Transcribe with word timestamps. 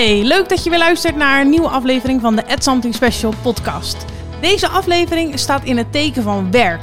Hey, 0.00 0.22
leuk 0.22 0.48
dat 0.48 0.64
je 0.64 0.70
weer 0.70 0.78
luistert 0.78 1.16
naar 1.16 1.40
een 1.40 1.48
nieuwe 1.48 1.68
aflevering 1.68 2.20
van 2.20 2.36
de 2.36 2.42
Ed 2.42 2.64
Something 2.64 2.94
Special 2.94 3.34
podcast. 3.42 4.04
Deze 4.40 4.68
aflevering 4.68 5.38
staat 5.38 5.64
in 5.64 5.76
het 5.76 5.92
teken 5.92 6.22
van 6.22 6.50
werk. 6.50 6.82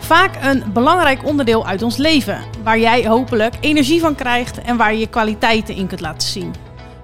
Vaak 0.00 0.38
een 0.42 0.64
belangrijk 0.72 1.24
onderdeel 1.24 1.66
uit 1.66 1.82
ons 1.82 1.96
leven, 1.96 2.42
waar 2.62 2.78
jij 2.78 3.06
hopelijk 3.06 3.54
energie 3.60 4.00
van 4.00 4.14
krijgt 4.14 4.60
en 4.60 4.76
waar 4.76 4.92
je 4.92 4.98
je 4.98 5.08
kwaliteiten 5.08 5.74
in 5.74 5.86
kunt 5.86 6.00
laten 6.00 6.28
zien. 6.28 6.54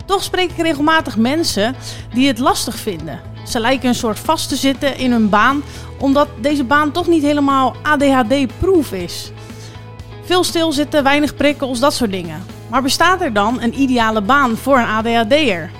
Toch 0.06 0.22
spreek 0.22 0.50
ik 0.50 0.62
regelmatig 0.62 1.16
mensen 1.16 1.74
die 2.14 2.26
het 2.26 2.38
lastig 2.38 2.76
vinden. 2.76 3.20
Ze 3.46 3.60
lijken 3.60 3.88
een 3.88 3.94
soort 3.94 4.18
vast 4.18 4.48
te 4.48 4.56
zitten 4.56 4.96
in 4.96 5.12
hun 5.12 5.28
baan, 5.28 5.62
omdat 5.98 6.28
deze 6.40 6.64
baan 6.64 6.92
toch 6.92 7.06
niet 7.06 7.22
helemaal 7.22 7.74
ADHD-proof 7.82 8.92
is. 8.92 9.32
Veel 10.24 10.44
stilzitten, 10.44 11.02
weinig 11.02 11.34
prikkels, 11.34 11.80
dat 11.80 11.94
soort 11.94 12.10
dingen. 12.10 12.61
Maar 12.72 12.82
bestaat 12.82 13.20
er 13.20 13.32
dan 13.32 13.60
een 13.60 13.80
ideale 13.80 14.22
baan 14.22 14.56
voor 14.56 14.78
een 14.78 14.86
ADHD'er? 14.86 15.70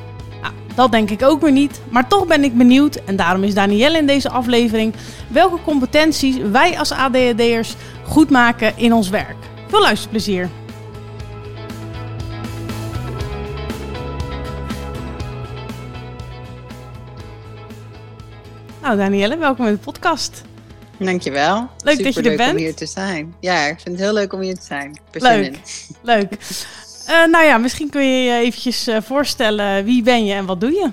Nou, 0.42 0.54
dat 0.74 0.90
denk 0.90 1.10
ik 1.10 1.22
ook 1.22 1.40
weer 1.40 1.52
niet, 1.52 1.80
maar 1.90 2.08
toch 2.08 2.26
ben 2.26 2.44
ik 2.44 2.56
benieuwd 2.56 2.94
en 2.94 3.16
daarom 3.16 3.44
is 3.44 3.54
Danielle 3.54 3.98
in 3.98 4.06
deze 4.06 4.30
aflevering 4.30 4.94
welke 5.28 5.62
competenties 5.64 6.36
wij 6.36 6.78
als 6.78 6.92
ADHD'ers 6.92 7.74
goed 8.04 8.30
maken 8.30 8.76
in 8.76 8.92
ons 8.92 9.08
werk. 9.08 9.36
Veel 9.68 9.80
luisterplezier! 9.80 10.48
Nou 18.82 18.96
Danielle, 18.96 19.38
welkom 19.38 19.66
in 19.66 19.72
de 19.72 19.78
podcast. 19.78 20.51
Dankjewel. 20.98 21.58
Leuk 21.58 21.68
dat 21.84 21.98
je 21.98 22.04
er 22.04 22.12
Superleuk 22.12 22.36
bent. 22.36 22.50
om 22.50 22.56
hier 22.56 22.74
te 22.74 22.86
zijn. 22.86 23.34
Ja, 23.40 23.66
ik 23.66 23.80
vind 23.80 23.96
het 23.96 24.04
heel 24.04 24.14
leuk 24.14 24.32
om 24.32 24.40
hier 24.40 24.54
te 24.54 24.64
zijn. 24.64 25.00
Leuk, 25.12 25.58
leuk. 26.02 26.32
Eh, 27.06 27.26
nou 27.26 27.44
ja, 27.44 27.58
misschien 27.58 27.90
kun 27.90 28.02
je 28.02 28.30
je 28.30 28.38
eventjes 28.38 28.86
eh, 28.86 28.96
voorstellen 29.00 29.84
wie 29.84 30.02
ben 30.02 30.24
je 30.24 30.34
en 30.34 30.46
wat 30.46 30.60
doe 30.60 30.72
je? 30.72 30.90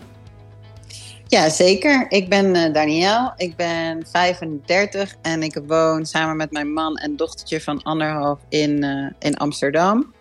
Ja, 1.27 1.49
zeker. 1.49 2.05
Ik 2.09 2.29
ben 2.29 2.55
eh 2.55 2.73
Danielle. 2.73 3.33
Ik 3.37 3.55
ben 3.55 4.05
35 4.11 5.15
en 5.21 5.43
ik 5.43 5.61
woon 5.67 6.05
samen 6.05 6.37
met 6.37 6.51
mijn 6.51 6.73
man 6.73 6.95
en 6.95 7.15
dochtertje 7.15 7.61
van 7.61 7.83
anderhalf 7.83 8.39
in, 8.49 8.83
in 9.19 9.37
Amsterdam. 9.37 10.13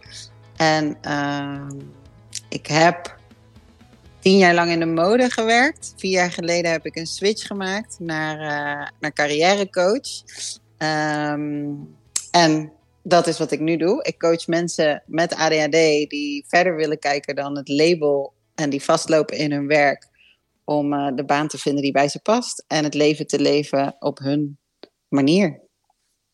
En 0.56 0.96
ehm, 1.00 1.70
ik 2.48 2.66
heb 2.66 3.17
tien 4.20 4.38
jaar 4.38 4.54
lang 4.54 4.70
in 4.70 4.80
de 4.80 4.86
mode 4.86 5.30
gewerkt. 5.30 5.92
Vier 5.96 6.10
jaar 6.10 6.32
geleden 6.32 6.70
heb 6.70 6.86
ik 6.86 6.96
een 6.96 7.06
switch 7.06 7.46
gemaakt 7.46 7.96
naar, 7.98 8.40
eh, 8.40 8.88
naar 9.00 9.12
carrièrecoach. 9.12 10.08
Ehm, 10.76 11.66
en 12.30 12.72
dat 13.02 13.26
is 13.26 13.38
wat 13.38 13.52
ik 13.52 13.60
nu 13.60 13.76
doe. 13.76 14.02
Ik 14.02 14.18
coach 14.18 14.46
mensen 14.46 15.02
met 15.06 15.34
ADHD 15.34 16.10
die 16.10 16.44
verder 16.48 16.76
willen 16.76 16.98
kijken 16.98 17.34
dan 17.34 17.56
het 17.56 17.68
label 17.68 18.32
en 18.54 18.70
die 18.70 18.82
vastlopen 18.82 19.36
in 19.36 19.52
hun 19.52 19.66
werk 19.66 20.06
om 20.64 20.92
eh, 20.92 21.14
de 21.14 21.24
baan 21.24 21.48
te 21.48 21.58
vinden 21.58 21.82
die 21.82 21.92
bij 21.92 22.08
ze 22.08 22.20
past 22.20 22.64
en 22.66 22.84
het 22.84 22.94
leven 22.94 23.26
te 23.26 23.40
leven 23.40 23.96
op 23.98 24.18
hun 24.18 24.58
manier. 25.08 25.66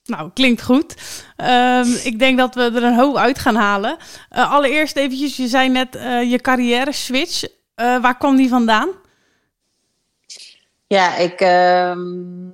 Nou, 0.05 0.31
klinkt 0.35 0.63
goed. 0.63 0.95
Ehm, 1.37 1.89
ik 2.05 2.19
denk 2.19 2.39
dat 2.39 2.55
we 2.55 2.63
er 2.63 2.83
een 2.83 2.99
hoop 2.99 3.17
uit 3.17 3.39
gaan 3.39 3.55
halen. 3.55 3.97
Eh, 4.29 4.53
allereerst 4.53 4.97
eventjes, 4.97 5.37
je 5.37 5.49
zei 5.49 5.69
net 5.69 5.93
je 6.31 6.39
carrière 6.43 6.93
switch. 6.93 7.45
Eh, 7.75 8.03
waar 8.03 8.17
kwam 8.19 8.37
die 8.37 8.49
vandaan? 8.49 8.89
Ja, 10.87 11.17
ik, 11.17 11.41
ehm, 11.41 12.49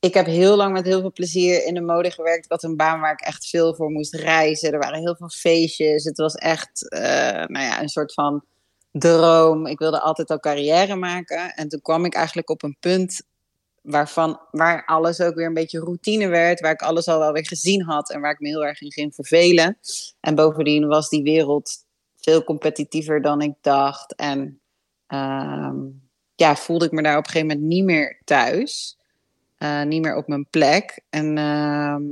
ik 0.00 0.14
heb 0.14 0.26
heel 0.26 0.56
lang 0.56 0.72
met 0.72 0.84
heel 0.84 1.00
veel 1.00 1.12
plezier 1.12 1.64
in 1.64 1.74
de 1.74 1.80
mode 1.80 2.10
gewerkt. 2.10 2.44
Ik 2.44 2.50
had 2.50 2.62
een 2.62 2.76
baan 2.76 3.00
waar 3.00 3.12
ik 3.12 3.20
echt 3.20 3.46
veel 3.46 3.74
voor 3.74 3.90
moest 3.90 4.14
reizen. 4.14 4.72
Er 4.72 4.78
waren 4.78 5.00
heel 5.00 5.16
veel 5.16 5.28
feestjes. 5.28 6.04
Het 6.04 6.16
was 6.16 6.34
echt 6.34 6.88
eh, 6.88 7.02
nou 7.46 7.64
ja, 7.64 7.80
een 7.80 7.88
soort 7.88 8.12
van 8.12 8.44
droom. 8.92 9.66
Ik 9.66 9.78
wilde 9.78 10.00
altijd 10.00 10.30
al 10.30 10.40
carrière 10.40 10.96
maken. 10.96 11.54
En 11.54 11.68
toen 11.68 11.80
kwam 11.80 12.04
ik 12.04 12.14
eigenlijk 12.14 12.50
op 12.50 12.62
een 12.62 12.76
punt 12.80 13.22
waarvan, 13.82 14.40
waar 14.50 14.84
alles 14.84 15.20
ook 15.20 15.34
weer 15.34 15.46
een 15.46 15.54
beetje 15.54 15.80
routine 15.80 16.28
werd. 16.28 16.60
Waar 16.60 16.72
ik 16.72 16.82
alles 16.82 17.08
al 17.08 17.18
wel 17.18 17.32
weer 17.32 17.46
gezien 17.46 17.82
had 17.82 18.10
en 18.10 18.20
waar 18.20 18.32
ik 18.32 18.40
me 18.40 18.48
heel 18.48 18.66
erg 18.66 18.80
in 18.80 18.92
ging 18.92 19.14
vervelen. 19.14 19.78
En 20.20 20.34
bovendien 20.34 20.86
was 20.86 21.08
die 21.08 21.22
wereld 21.22 21.84
veel 22.20 22.44
competitiever 22.44 23.22
dan 23.22 23.40
ik 23.40 23.54
dacht. 23.60 24.14
En 24.14 24.60
ehm, 25.06 25.76
ja, 26.34 26.56
voelde 26.56 26.84
ik 26.84 26.92
me 26.92 27.02
daar 27.02 27.18
op 27.18 27.24
een 27.24 27.30
gegeven 27.30 27.48
moment 27.48 27.66
niet 27.66 27.84
meer 27.84 28.20
thuis. 28.24 28.98
Eh, 29.60 29.82
niet 29.82 30.02
meer 30.02 30.16
op 30.16 30.28
mijn 30.28 30.46
plek. 30.50 31.00
En 31.10 31.38
ehm, 31.38 32.02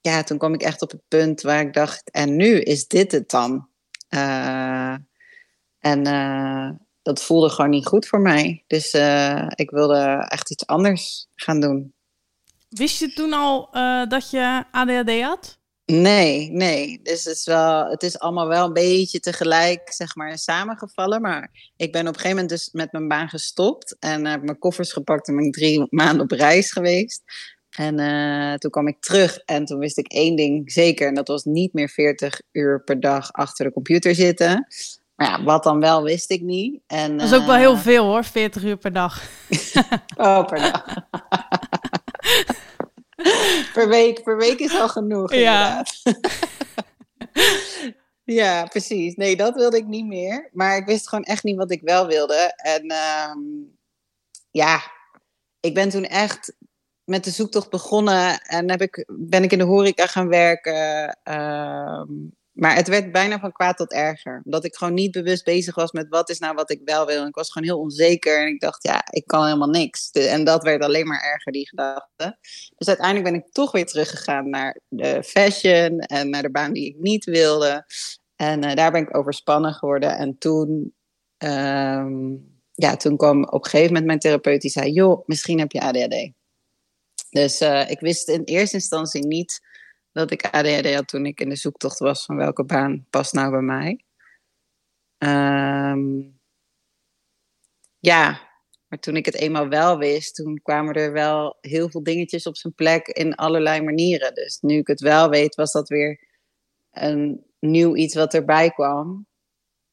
ja, 0.00 0.22
toen 0.22 0.38
kwam 0.38 0.54
ik 0.54 0.62
echt 0.62 0.82
op 0.82 0.90
het 0.90 1.02
punt 1.08 1.40
waar 1.40 1.60
ik 1.60 1.72
dacht, 1.72 2.10
en 2.10 2.36
nu 2.36 2.60
is 2.60 2.86
dit 2.86 3.12
het 3.12 3.30
dan? 3.30 3.68
Eh, 4.08 4.96
en 5.78 6.06
eh, 6.06 6.70
dat 7.02 7.22
voelde 7.22 7.48
gewoon 7.48 7.70
niet 7.70 7.86
goed 7.86 8.06
voor 8.06 8.20
mij. 8.20 8.64
Dus 8.66 8.94
ik 9.54 9.70
wilde 9.70 10.26
echt 10.28 10.50
iets 10.50 10.66
anders 10.66 11.26
gaan 11.34 11.60
doen. 11.60 11.94
Wist 12.68 12.98
je 12.98 13.12
toen 13.12 13.32
al 13.32 13.70
dat 14.08 14.30
je 14.30 14.64
ADHD 14.70 15.22
had? 15.22 15.58
Nee, 16.00 16.50
nee. 16.50 17.00
Dus 17.02 17.24
het 17.24 17.36
is, 17.36 17.44
wel, 17.44 17.90
het 17.90 18.02
is 18.02 18.18
allemaal 18.18 18.48
wel 18.48 18.66
een 18.66 18.72
beetje 18.72 19.20
tegelijk, 19.20 19.92
zeg 19.92 20.16
maar, 20.16 20.38
samengevallen. 20.38 21.20
Maar 21.20 21.72
ik 21.76 21.92
ben 21.92 22.00
op 22.00 22.06
een 22.06 22.14
gegeven 22.14 22.30
moment 22.30 22.48
dus 22.48 22.68
met 22.72 22.92
mijn 22.92 23.08
baan 23.08 23.28
gestopt. 23.28 23.96
En 23.98 24.26
heb 24.26 24.42
mijn 24.42 24.58
koffers 24.58 24.92
gepakt 24.92 25.28
en 25.28 25.36
ben 25.36 25.44
ik 25.44 25.52
drie 25.52 25.86
maanden 25.90 26.20
op 26.20 26.30
reis 26.30 26.72
geweest. 26.72 27.22
En 27.70 27.98
eh, 27.98 28.54
toen 28.54 28.70
kwam 28.70 28.88
ik 28.88 29.00
terug 29.00 29.38
en 29.38 29.64
toen 29.64 29.78
wist 29.78 29.98
ik 29.98 30.06
één 30.06 30.36
ding 30.36 30.72
zeker. 30.72 31.08
En 31.08 31.14
dat 31.14 31.28
was 31.28 31.44
niet 31.44 31.72
meer 31.72 31.88
40 31.88 32.40
uur 32.52 32.82
per 32.84 33.00
dag 33.00 33.32
achter 33.32 33.64
de 33.64 33.72
computer 33.72 34.14
zitten. 34.14 34.66
Maar 35.14 35.26
ja, 35.26 35.44
wat 35.44 35.62
dan 35.62 35.80
wel, 35.80 36.02
wist 36.02 36.30
ik 36.30 36.42
niet. 36.42 36.80
En, 36.86 37.16
Dat 37.16 37.26
is 37.26 37.34
ook 37.34 37.46
wel 37.46 37.56
heel 37.56 37.74
eh, 37.74 37.80
veel 37.80 38.04
hoor, 38.04 38.24
40 38.24 38.64
uur 38.64 38.76
per 38.76 38.92
dag. 38.92 39.22
Oh, 40.16 40.46
per 40.46 40.58
dag. 40.58 40.84
per, 43.74 43.88
week, 43.88 44.22
per 44.22 44.36
week 44.36 44.58
is 44.58 44.74
al 44.74 44.88
genoeg, 44.88 45.34
Ja. 45.34 45.68
inderdaad. 45.68 46.02
ja, 48.24 48.64
precies. 48.66 49.14
Nee, 49.14 49.36
dat 49.36 49.54
wilde 49.54 49.76
ik 49.76 49.86
niet 49.86 50.06
meer. 50.06 50.48
Maar 50.52 50.76
ik 50.76 50.86
wist 50.86 51.08
gewoon 51.08 51.24
echt 51.24 51.44
niet 51.44 51.56
wat 51.56 51.70
ik 51.70 51.80
wel 51.82 52.06
wilde. 52.06 52.52
En 52.56 52.86
ehm, 52.86 53.38
ja, 54.50 54.80
ik 55.60 55.74
ben 55.74 55.88
toen 55.88 56.04
echt 56.04 56.54
met 57.04 57.24
de 57.24 57.30
zoektocht 57.30 57.70
begonnen. 57.70 58.40
En 58.40 58.70
heb 58.70 58.82
ik, 58.82 59.04
ben 59.12 59.42
ik 59.42 59.52
in 59.52 59.58
de 59.58 59.64
horeca 59.64 60.06
gaan 60.06 60.28
werken. 60.28 61.18
ehm, 61.22 62.08
maar 62.52 62.74
het 62.74 62.88
werd 62.88 63.12
bijna 63.12 63.38
van 63.38 63.52
kwaad 63.52 63.76
tot 63.76 63.92
erger. 63.92 64.40
Omdat 64.44 64.64
ik 64.64 64.76
gewoon 64.76 64.94
niet 64.94 65.12
bewust 65.12 65.44
bezig 65.44 65.74
was 65.74 65.92
met 65.92 66.08
wat 66.08 66.30
is 66.30 66.38
nou 66.38 66.54
wat 66.54 66.70
ik 66.70 66.80
wel 66.84 67.06
wil. 67.06 67.26
Ik 67.26 67.34
was 67.34 67.52
gewoon 67.52 67.68
heel 67.68 67.80
onzeker. 67.80 68.40
En 68.40 68.46
ik 68.46 68.60
dacht, 68.60 68.82
ja, 68.82 69.04
ik 69.10 69.26
kan 69.26 69.44
helemaal 69.44 69.68
niks. 69.68 70.10
En 70.10 70.44
dat 70.44 70.62
werd 70.62 70.82
alleen 70.82 71.06
maar 71.06 71.22
erger, 71.22 71.52
die 71.52 71.68
gedachte. 71.68 72.38
Dus 72.76 72.88
uiteindelijk 72.88 73.30
ben 73.30 73.40
ik 73.40 73.52
toch 73.52 73.72
weer 73.72 73.86
teruggegaan 73.86 74.50
naar 74.50 74.80
de 74.88 75.22
fashion. 75.22 75.98
En 75.98 76.30
naar 76.30 76.42
de 76.42 76.50
baan 76.50 76.72
die 76.72 76.86
ik 76.86 76.96
niet 76.98 77.24
wilde. 77.24 77.86
En 78.36 78.64
eh, 78.64 78.74
daar 78.74 78.92
ben 78.92 79.02
ik 79.02 79.16
overspannen 79.16 79.74
geworden. 79.74 80.16
En 80.16 80.38
toen, 80.38 80.94
ehm, 81.38 82.34
ja, 82.72 82.96
toen 82.96 83.16
kwam 83.16 83.44
op 83.44 83.64
een 83.64 83.70
gegeven 83.70 83.86
moment 83.86 84.06
mijn 84.06 84.18
therapeut. 84.18 84.60
Die 84.60 84.70
zei, 84.70 84.92
joh, 84.92 85.26
misschien 85.26 85.58
heb 85.58 85.72
je 85.72 85.80
ADHD. 85.80 86.30
Dus 87.30 87.60
eh, 87.60 87.90
ik 87.90 88.00
wist 88.00 88.28
in 88.28 88.42
eerste 88.44 88.76
instantie 88.76 89.26
niet 89.26 89.60
dat 90.12 90.30
ik 90.30 90.44
ADHD 90.44 90.94
had 90.94 91.08
toen 91.08 91.26
ik 91.26 91.40
in 91.40 91.48
de 91.48 91.56
zoektocht 91.56 91.98
was 91.98 92.24
van 92.24 92.36
welke 92.36 92.64
baan 92.64 93.06
past 93.10 93.32
nou 93.32 93.50
bij 93.50 93.60
mij. 93.60 94.04
Ehm, 95.18 96.30
ja, 97.98 98.50
maar 98.88 98.98
toen 98.98 99.16
ik 99.16 99.26
het 99.26 99.34
eenmaal 99.34 99.68
wel 99.68 99.98
wist, 99.98 100.34
toen 100.34 100.60
kwamen 100.62 100.94
er 100.94 101.12
wel 101.12 101.56
heel 101.60 101.90
veel 101.90 102.02
dingetjes 102.02 102.46
op 102.46 102.56
zijn 102.56 102.74
plek 102.74 103.06
in 103.06 103.34
allerlei 103.34 103.82
manieren. 103.82 104.34
Dus 104.34 104.58
nu 104.60 104.76
ik 104.76 104.86
het 104.86 105.00
wel 105.00 105.28
weet, 105.28 105.54
was 105.54 105.72
dat 105.72 105.88
weer 105.88 106.28
een 106.90 107.46
nieuw 107.58 107.96
iets 107.96 108.14
wat 108.14 108.34
erbij 108.34 108.70
kwam. 108.70 109.26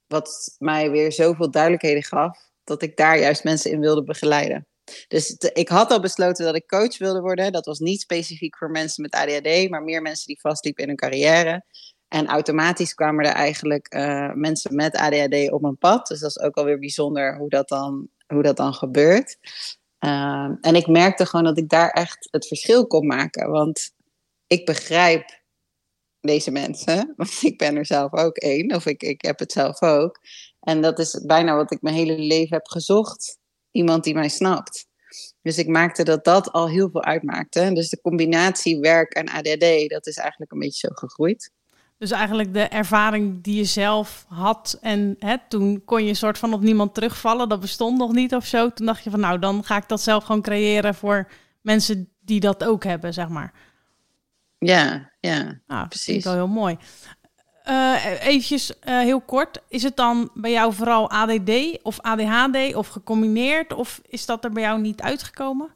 Wat 0.07 0.55
mij 0.57 0.91
weer 0.91 1.11
zoveel 1.11 1.51
duidelijkheden 1.51 2.03
gaf, 2.03 2.51
dat 2.63 2.81
ik 2.81 2.97
daar 2.97 3.19
juist 3.19 3.43
mensen 3.43 3.71
in 3.71 3.79
wilde 3.79 4.03
begeleiden. 4.03 4.67
Dus 5.07 5.37
ik 5.53 5.69
had 5.69 5.91
al 5.91 5.99
besloten 5.99 6.45
dat 6.45 6.55
ik 6.55 6.67
coach 6.67 6.97
wilde 6.97 7.21
worden. 7.21 7.51
Dat 7.51 7.65
was 7.65 7.79
niet 7.79 8.01
specifiek 8.01 8.57
voor 8.57 8.69
mensen 8.69 9.01
met 9.01 9.13
ADHD, 9.13 9.69
maar 9.69 9.83
meer 9.83 10.01
mensen 10.01 10.27
die 10.27 10.39
vastliepen 10.39 10.83
in 10.83 10.89
hun 10.89 10.97
carrière. 10.97 11.63
En 12.07 12.27
automatisch 12.27 12.93
kwamen 12.93 13.25
er 13.25 13.33
eigenlijk 13.33 13.87
eh, 13.87 14.33
mensen 14.33 14.75
met 14.75 14.95
ADHD 14.95 15.51
op 15.51 15.61
mijn 15.61 15.77
pad. 15.77 16.07
Dus 16.07 16.19
dat 16.19 16.29
is 16.29 16.39
ook 16.39 16.55
alweer 16.55 16.79
bijzonder 16.79 17.37
hoe 17.37 17.49
dat 17.49 17.67
dan, 17.67 18.09
hoe 18.27 18.43
dat 18.43 18.57
dan 18.57 18.73
gebeurt. 18.73 19.37
Ehm, 19.99 20.55
en 20.61 20.75
ik 20.75 20.87
merkte 20.87 21.25
gewoon 21.25 21.45
dat 21.45 21.57
ik 21.57 21.69
daar 21.69 21.89
echt 21.89 22.27
het 22.31 22.47
verschil 22.47 22.87
kon 22.87 23.07
maken. 23.07 23.49
Want 23.49 23.91
ik 24.47 24.65
begrijp 24.65 25.39
deze 26.21 26.51
mensen. 26.51 27.13
Want 27.17 27.43
ik 27.43 27.57
ben 27.57 27.75
er 27.75 27.85
zelf 27.85 28.13
ook 28.13 28.37
één. 28.37 28.75
Of 28.75 28.85
ik, 28.85 29.03
ik 29.03 29.21
heb 29.21 29.39
het 29.39 29.51
zelf 29.51 29.81
ook. 29.81 30.19
En 30.59 30.81
dat 30.81 30.99
is 30.99 31.23
bijna 31.25 31.55
wat 31.55 31.71
ik 31.71 31.81
mijn 31.81 31.95
hele 31.95 32.17
leven 32.17 32.55
heb 32.55 32.67
gezocht. 32.67 33.38
Iemand 33.71 34.03
die 34.03 34.13
mij 34.13 34.29
snapt. 34.29 34.87
Dus 35.41 35.57
ik 35.57 35.67
maakte 35.67 36.03
dat 36.03 36.23
dat 36.23 36.51
al 36.51 36.69
heel 36.69 36.89
veel 36.89 37.03
uitmaakte. 37.03 37.73
Dus 37.73 37.89
de 37.89 38.01
combinatie 38.01 38.79
werk 38.79 39.13
en 39.13 39.29
ADD, 39.29 39.89
dat 39.89 40.07
is 40.07 40.17
eigenlijk 40.17 40.51
een 40.51 40.59
beetje 40.59 40.87
zo 40.87 40.93
gegroeid. 40.93 41.51
Dus 41.97 42.11
eigenlijk 42.11 42.53
de 42.53 42.67
ervaring 42.67 43.43
die 43.43 43.55
je 43.55 43.63
zelf 43.63 44.25
had 44.27 44.77
en 44.81 45.15
hè, 45.19 45.35
toen 45.47 45.81
kon 45.85 46.05
je 46.05 46.13
soort 46.13 46.37
van 46.37 46.53
op 46.53 46.61
niemand 46.61 46.93
terugvallen. 46.93 47.49
Dat 47.49 47.59
bestond 47.59 47.97
nog 47.97 48.11
niet 48.11 48.35
of 48.35 48.45
zo. 48.45 48.73
Toen 48.73 48.85
dacht 48.85 49.03
je 49.03 49.09
van 49.09 49.19
nou, 49.19 49.39
dan 49.39 49.63
ga 49.63 49.77
ik 49.77 49.87
dat 49.87 50.01
zelf 50.01 50.23
gewoon 50.23 50.41
creëren 50.41 50.95
voor 50.95 51.31
mensen 51.61 52.09
die 52.19 52.39
dat 52.39 52.63
ook 52.63 52.83
hebben, 52.83 53.13
zeg 53.13 53.27
maar. 53.27 53.53
Ja, 54.57 55.11
ja, 55.19 55.59
nou, 55.67 55.87
precies. 55.87 56.05
Vind 56.05 56.17
ik 56.17 56.23
wel 56.23 56.33
heel 56.33 56.47
mooi. 56.47 56.77
Uh, 57.69 58.25
eventjes 58.27 58.69
uh, 58.69 58.99
heel 58.99 59.21
kort, 59.21 59.61
is 59.67 59.83
het 59.83 59.95
dan 59.95 60.29
bij 60.33 60.51
jou 60.51 60.73
vooral 60.73 61.09
ADD 61.09 61.81
of 61.81 62.01
ADHD 62.01 62.75
of 62.75 62.87
gecombineerd? 62.87 63.73
Of 63.73 64.01
is 64.07 64.25
dat 64.25 64.43
er 64.43 64.51
bij 64.51 64.63
jou 64.63 64.81
niet 64.81 65.01
uitgekomen? 65.01 65.69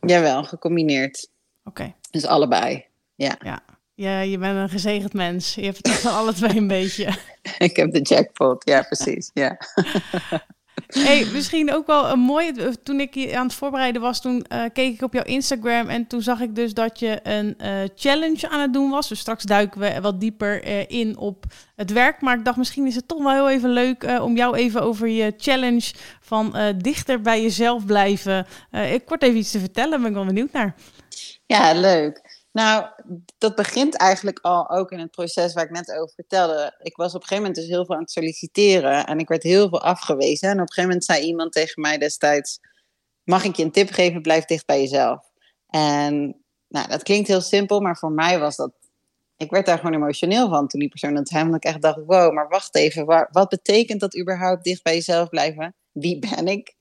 Jawel, 0.00 0.44
gecombineerd. 0.44 1.28
Oké. 1.64 1.94
Dus 2.10 2.26
allebei, 2.26 2.84
ja. 3.14 3.36
Ja, 3.44 3.62
ja, 3.94 4.20
je 4.20 4.38
bent 4.38 4.56
een 4.56 4.68
gezegend 4.68 5.12
mens. 5.12 5.54
Je 5.54 5.64
hebt 5.64 5.76
het 5.76 5.98
van 5.98 6.12
alle 6.12 6.32
twee 6.32 6.56
een 6.56 6.66
beetje. 6.66 7.14
Ik 7.58 7.76
heb 7.76 7.92
de 7.92 8.00
jackpot, 8.00 8.68
ja 8.68 8.82
precies, 8.82 9.30
ja. 9.34 9.58
Hey, 10.86 11.26
misschien 11.32 11.74
ook 11.74 11.86
wel 11.86 12.10
een 12.10 12.18
mooie. 12.18 12.82
Toen 12.82 13.00
ik 13.00 13.34
aan 13.34 13.46
het 13.46 13.54
voorbereiden 13.54 14.02
was, 14.02 14.20
toen 14.20 14.46
uh, 14.52 14.64
keek 14.72 14.94
ik 14.94 15.02
op 15.02 15.12
jouw 15.12 15.24
Instagram 15.24 15.88
en 15.88 16.06
toen 16.06 16.22
zag 16.22 16.40
ik 16.40 16.54
dus 16.54 16.74
dat 16.74 16.98
je 16.98 17.20
een 17.22 17.56
uh, 17.60 17.68
challenge 17.94 18.48
aan 18.48 18.60
het 18.60 18.72
doen 18.72 18.90
was. 18.90 19.08
Dus 19.08 19.18
straks 19.18 19.44
duiken 19.44 19.80
we 19.80 20.00
wat 20.00 20.20
dieper 20.20 20.66
uh, 20.66 20.84
in 20.88 21.16
op 21.16 21.44
het 21.76 21.92
werk. 21.92 22.20
Maar 22.20 22.38
ik 22.38 22.44
dacht, 22.44 22.56
misschien 22.56 22.86
is 22.86 22.94
het 22.94 23.08
toch 23.08 23.22
wel 23.22 23.32
heel 23.32 23.50
even 23.50 23.70
leuk 23.70 24.20
om 24.20 24.36
jou 24.36 24.56
even 24.56 24.82
over 24.82 25.08
je 25.08 25.34
challenge 25.36 25.92
van 26.20 26.54
dichter 26.76 27.20
bij 27.20 27.42
jezelf 27.42 27.86
blijven. 27.86 28.46
kort 29.04 29.22
even 29.22 29.38
iets 29.38 29.50
te 29.50 29.58
vertellen, 29.58 30.00
ben 30.00 30.08
ik 30.08 30.16
wel 30.16 30.24
benieuwd 30.24 30.52
naar. 30.52 30.74
Ja, 31.46 31.72
leuk. 31.72 32.31
Nou, 32.52 32.86
dat 33.38 33.54
begint 33.54 33.96
eigenlijk 33.96 34.38
al 34.38 34.70
ook 34.70 34.90
in 34.90 34.98
het 34.98 35.10
proces 35.10 35.52
waar 35.52 35.64
ik 35.64 35.70
net 35.70 35.92
over 35.92 36.14
vertelde. 36.14 36.78
Ik 36.82 36.96
was 36.96 37.14
op 37.14 37.20
een 37.20 37.28
gegeven 37.28 37.42
moment 37.42 37.54
dus 37.54 37.66
heel 37.66 37.86
veel 37.86 37.94
aan 37.94 38.00
het 38.00 38.10
solliciteren 38.10 39.06
en 39.06 39.18
ik 39.18 39.28
werd 39.28 39.42
heel 39.42 39.68
veel 39.68 39.82
afgewezen. 39.82 40.48
En 40.48 40.54
op 40.54 40.60
een 40.60 40.66
gegeven 40.66 40.88
moment 40.88 41.04
zei 41.04 41.24
iemand 41.24 41.52
tegen 41.52 41.82
mij 41.82 41.98
destijds: 41.98 42.60
Mag 43.24 43.44
ik 43.44 43.56
je 43.56 43.62
een 43.62 43.70
tip 43.70 43.90
geven? 43.90 44.22
Blijf 44.22 44.44
dicht 44.44 44.66
bij 44.66 44.80
jezelf. 44.80 45.30
En 45.68 46.42
nou, 46.68 46.88
dat 46.88 47.02
klinkt 47.02 47.28
heel 47.28 47.40
simpel, 47.40 47.80
maar 47.80 47.96
voor 47.96 48.12
mij 48.12 48.38
was 48.38 48.56
dat. 48.56 48.72
Ik 49.36 49.50
werd 49.50 49.66
daar 49.66 49.78
gewoon 49.78 49.94
emotioneel 49.94 50.48
van 50.48 50.68
toen 50.68 50.80
die 50.80 50.88
persoon 50.88 51.14
dat 51.14 51.28
zei. 51.28 51.54
Ik 51.54 51.64
echt 51.64 51.82
dacht: 51.82 52.00
wow, 52.06 52.32
maar 52.32 52.48
wacht 52.48 52.74
even, 52.74 53.28
wat 53.30 53.48
betekent 53.48 54.00
dat 54.00 54.18
überhaupt 54.18 54.64
dicht 54.64 54.82
bij 54.82 54.94
jezelf 54.94 55.28
blijven? 55.28 55.74
Wie 55.92 56.18
ben 56.18 56.46
ik? 56.46 56.74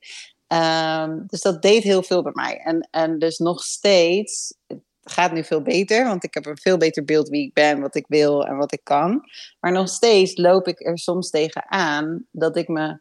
Um, 0.48 1.24
dus 1.28 1.42
dat 1.42 1.62
deed 1.62 1.84
heel 1.84 2.04
veel 2.04 2.24
bij 2.24 2.32
mij. 2.36 2.58
En, 2.58 2.88
en 2.92 3.20
dus 3.20 3.38
nog 3.38 3.64
steeds, 3.64 4.54
gaat 5.02 5.32
nu 5.32 5.44
veel 5.44 5.62
beter, 5.62 6.06
want 6.06 6.24
ik 6.24 6.34
heb 6.34 6.46
een 6.46 6.58
veel 6.58 6.78
beter 6.78 7.06
beeld 7.06 7.30
wie 7.30 7.46
ik 7.46 7.54
ben, 7.54 7.82
wat 7.82 7.96
ik 7.96 8.06
wil 8.08 8.46
en 8.46 8.58
wat 8.58 8.74
ik 8.74 8.84
kan. 8.84 9.30
Maar 9.60 9.72
nog 9.72 9.90
steeds 9.90 10.38
loop 10.38 10.68
ik 10.68 10.86
er 10.86 10.98
soms 10.98 11.30
tegen 11.30 11.70
aan 11.70 12.28
dat 12.32 12.58
ik 12.58 12.68
me. 12.68 13.00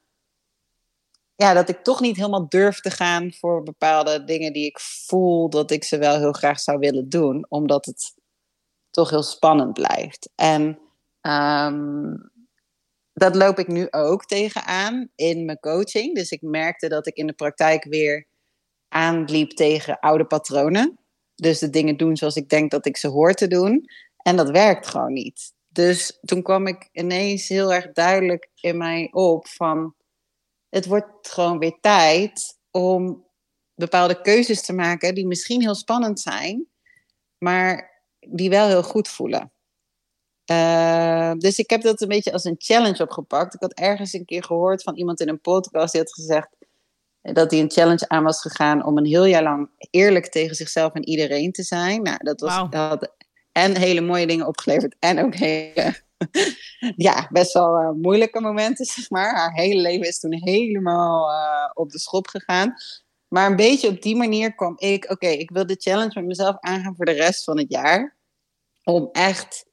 Ja, 1.35 1.55
dat 1.55 1.69
ik 1.69 1.83
toch 1.83 2.01
niet 2.01 2.17
helemaal 2.17 2.49
durf 2.49 2.81
te 2.81 2.91
gaan 2.91 3.33
voor 3.33 3.63
bepaalde 3.63 4.25
dingen 4.25 4.53
die 4.53 4.67
ik 4.67 4.81
voel 4.81 5.51
dat 5.51 5.71
ik 5.71 5.85
ze 5.85 5.99
wel 5.99 6.19
heel 6.19 6.33
graag 6.33 6.61
zou 6.61 6.79
willen 6.79 7.09
doen, 7.09 7.47
omdat 7.49 7.87
het 7.87 8.15
toch 8.91 9.11
heel 9.11 9.23
spannend 9.23 9.73
blijft. 9.73 10.31
En 10.35 10.79
um, 11.21 12.31
dat 13.13 13.35
loop 13.37 13.59
ik 13.59 13.69
nu 13.69 13.87
ook 13.91 14.25
tegenaan 14.25 15.09
in 15.15 15.45
mijn 15.45 15.61
coaching. 15.61 16.15
Dus 16.15 16.31
ik 16.31 16.43
merkte 16.43 16.89
dat 16.89 17.07
ik 17.07 17.17
in 17.17 17.27
de 17.27 17.33
praktijk 17.33 17.85
weer 17.85 18.27
aanliep 18.89 19.51
tegen 19.51 19.99
oude 19.99 20.25
patronen. 20.25 21.00
Dus 21.41 21.59
de 21.59 21.71
dingen 21.71 21.97
doen 21.97 22.17
zoals 22.17 22.37
ik 22.37 22.49
denk 22.49 22.71
dat 22.71 22.87
ik 22.87 22.97
ze 22.97 23.09
hoor 23.09 23.35
te 23.35 23.49
doen. 23.49 23.85
En 24.17 24.37
dat 24.37 24.51
werkt 24.51 24.87
gewoon 24.87 25.13
niet. 25.13 25.53
Dus 25.69 26.19
toen 26.21 26.43
kwam 26.43 26.67
ik 26.67 26.89
ineens 26.93 27.49
heel 27.49 27.73
erg 27.73 27.93
duidelijk 27.93 28.51
in 28.61 28.77
mij 28.77 29.09
op 29.13 29.47
van... 29.47 29.95
Het 30.69 30.87
wordt 30.87 31.29
gewoon 31.29 31.59
weer 31.59 31.79
tijd 31.81 32.59
om 32.71 33.27
bepaalde 33.75 34.21
keuzes 34.21 34.63
te 34.63 34.73
maken 34.73 35.15
die 35.15 35.27
misschien 35.27 35.61
heel 35.61 35.75
spannend 35.75 36.21
zijn, 36.21 36.67
maar 37.39 38.03
die 38.19 38.51
wel 38.51 38.69
heel 38.69 38.83
goed 38.83 39.09
voelen. 39.09 39.53
Uh, 40.51 41.33
dus 41.39 41.59
ik 41.59 41.71
heb 41.71 41.83
dat 41.83 42.01
een 42.01 42.09
beetje 42.09 42.33
als 42.33 42.45
een 42.45 42.55
challenge 42.59 43.03
opgepakt. 43.03 43.55
Ik 43.55 43.61
had 43.61 43.73
ergens 43.73 44.13
een 44.13 44.25
keer 44.25 44.45
gehoord 44.45 44.83
van 44.83 44.97
iemand 44.97 45.21
in 45.21 45.29
een 45.29 45.41
podcast 45.41 45.93
die 45.93 46.01
had 46.01 46.13
gezegd 46.13 46.49
dat 47.23 47.51
hij 47.51 47.61
een 47.61 47.71
challenge 47.71 48.09
aan 48.09 48.25
was 48.25 48.41
gegaan 48.41 48.85
om 48.85 48.99
een 48.99 49.07
heel 49.07 49.25
jaar 49.25 49.43
lang 49.43 49.71
eerlijk 49.91 50.27
tegen 50.27 50.57
zichzelf 50.57 50.93
en 50.93 51.09
iedereen 51.09 51.53
te 51.53 51.63
zijn. 51.63 52.03
Nou, 52.03 52.19
dat 52.23 52.41
was 52.41 52.57
wow. 52.57 52.75
had 52.75 53.15
en 53.53 53.77
hele 53.77 54.01
mooie 54.01 54.27
dingen 54.27 54.47
opgeleverd 54.47 54.97
en 54.99 55.19
ook 55.25 55.35
hele, 55.35 55.95
ja, 56.97 57.29
best 57.31 57.53
wel 57.53 57.81
uh, 57.81 57.91
moeilijke 57.91 58.41
momenten, 58.41 58.85
zeg 58.85 59.11
maar. 59.11 59.35
Haar 59.35 59.53
hele 59.53 59.81
leven 59.81 60.07
is 60.07 60.19
toen 60.19 60.35
helemaal 60.35 61.31
uh, 61.31 61.71
op 61.75 61.91
de 61.91 61.99
schop 61.99 62.27
gegaan. 62.27 62.75
Maar 63.29 63.51
een 63.51 63.57
beetje 63.57 63.89
op 63.89 64.03
die 64.03 64.17
manier 64.17 64.55
kwam 64.55 64.75
ik, 64.79 65.11
oké, 65.11 65.27
ik 65.27 65.51
wil 65.51 65.67
de 65.67 65.77
challenge 65.79 66.13
met 66.15 66.25
mezelf 66.25 66.57
aangaan 66.61 66.97
voor 66.97 67.05
de 67.05 67.13
rest 67.13 67.45
van 67.45 67.59
het 67.59 67.73
jaar. 67.73 68.17
Om 68.85 69.09
echt 69.13 69.67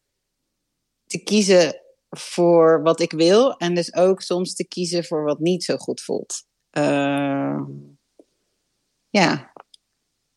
te 1.05 1.23
kiezen 1.23 1.81
voor 2.09 2.83
wat 2.83 2.99
ik 2.99 3.11
wil 3.11 3.57
en 3.57 3.75
dus 3.75 3.93
ook 3.93 4.21
soms 4.21 4.55
te 4.55 4.67
kiezen 4.67 5.05
voor 5.05 5.23
wat 5.23 5.39
niet 5.39 5.63
zo 5.63 5.77
goed 5.77 6.01
voelt. 6.01 6.46
Uh, 6.77 7.59
ja. 9.09 9.51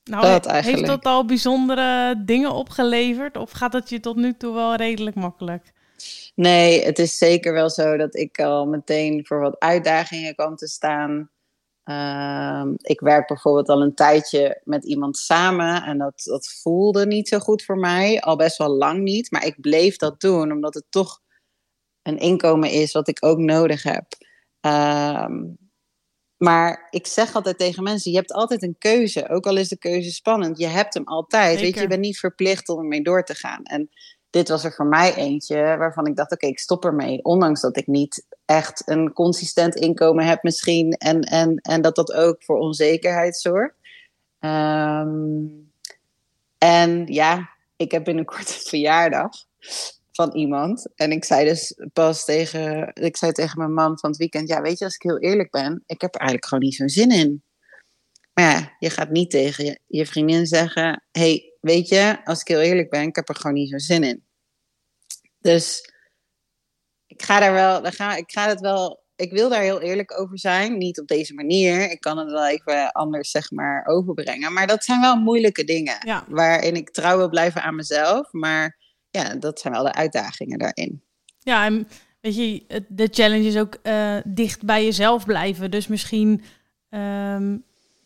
Nou, 0.05 0.23
dat 0.23 0.47
eigenlijk. 0.47 0.65
heeft 0.65 1.03
dat 1.03 1.13
al 1.13 1.25
bijzondere 1.25 2.23
dingen 2.25 2.53
opgeleverd 2.53 3.37
of 3.37 3.51
gaat 3.51 3.73
het 3.73 3.89
je 3.89 4.01
tot 4.01 4.17
nu 4.17 4.37
toe 4.37 4.55
wel 4.55 4.75
redelijk 4.75 5.17
makkelijk? 5.17 5.73
Nee, 6.35 6.85
het 6.85 6.99
is 6.99 7.19
zeker 7.19 7.53
wel 7.53 7.71
zo 7.71 7.97
dat 7.97 8.17
ik 8.17 8.39
al 8.39 8.67
meteen 8.67 9.27
voor 9.27 9.41
wat 9.41 9.59
uitdagingen 9.59 10.35
kwam 10.35 10.57
te 10.57 10.69
staan. 10.69 11.31
Uh, 11.85 12.67
ik 12.77 13.01
werk 13.01 13.27
bijvoorbeeld 13.27 13.69
al 13.69 13.83
een 13.83 13.95
tijdje 13.95 14.61
met 14.65 14.85
iemand 14.85 15.17
samen 15.17 15.83
en 15.83 15.99
dat, 15.99 16.23
dat 16.25 16.49
voelde 16.63 17.07
niet 17.07 17.29
zo 17.29 17.39
goed 17.39 17.63
voor 17.63 17.79
mij, 17.79 18.21
al 18.21 18.37
best 18.37 18.57
wel 18.57 18.69
lang 18.69 19.03
niet. 19.03 19.31
Maar 19.31 19.47
ik 19.47 19.61
bleef 19.61 19.97
dat 19.97 20.21
doen 20.21 20.53
omdat 20.53 20.75
het 20.75 20.85
toch 20.89 21.21
een 22.03 22.19
inkomen 22.19 22.71
is 22.71 22.93
wat 22.93 23.09
ik 23.09 23.25
ook 23.25 23.39
nodig 23.39 23.83
heb. 23.83 24.07
Uh, 24.67 25.27
maar 26.43 26.87
ik 26.91 27.07
zeg 27.07 27.35
altijd 27.35 27.59
tegen 27.59 27.83
mensen: 27.83 28.11
je 28.11 28.17
hebt 28.17 28.33
altijd 28.33 28.63
een 28.63 28.77
keuze. 28.79 29.29
Ook 29.29 29.47
al 29.47 29.57
is 29.57 29.69
de 29.69 29.79
keuze 29.79 30.11
spannend, 30.11 30.59
je 30.59 30.67
hebt 30.67 30.95
hem 30.95 31.07
altijd. 31.07 31.61
Weet 31.61 31.75
je, 31.75 31.81
je 31.81 31.87
bent 31.87 32.01
niet 32.01 32.19
verplicht 32.19 32.69
om 32.69 32.79
ermee 32.79 33.03
door 33.03 33.25
te 33.25 33.35
gaan. 33.35 33.63
En 33.63 33.91
dit 34.31 34.49
was 34.49 34.65
er 34.65 34.73
voor 34.73 34.87
mij 34.87 35.15
eentje 35.15 35.57
waarvan 35.57 36.07
ik 36.07 36.17
dacht: 36.17 36.33
oké, 36.33 36.47
ik 36.47 36.59
stop 36.59 36.85
ermee. 36.85 37.25
Ondanks 37.25 37.61
dat 37.61 37.77
ik 37.77 37.87
niet 37.87 38.27
echt 38.45 38.83
een 38.89 39.13
consistent 39.13 39.75
inkomen 39.75 40.27
heb, 40.27 40.43
misschien. 40.43 40.93
En, 40.93 41.21
en, 41.21 41.57
en 41.57 41.83
dat 41.83 41.97
dat 41.97 42.13
ook 42.13 42.45
voor 42.45 42.59
onzekerheid 42.59 43.37
zorgt. 43.37 43.75
Um, 44.41 45.73
en 46.59 47.07
ja, 47.07 47.51
ik 47.77 47.91
heb 47.91 48.05
binnenkort 48.05 48.49
een 48.49 48.69
verjaardag 48.69 49.31
van 50.21 50.37
iemand. 50.37 50.89
En 50.95 51.11
ik 51.11 51.25
zei 51.25 51.49
dus 51.49 51.75
pas 51.93 52.25
tegen, 52.25 52.95
ik 52.95 53.17
zei 53.17 53.33
tegen 53.33 53.59
mijn 53.59 53.73
man 53.73 53.99
van 53.99 54.11
het 54.11 54.19
weekend, 54.19 54.49
ja 54.49 54.61
weet 54.61 54.79
je, 54.79 54.85
als 54.85 54.95
ik 54.95 55.03
heel 55.03 55.19
eerlijk 55.19 55.51
ben, 55.51 55.83
ik 55.87 56.01
heb 56.01 56.15
er 56.15 56.21
eigenlijk 56.21 56.49
gewoon 56.49 56.65
niet 56.65 56.75
zo'n 56.75 56.89
zin 56.89 57.11
in. 57.11 57.43
Maar 58.33 58.51
ja, 58.51 58.77
je 58.79 58.91
gaat 58.91 59.11
niet 59.11 59.31
tegen 59.31 59.65
je, 59.65 59.81
je 59.87 60.07
vriendin 60.07 60.47
zeggen, 60.47 61.05
hey, 61.11 61.55
weet 61.61 61.89
je, 61.89 62.21
als 62.25 62.41
ik 62.41 62.49
heel 62.49 62.61
eerlijk 62.61 62.91
ben, 62.91 63.03
ik 63.03 63.17
heb 63.17 63.29
er 63.29 63.37
gewoon 63.37 63.57
niet 63.57 63.69
zo'n 63.69 63.79
zin 63.79 64.03
in. 64.03 64.25
Dus 65.39 65.93
ik 67.07 67.23
ga 67.23 67.41
daar 67.41 67.53
wel, 67.53 67.83
dan 67.83 67.93
ga, 67.93 68.17
ik 68.17 68.31
ga 68.31 68.49
het 68.49 68.61
wel, 68.61 69.05
ik 69.17 69.33
wil 69.33 69.49
daar 69.49 69.63
heel 69.63 69.81
eerlijk 69.81 70.21
over 70.21 70.39
zijn. 70.39 70.79
Niet 70.79 71.01
op 71.01 71.07
deze 71.07 71.35
manier. 71.35 71.91
Ik 71.91 72.01
kan 72.01 72.19
het 72.19 72.31
wel 72.31 72.47
even 72.49 72.93
anders, 72.93 73.31
zeg 73.31 73.51
maar, 73.51 73.87
overbrengen. 73.87 74.53
Maar 74.53 74.67
dat 74.67 74.85
zijn 74.85 75.01
wel 75.01 75.17
moeilijke 75.17 75.65
dingen. 75.65 75.97
Ja. 76.07 76.25
Waarin 76.29 76.75
ik 76.75 76.91
trouw 76.91 77.17
wil 77.17 77.29
blijven 77.29 77.63
aan 77.63 77.75
mezelf. 77.75 78.33
Maar 78.33 78.80
ja, 79.11 79.35
dat 79.35 79.61
zijn 79.61 79.73
wel 79.73 79.83
de 79.83 79.93
uitdagingen 79.93 80.59
daarin. 80.59 81.03
Ja, 81.39 81.65
en 81.65 81.89
weet 82.21 82.37
je, 82.37 82.85
de 82.89 83.09
challenge 83.11 83.47
is 83.47 83.57
ook 83.57 83.77
uh, 83.83 84.17
dicht 84.25 84.65
bij 84.65 84.85
jezelf 84.85 85.25
blijven. 85.25 85.71
Dus 85.71 85.87
misschien 85.87 86.43
um, 86.91 87.65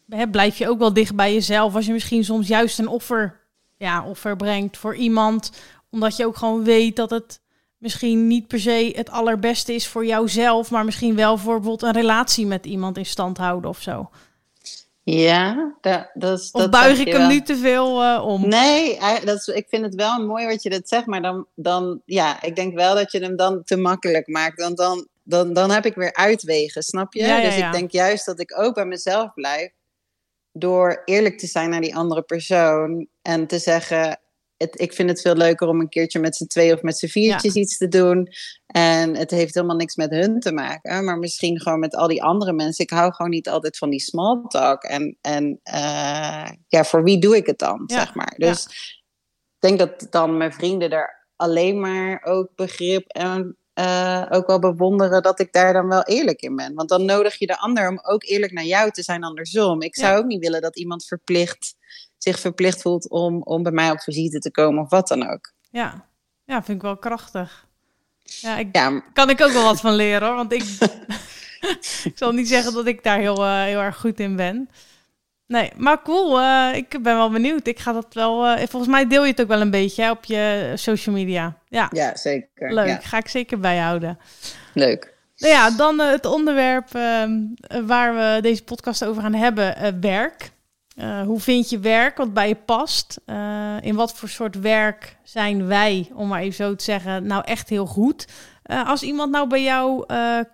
hè, 0.08 0.28
blijf 0.28 0.58
je 0.58 0.68
ook 0.68 0.78
wel 0.78 0.92
dicht 0.92 1.14
bij 1.14 1.32
jezelf 1.32 1.74
als 1.74 1.86
je 1.86 1.92
misschien 1.92 2.24
soms 2.24 2.48
juist 2.48 2.78
een 2.78 2.88
offer, 2.88 3.40
ja, 3.76 4.04
offer 4.04 4.36
brengt 4.36 4.76
voor 4.76 4.96
iemand. 4.96 5.52
Omdat 5.90 6.16
je 6.16 6.26
ook 6.26 6.36
gewoon 6.36 6.64
weet 6.64 6.96
dat 6.96 7.10
het 7.10 7.40
misschien 7.78 8.26
niet 8.26 8.46
per 8.46 8.60
se 8.60 8.92
het 8.96 9.10
allerbeste 9.10 9.74
is 9.74 9.86
voor 9.86 10.06
jouzelf, 10.06 10.70
maar 10.70 10.84
misschien 10.84 11.14
wel 11.14 11.38
voor 11.38 11.54
bijvoorbeeld 11.60 11.82
een 11.82 12.00
relatie 12.00 12.46
met 12.46 12.66
iemand 12.66 12.98
in 12.98 13.06
stand 13.06 13.38
houden 13.38 13.70
of 13.70 13.80
zo. 13.80 14.10
Ja, 15.04 15.74
dat, 15.80 16.10
dat 16.14 16.38
is. 16.38 16.50
Of 16.50 16.68
buig 16.68 16.98
ik 16.98 17.12
hem 17.12 17.28
niet 17.28 17.46
te 17.46 17.56
veel 17.56 18.02
uh, 18.02 18.24
om? 18.26 18.48
Nee, 18.48 18.98
dat 19.24 19.36
is, 19.36 19.46
ik 19.46 19.66
vind 19.68 19.84
het 19.84 19.94
wel 19.94 20.26
mooi 20.26 20.46
wat 20.46 20.62
je 20.62 20.70
dat 20.70 20.88
zegt, 20.88 21.06
maar 21.06 21.22
dan, 21.22 21.46
dan, 21.54 22.02
ja, 22.04 22.42
ik 22.42 22.56
denk 22.56 22.74
wel 22.74 22.94
dat 22.94 23.12
je 23.12 23.18
hem 23.18 23.36
dan 23.36 23.62
te 23.64 23.76
makkelijk 23.76 24.28
maakt. 24.28 24.60
Want 24.60 24.76
dan, 24.76 25.08
dan, 25.22 25.52
dan 25.52 25.70
heb 25.70 25.86
ik 25.86 25.94
weer 25.94 26.14
uitwegen, 26.14 26.82
snap 26.82 27.14
je? 27.14 27.20
Ja, 27.20 27.36
ja, 27.36 27.42
dus 27.42 27.56
ik 27.56 27.72
denk 27.72 27.90
juist 27.90 28.26
dat 28.26 28.40
ik 28.40 28.58
ook 28.58 28.74
bij 28.74 28.86
mezelf 28.86 29.34
blijf 29.34 29.70
door 30.52 31.02
eerlijk 31.04 31.38
te 31.38 31.46
zijn 31.46 31.70
naar 31.70 31.80
die 31.80 31.96
andere 31.96 32.22
persoon 32.22 33.06
en 33.22 33.46
te 33.46 33.58
zeggen: 33.58 34.20
het, 34.56 34.80
ik 34.80 34.92
vind 34.92 35.08
het 35.08 35.20
veel 35.20 35.34
leuker 35.34 35.68
om 35.68 35.80
een 35.80 35.88
keertje 35.88 36.18
met 36.18 36.36
z'n 36.36 36.46
twee 36.46 36.74
of 36.74 36.82
met 36.82 36.98
z'n 36.98 37.06
viertjes 37.06 37.54
iets 37.54 37.76
te 37.76 37.88
doen. 37.88 38.28
En 38.66 39.16
het 39.16 39.30
heeft 39.30 39.54
helemaal 39.54 39.76
niks 39.76 39.96
met 39.96 40.10
hun 40.10 40.40
te 40.40 40.52
maken. 40.52 41.04
Maar 41.04 41.18
misschien 41.18 41.60
gewoon 41.60 41.78
met 41.78 41.94
al 41.94 42.08
die 42.08 42.22
andere 42.22 42.52
mensen. 42.52 42.84
Ik 42.84 42.90
hou 42.90 43.12
gewoon 43.12 43.30
niet 43.30 43.48
altijd 43.48 43.78
van 43.78 43.90
die 43.90 44.00
small 44.00 44.42
talk. 44.48 44.82
En, 44.82 45.18
en 45.20 45.60
uh, 45.64 46.50
ja, 46.68 46.84
voor 46.84 47.02
wie 47.02 47.18
doe 47.18 47.36
ik 47.36 47.46
het 47.46 47.58
dan, 47.58 47.82
zeg 47.86 48.14
maar. 48.14 48.34
Dus 48.36 48.64
ik 49.54 49.58
denk 49.58 49.78
dat 49.78 50.06
dan 50.10 50.36
mijn 50.36 50.52
vrienden 50.52 50.90
er 50.90 51.26
alleen 51.36 51.80
maar 51.80 52.22
ook 52.24 52.48
begrip 52.54 53.08
en 53.08 53.56
uh, 53.74 54.26
ook 54.30 54.46
wel 54.46 54.58
bewonderen 54.58 55.22
dat 55.22 55.40
ik 55.40 55.52
daar 55.52 55.72
dan 55.72 55.88
wel 55.88 56.02
eerlijk 56.02 56.40
in 56.40 56.56
ben. 56.56 56.74
Want 56.74 56.88
dan 56.88 57.04
nodig 57.04 57.38
je 57.38 57.46
de 57.46 57.58
ander 57.58 57.88
om 57.88 58.00
ook 58.02 58.24
eerlijk 58.24 58.52
naar 58.52 58.64
jou 58.64 58.90
te 58.90 59.02
zijn 59.02 59.24
andersom. 59.24 59.82
Ik 59.82 59.96
zou 59.96 60.18
ook 60.18 60.26
niet 60.26 60.40
willen 60.40 60.62
dat 60.62 60.78
iemand 60.78 61.04
verplicht, 61.04 61.74
zich 62.24 62.40
verplicht 62.40 62.82
voelt 62.82 63.08
om, 63.08 63.42
om 63.42 63.62
bij 63.62 63.72
mij 63.72 63.90
op 63.90 64.00
visite 64.00 64.38
te 64.38 64.50
komen 64.50 64.82
of 64.82 64.90
wat 64.90 65.08
dan 65.08 65.30
ook. 65.30 65.52
Ja, 65.70 66.06
ja 66.44 66.62
vind 66.62 66.76
ik 66.76 66.82
wel 66.82 66.96
krachtig. 66.96 67.66
Ja, 68.22 68.56
ik, 68.56 68.72
kan 69.12 69.30
ik 69.30 69.40
ook 69.40 69.52
wel 69.52 69.64
wat 69.64 69.80
van 69.80 69.94
leren 69.94 70.26
hoor. 70.26 70.36
Want 70.36 70.52
ik, 70.52 70.62
ik 72.04 72.12
zal 72.22 72.32
niet 72.32 72.48
zeggen 72.48 72.72
dat 72.72 72.86
ik 72.86 73.02
daar 73.02 73.18
heel, 73.18 73.44
uh, 73.44 73.62
heel 73.62 73.80
erg 73.80 73.96
goed 73.96 74.20
in 74.20 74.36
ben. 74.36 74.68
Nee, 75.46 75.72
maar 75.76 76.02
cool. 76.02 76.40
Uh, 76.40 76.74
ik 76.74 76.88
ben 76.88 77.16
wel 77.16 77.30
benieuwd. 77.30 77.66
Ik 77.66 77.78
ga 77.78 77.92
dat 77.92 78.14
wel. 78.14 78.46
Uh, 78.46 78.56
volgens 78.56 78.92
mij 78.92 79.06
deel 79.06 79.24
je 79.24 79.30
het 79.30 79.40
ook 79.40 79.48
wel 79.48 79.60
een 79.60 79.70
beetje 79.70 80.02
hè, 80.02 80.10
op 80.10 80.24
je 80.24 80.72
social 80.74 81.14
media. 81.14 81.58
Ja, 81.68 81.88
ja 81.92 82.16
zeker. 82.16 82.74
Leuk. 82.74 82.86
Ja. 82.86 82.98
Ga 83.02 83.18
ik 83.18 83.28
zeker 83.28 83.60
bijhouden. 83.60 84.18
Leuk. 84.74 85.12
Nou 85.36 85.52
ja, 85.52 85.70
dan 85.70 86.00
het 86.00 86.26
onderwerp 86.26 86.94
ehm, 86.94 87.40
waar 87.86 88.14
we 88.14 88.38
deze 88.42 88.64
podcast 88.64 89.04
over 89.04 89.22
gaan 89.22 89.34
hebben: 89.34 90.00
werk. 90.00 90.52
Hoe 91.24 91.40
vind 91.40 91.70
je 91.70 91.78
werk 91.78 92.16
wat 92.16 92.34
bij 92.34 92.48
je 92.48 92.54
past? 92.54 93.20
in 93.80 93.94
wat 93.94 94.14
voor 94.14 94.28
soort 94.28 94.60
werk 94.60 95.16
zijn 95.22 95.66
wij, 95.66 96.10
om 96.14 96.28
maar 96.28 96.40
even 96.40 96.54
zo 96.54 96.74
te 96.74 96.84
zeggen, 96.84 97.26
nou 97.26 97.42
echt 97.44 97.68
heel 97.68 97.86
goed? 97.86 98.26
Uh, 98.66 98.88
als 98.88 99.02
iemand 99.02 99.30
nou 99.30 99.48
bij 99.48 99.62
jou 99.62 100.04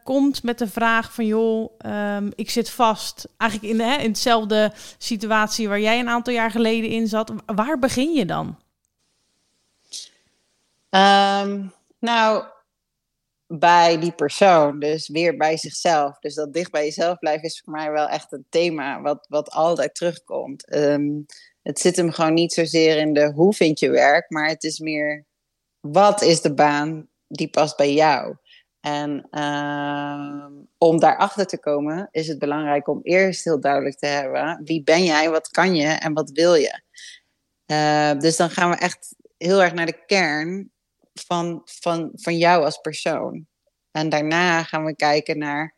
komt 0.05 0.43
met 0.43 0.59
de 0.59 0.69
vraag 0.69 1.13
van 1.15 1.27
joh, 1.27 1.71
um, 1.87 2.33
ik 2.35 2.51
zit 2.51 2.71
vast, 2.71 3.29
eigenlijk 3.37 3.73
in, 3.73 3.81
hè, 3.81 3.97
in 3.97 4.09
hetzelfde 4.09 4.73
situatie 4.99 5.69
waar 5.69 5.81
jij 5.81 6.01
een 6.01 6.09
aantal 6.09 6.33
jaar 6.33 6.51
geleden 6.51 6.91
in 6.91 7.09
zat, 7.09 7.33
waar 7.47 7.79
begin 7.79 8.13
je 8.13 8.27
dan? 8.27 8.57
Um, 10.91 11.73
nou, 11.99 12.45
bij 13.53 13.99
die 13.99 14.13
persoon, 14.13 14.79
dus 14.79 15.09
weer 15.09 15.37
bij 15.37 15.57
zichzelf. 15.57 16.19
Dus 16.19 16.35
dat 16.35 16.53
dicht 16.53 16.71
bij 16.71 16.85
jezelf 16.85 17.19
blijven 17.19 17.43
is 17.43 17.61
voor 17.65 17.73
mij 17.73 17.91
wel 17.91 18.09
echt 18.09 18.33
een 18.33 18.47
thema 18.49 19.01
wat, 19.01 19.27
wat 19.29 19.51
altijd 19.51 19.95
terugkomt. 19.95 20.75
Um, 20.75 21.27
het 21.63 21.79
zit 21.79 21.97
hem 21.97 22.11
gewoon 22.11 22.35
niet 22.35 22.53
zozeer 22.53 22.97
in 22.97 23.13
de 23.13 23.33
hoe 23.33 23.55
vind 23.55 23.81
je 23.81 23.91
werk, 23.91 24.31
maar 24.31 24.49
het 24.49 24.65
is 24.65 24.79
meer 24.79 25.25
wat 25.81 26.23
is 26.23 26.41
de 26.41 26.55
baan 26.55 27.09
die 27.27 27.51
past 27.51 27.77
bij 27.77 27.93
jou. 27.93 28.37
En 28.81 29.29
uh, 29.31 30.47
om 30.79 31.01
daarachter 31.01 31.47
te 31.47 31.59
komen 31.59 32.09
is 32.11 32.29
het 32.29 32.39
belangrijk 32.39 32.89
om 32.89 33.01
eerst 33.03 33.45
heel 33.45 33.61
duidelijk 33.61 33.99
te 33.99 34.07
hebben 34.07 34.61
wie 34.65 34.83
ben 34.83 35.05
jij, 35.05 35.31
wat 35.31 35.49
kan 35.49 35.75
je 35.75 35.87
en 35.87 36.13
wat 36.13 36.31
wil 36.31 36.55
je. 36.55 36.81
Uh, 37.67 38.21
dus 38.21 38.37
dan 38.37 38.51
gaan 38.51 38.71
we 38.71 38.77
echt 38.77 39.15
heel 39.37 39.63
erg 39.63 39.73
naar 39.73 39.87
de 39.87 40.05
kern 40.07 40.71
van, 41.13 41.63
van, 41.65 42.11
van 42.15 42.37
jou 42.37 42.65
als 42.65 42.79
persoon. 42.79 43.47
En 43.91 44.09
daarna 44.09 44.63
gaan 44.63 44.85
we 44.85 44.97
kijken 44.97 45.39
naar, 45.39 45.75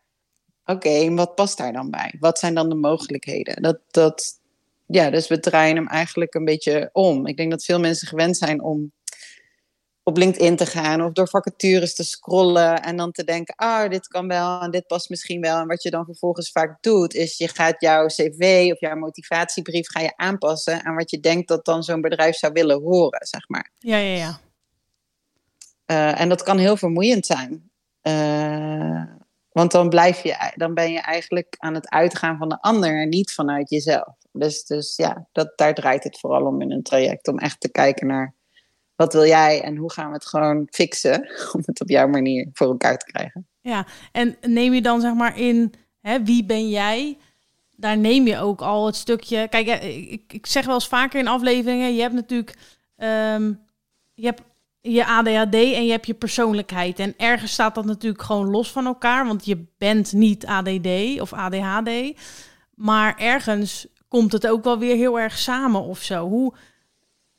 oké, 0.64 0.88
okay, 0.88 1.10
wat 1.10 1.34
past 1.34 1.58
daar 1.58 1.72
dan 1.72 1.90
bij? 1.90 2.14
Wat 2.18 2.38
zijn 2.38 2.54
dan 2.54 2.68
de 2.68 2.74
mogelijkheden? 2.74 3.62
Dat, 3.62 3.78
dat, 3.90 4.40
ja, 4.86 5.10
dus 5.10 5.28
we 5.28 5.40
draaien 5.40 5.76
hem 5.76 5.88
eigenlijk 5.88 6.34
een 6.34 6.44
beetje 6.44 6.90
om. 6.92 7.26
Ik 7.26 7.36
denk 7.36 7.50
dat 7.50 7.64
veel 7.64 7.80
mensen 7.80 8.08
gewend 8.08 8.36
zijn 8.36 8.62
om 8.62 8.92
op 10.04 10.16
LinkedIn 10.16 10.56
te 10.56 10.66
gaan 10.66 11.02
of 11.02 11.12
door 11.12 11.28
vacatures 11.28 11.94
te 11.94 12.04
scrollen 12.04 12.82
en 12.82 12.96
dan 12.96 13.12
te 13.12 13.24
denken, 13.24 13.54
ah, 13.54 13.90
dit 13.90 14.06
kan 14.06 14.28
wel 14.28 14.60
en 14.60 14.70
dit 14.70 14.86
past 14.86 15.08
misschien 15.08 15.40
wel. 15.40 15.58
En 15.58 15.66
wat 15.66 15.82
je 15.82 15.90
dan 15.90 16.04
vervolgens 16.04 16.50
vaak 16.50 16.82
doet, 16.82 17.14
is 17.14 17.38
je 17.38 17.48
gaat 17.48 17.80
jouw 17.80 18.06
cv 18.06 18.68
of 18.72 18.80
jouw 18.80 18.96
motivatiebrief 18.96 19.90
ga 19.90 20.00
je 20.00 20.16
aanpassen 20.16 20.84
aan 20.84 20.94
wat 20.94 21.10
je 21.10 21.20
denkt 21.20 21.48
dat 21.48 21.64
dan 21.64 21.82
zo'n 21.82 22.00
bedrijf 22.00 22.36
zou 22.36 22.52
willen 22.52 22.80
horen, 22.80 23.26
zeg 23.26 23.48
maar. 23.48 23.70
Ja, 23.78 23.96
ja, 23.96 24.16
ja. 24.16 24.40
Uh, 25.86 26.20
en 26.20 26.28
dat 26.28 26.42
kan 26.42 26.58
heel 26.58 26.76
vermoeiend 26.76 27.26
zijn. 27.26 27.70
Uh, 28.02 29.04
want 29.52 29.70
dan, 29.70 29.88
blijf 29.88 30.22
je, 30.22 30.52
dan 30.54 30.74
ben 30.74 30.92
je 30.92 31.00
eigenlijk 31.00 31.54
aan 31.58 31.74
het 31.74 31.90
uitgaan 31.90 32.38
van 32.38 32.48
de 32.48 32.60
ander 32.60 33.00
en 33.00 33.08
niet 33.08 33.32
vanuit 33.32 33.70
jezelf. 33.70 34.14
Dus, 34.32 34.64
dus 34.64 34.96
ja, 34.96 35.28
dat, 35.32 35.52
daar 35.56 35.74
draait 35.74 36.04
het 36.04 36.18
vooral 36.18 36.46
om 36.46 36.60
in 36.60 36.72
een 36.72 36.82
traject. 36.82 37.28
Om 37.28 37.38
echt 37.38 37.60
te 37.60 37.70
kijken 37.70 38.06
naar 38.06 38.34
wat 38.96 39.12
wil 39.12 39.26
jij 39.26 39.62
en 39.62 39.76
hoe 39.76 39.92
gaan 39.92 40.08
we 40.08 40.14
het 40.14 40.26
gewoon 40.26 40.66
fixen 40.70 41.20
om 41.54 41.62
het 41.64 41.80
op 41.80 41.88
jouw 41.88 42.08
manier 42.08 42.48
voor 42.52 42.66
elkaar 42.66 42.98
te 42.98 43.06
krijgen. 43.06 43.46
Ja, 43.60 43.86
en 44.12 44.36
neem 44.40 44.72
je 44.72 44.82
dan 44.82 45.00
zeg 45.00 45.14
maar 45.14 45.38
in 45.38 45.74
hè, 46.00 46.22
wie 46.22 46.44
ben 46.44 46.68
jij? 46.68 47.18
Daar 47.76 47.98
neem 47.98 48.26
je 48.26 48.38
ook 48.38 48.60
al 48.60 48.86
het 48.86 48.96
stukje. 48.96 49.48
Kijk, 49.48 49.82
ik, 49.82 50.32
ik 50.32 50.46
zeg 50.46 50.64
wel 50.64 50.74
eens 50.74 50.88
vaker 50.88 51.20
in 51.20 51.28
afleveringen: 51.28 51.94
je 51.94 52.00
hebt 52.00 52.14
natuurlijk 52.14 52.56
um, 52.96 53.60
je, 54.14 54.24
hebt 54.26 54.42
je 54.82 55.06
ADHD 55.06 55.54
en 55.54 55.84
je 55.84 55.90
hebt 55.90 56.06
je 56.06 56.14
persoonlijkheid. 56.14 56.98
En 56.98 57.14
ergens 57.16 57.52
staat 57.52 57.74
dat 57.74 57.84
natuurlijk 57.84 58.22
gewoon 58.22 58.50
los 58.50 58.70
van 58.70 58.86
elkaar, 58.86 59.26
want 59.26 59.44
je 59.44 59.64
bent 59.78 60.12
niet 60.12 60.46
ADD 60.46 61.20
of 61.20 61.32
ADHD. 61.32 61.90
Maar 62.74 63.18
ergens 63.18 63.86
komt 64.08 64.32
het 64.32 64.46
ook 64.46 64.64
wel 64.64 64.78
weer 64.78 64.96
heel 64.96 65.20
erg 65.20 65.38
samen 65.38 65.82
of 65.82 66.02
zo. 66.02 66.28
Hoe, 66.28 66.54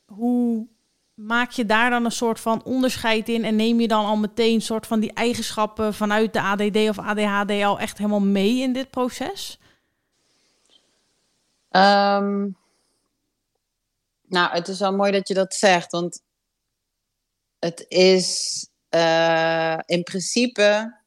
hoe 0.06 0.66
maak 1.14 1.50
je 1.50 1.66
daar 1.66 1.90
dan 1.90 2.04
een 2.04 2.12
soort 2.12 2.40
van 2.40 2.64
onderscheid 2.64 3.28
in 3.28 3.44
en 3.44 3.56
neem 3.56 3.80
je 3.80 3.88
dan 3.88 4.04
al 4.04 4.16
meteen 4.16 4.54
een 4.54 4.62
soort 4.62 4.86
van 4.86 5.00
die 5.00 5.12
eigenschappen 5.12 5.94
vanuit 5.94 6.32
de 6.32 6.40
ADD 6.40 6.76
of 6.76 6.98
ADHD 6.98 7.62
al 7.62 7.78
echt 7.78 7.98
helemaal 7.98 8.20
mee 8.20 8.60
in 8.60 8.72
dit 8.72 8.90
proces? 8.90 9.58
Um, 11.70 12.56
nou, 14.26 14.52
het 14.52 14.68
is 14.68 14.78
wel 14.78 14.92
mooi 14.94 15.12
dat 15.12 15.28
je 15.28 15.34
dat 15.34 15.54
zegt, 15.54 15.90
want 15.90 16.22
het 17.64 17.84
is 17.88 18.68
uh, 18.94 19.78
in 19.86 20.02
principe 20.02 20.98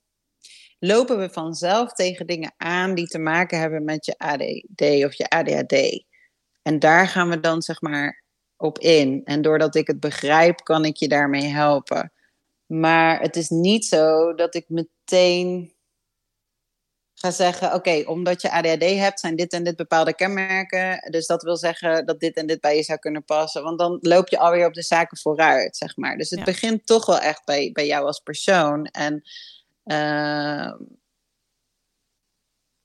lopen 0.80 1.20
we 1.20 1.30
vanzelf 1.30 1.94
tegen 1.94 2.28
dingen 2.28 2.54
aan 2.58 2.96
die 2.96 3.08
te 3.08 3.20
maken 3.20 3.60
hebben 3.60 3.84
met 3.84 4.06
je 4.06 4.18
ADD 4.18 5.06
of 5.06 5.14
je 5.14 5.30
ADHD. 5.30 6.06
En 6.62 6.80
daar 6.80 7.08
gaan 7.08 7.30
we 7.30 7.40
dan 7.40 7.62
zeg 7.62 7.82
maar 7.82 8.24
op 8.58 8.80
in. 8.80 9.22
En 9.24 9.42
doordat 9.42 9.76
ik 9.76 9.88
het 9.88 10.00
begrijp, 10.00 10.58
kan 10.58 10.86
ik 10.86 10.96
je 10.96 11.08
daarmee 11.08 11.46
helpen. 11.46 12.12
Maar 12.66 13.22
het 13.22 13.36
is 13.36 13.50
niet 13.50 13.86
zo 13.86 14.34
dat 14.34 14.56
ik 14.56 14.70
meteen 14.70 15.74
ga 17.20 17.32
zeggen: 17.32 17.74
Oké, 17.74 18.04
omdat 18.06 18.42
je 18.42 18.52
ADHD 18.52 18.84
hebt, 18.84 19.20
zijn 19.20 19.36
dit 19.36 19.54
en 19.54 19.64
dit 19.64 19.76
bepaalde 19.76 20.16
kenmerken. 20.16 21.12
Dus 21.12 21.28
dat 21.28 21.44
wil 21.44 21.58
zeggen 21.58 22.06
dat 22.06 22.20
dit 22.20 22.36
en 22.36 22.48
dit 22.48 22.62
bij 22.62 22.76
je 22.76 22.84
zou 22.84 23.00
kunnen 23.00 23.24
passen. 23.24 23.64
Want 23.64 23.80
dan 23.80 23.98
loop 24.02 24.28
je 24.30 24.40
alweer 24.40 24.66
op 24.66 24.74
de 24.74 24.84
zaken 24.84 25.18
vooruit, 25.18 25.78
zeg 25.78 25.96
maar. 25.96 26.18
Dus 26.18 26.30
het 26.30 26.44
begint 26.44 26.86
toch 26.86 27.06
wel 27.06 27.20
echt 27.20 27.46
bij, 27.46 27.72
bij 27.72 27.88
jou 27.88 28.06
als 28.06 28.20
persoon. 28.20 28.86
En 28.86 29.24
uh, 29.86 30.74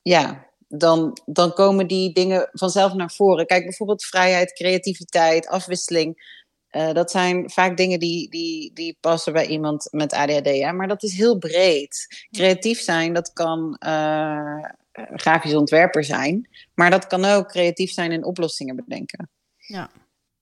ja, 0.02 0.46
dan, 0.68 1.18
dan 1.24 1.52
komen 1.52 1.86
die 1.86 2.12
dingen 2.12 2.48
vanzelf 2.52 2.94
naar 2.94 3.10
voren. 3.10 3.46
Kijk, 3.46 3.62
bijvoorbeeld 3.62 4.04
vrijheid, 4.04 4.52
creativiteit, 4.52 5.46
afwisseling. 5.46 6.40
Uh, 6.76 6.92
dat 6.92 7.10
zijn 7.10 7.50
vaak 7.50 7.76
dingen 7.76 7.98
die, 7.98 8.30
die, 8.30 8.72
die 8.72 8.96
passen 9.00 9.32
bij 9.32 9.46
iemand 9.46 9.88
met 9.90 10.12
ADHD. 10.12 10.46
Hè? 10.46 10.72
Maar 10.72 10.88
dat 10.88 11.02
is 11.02 11.16
heel 11.16 11.38
breed. 11.38 12.26
Creatief 12.30 12.80
zijn, 12.80 13.12
dat 13.12 13.32
kan 13.32 13.76
uh, 13.86 14.64
grafisch 14.92 15.54
ontwerper 15.54 16.04
zijn. 16.04 16.48
Maar 16.74 16.90
dat 16.90 17.06
kan 17.06 17.24
ook 17.24 17.48
creatief 17.48 17.92
zijn 17.92 18.12
in 18.12 18.24
oplossingen 18.24 18.76
bedenken. 18.76 19.30
Ja. 19.56 19.90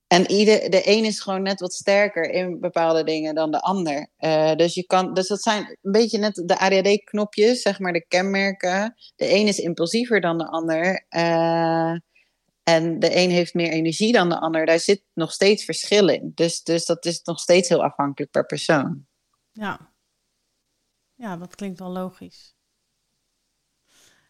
En 0.07 0.31
ieder, 0.31 0.71
de 0.71 0.83
een 0.85 1.05
is 1.05 1.21
gewoon 1.21 1.43
net 1.43 1.61
wat 1.61 1.73
sterker 1.73 2.31
in 2.31 2.61
bepaalde 2.61 3.05
dingen 3.05 3.35
dan 3.35 3.51
de 3.51 3.61
ander. 3.61 4.09
Uh, 4.19 4.55
dus, 4.55 4.75
je 4.75 4.87
kan, 4.87 5.15
dus 5.15 5.29
dat 5.29 5.43
zijn 5.43 5.79
een 5.83 5.93
beetje 5.93 6.19
net 6.19 6.43
de 6.45 6.59
ADHD-knopjes, 6.59 7.63
zeg 7.63 7.79
maar 7.79 7.93
de 7.93 8.07
kenmerken. 8.09 8.95
De 9.17 9.35
een 9.35 9.47
is 9.47 9.59
impulsiever 9.59 10.21
dan 10.21 10.39
de 10.39 10.47
ander. 10.47 11.07
Uh, 11.11 11.95
en 12.75 12.99
de 12.99 13.17
een 13.17 13.31
heeft 13.31 13.55
meer 13.55 13.71
energie 13.71 14.13
dan 14.13 14.29
de 14.29 14.41
ander. 14.41 14.67
Daar 14.67 14.79
zit 14.79 15.05
nog 15.15 15.33
steeds 15.33 15.65
verschil 15.65 16.09
in. 16.09 16.33
Dus, 16.35 16.63
dus 16.63 16.85
dat 16.85 17.05
is 17.05 17.23
nog 17.23 17.41
steeds 17.41 17.69
heel 17.69 17.83
afhankelijk 17.83 18.31
per 18.31 18.47
persoon. 18.47 19.07
Ja, 19.53 19.93
ja 21.15 21.37
dat 21.37 21.55
klinkt 21.55 21.79
wel 21.79 21.91
logisch. 21.91 22.55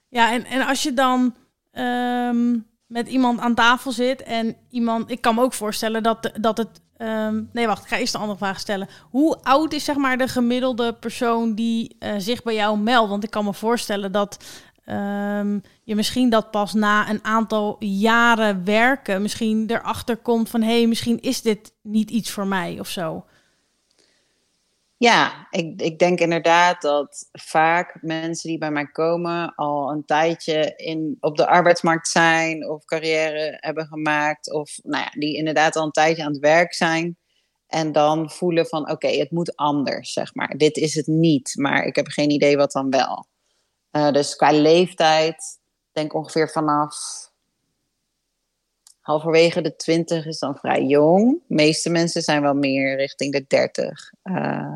Ja, 0.08 0.32
en, 0.32 0.44
en 0.44 0.66
als 0.66 0.82
je 0.82 0.92
dan. 0.92 1.34
Um 1.72 2.68
met 2.90 3.08
iemand 3.08 3.40
aan 3.40 3.54
tafel 3.54 3.92
zit 3.92 4.22
en 4.22 4.56
iemand. 4.70 5.10
Ik 5.10 5.20
kan 5.20 5.34
me 5.34 5.42
ook 5.42 5.52
voorstellen 5.52 6.02
dat, 6.02 6.30
dat 6.40 6.58
het. 6.58 6.80
Um, 6.98 7.50
nee, 7.52 7.66
wacht, 7.66 7.82
ik 7.82 7.88
ga 7.88 7.98
eerst 7.98 8.14
een 8.14 8.20
andere 8.20 8.38
vraag 8.38 8.60
stellen. 8.60 8.88
Hoe 9.10 9.42
oud 9.42 9.72
is 9.72 9.84
zeg 9.84 9.96
maar 9.96 10.18
de 10.18 10.28
gemiddelde 10.28 10.94
persoon 10.94 11.54
die 11.54 11.96
uh, 11.98 12.14
zich 12.18 12.42
bij 12.42 12.54
jou 12.54 12.78
meldt? 12.78 13.10
Want 13.10 13.24
ik 13.24 13.30
kan 13.30 13.44
me 13.44 13.54
voorstellen 13.54 14.12
dat 14.12 14.44
ehm, 14.84 15.58
je 15.82 15.94
misschien 15.94 16.30
dat 16.30 16.50
pas 16.50 16.74
na 16.74 17.10
een 17.10 17.24
aantal 17.24 17.76
jaren 17.78 18.64
werken, 18.64 19.22
misschien 19.22 19.64
erachter 19.66 20.16
komt 20.16 20.48
van 20.48 20.62
hé, 20.62 20.76
hey, 20.78 20.86
misschien 20.86 21.20
is 21.20 21.42
dit 21.42 21.72
niet 21.82 22.10
iets 22.10 22.30
voor 22.30 22.46
mij 22.46 22.80
of 22.80 22.88
zo. 22.88 23.24
Ja, 24.96 25.46
ik, 25.50 25.80
ik 25.80 25.98
denk 25.98 26.18
inderdaad 26.18 26.82
dat 26.82 27.28
vaak 27.32 27.98
mensen 28.00 28.48
die 28.48 28.58
bij 28.58 28.70
mij 28.70 28.86
komen 28.86 29.54
al 29.54 29.90
een 29.90 30.04
tijdje 30.04 30.72
in, 30.76 31.16
op 31.20 31.36
de 31.36 31.46
arbeidsmarkt 31.46 32.08
zijn 32.08 32.68
of 32.68 32.84
carrière 32.84 33.56
hebben 33.60 33.86
gemaakt. 33.86 34.52
Of 34.52 34.78
nou 34.82 35.02
ja, 35.04 35.10
die 35.10 35.36
inderdaad 35.36 35.76
al 35.76 35.84
een 35.84 35.90
tijdje 35.90 36.24
aan 36.24 36.32
het 36.32 36.40
werk 36.40 36.74
zijn. 36.74 37.18
En 37.66 37.92
dan 37.92 38.30
voelen 38.30 38.66
van 38.66 38.90
oké, 38.90 39.08
het 39.08 39.30
moet 39.30 39.56
anders, 39.56 40.12
zeg 40.12 40.34
maar. 40.34 40.56
Dit 40.56 40.76
is 40.76 40.94
het 40.94 41.06
niet, 41.06 41.52
maar 41.56 41.84
ik 41.84 41.96
heb 41.96 42.06
geen 42.06 42.30
idee 42.30 42.56
wat 42.56 42.72
dan 42.72 42.90
wel. 42.90 43.26
Uh, 43.92 44.10
dus 44.10 44.36
qua 44.36 44.52
leeftijd, 44.52 45.58
denk 45.92 46.14
ongeveer 46.14 46.50
vanaf 46.50 46.94
halverwege 49.00 49.60
de 49.60 49.76
20 49.76 50.26
is 50.26 50.38
dan 50.38 50.56
vrij 50.56 50.82
jong. 50.82 51.42
De 51.48 51.54
meeste 51.54 51.90
mensen 51.90 52.22
zijn 52.22 52.42
wel 52.42 52.54
meer 52.54 52.96
richting 52.96 53.32
de 53.32 53.44
30. 53.46 54.12
Uh, 54.22 54.36
eh, 54.36 54.66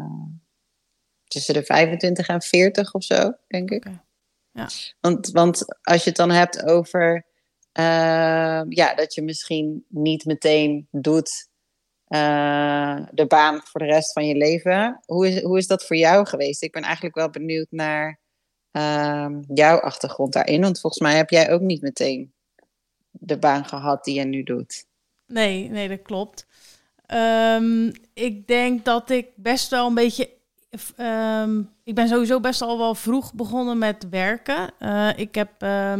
tussen 1.25 1.55
de 1.55 1.65
25 1.65 2.29
en 2.29 2.43
40 2.43 2.95
of 2.95 3.05
zo, 3.05 3.33
denk 3.49 3.71
ik. 3.71 3.87
Ja. 4.53 4.69
Want, 5.01 5.31
want 5.31 5.65
als 5.83 6.03
je 6.03 6.09
het 6.09 6.19
dan 6.19 6.31
hebt 6.31 6.65
over 6.65 7.27
uh, 7.79 8.63
ja, 8.69 8.95
dat 8.95 9.15
je 9.15 9.23
misschien 9.23 9.85
niet 9.89 10.25
meteen 10.25 10.89
doet 10.91 11.49
uh, 12.09 13.07
de 13.11 13.27
baan 13.27 13.61
voor 13.65 13.81
de 13.81 13.87
rest 13.87 14.13
van 14.13 14.27
je 14.27 14.35
leven. 14.35 15.01
Hoe 15.05 15.29
is, 15.29 15.43
hoe 15.43 15.59
is 15.59 15.67
dat 15.67 15.85
voor 15.85 15.97
jou 15.97 16.27
geweest? 16.27 16.63
Ik 16.63 16.73
ben 16.73 16.83
eigenlijk 16.83 17.15
wel 17.15 17.31
benieuwd 17.31 17.67
naar 17.71 18.21
uh, 18.77 19.27
jouw 19.55 19.81
achtergrond 19.81 20.33
daarin. 20.33 20.61
Want 20.61 20.81
volgens 20.81 21.03
mij 21.03 21.17
heb 21.17 21.31
jij 21.31 21.51
ook 21.51 21.61
niet 21.61 21.83
meteen 21.83 22.33
de 23.11 23.39
baan 23.39 23.65
gehad 23.65 24.05
die 24.05 24.15
je 24.15 24.25
nu 24.25 24.43
doet. 24.43 24.87
Nee, 25.27 25.69
nee, 25.69 25.89
dat 25.89 26.03
klopt. 26.03 26.47
Um, 27.15 27.93
ik 28.15 28.47
denk 28.47 28.85
dat 28.85 29.11
ik 29.11 29.27
best 29.35 29.71
wel 29.71 29.87
een 29.87 29.95
beetje. 29.95 30.31
Um, 30.97 31.71
ik 31.85 31.95
ben 31.95 32.09
sowieso 32.09 32.41
best 32.41 32.63
al 32.63 32.79
wel 32.79 32.95
vroeg 32.95 33.35
begonnen 33.35 33.79
met 33.79 34.09
werken. 34.11 34.71
Uh, 34.81 35.09
ik 35.17 35.35
heb 35.35 35.51
uh, 35.63 35.95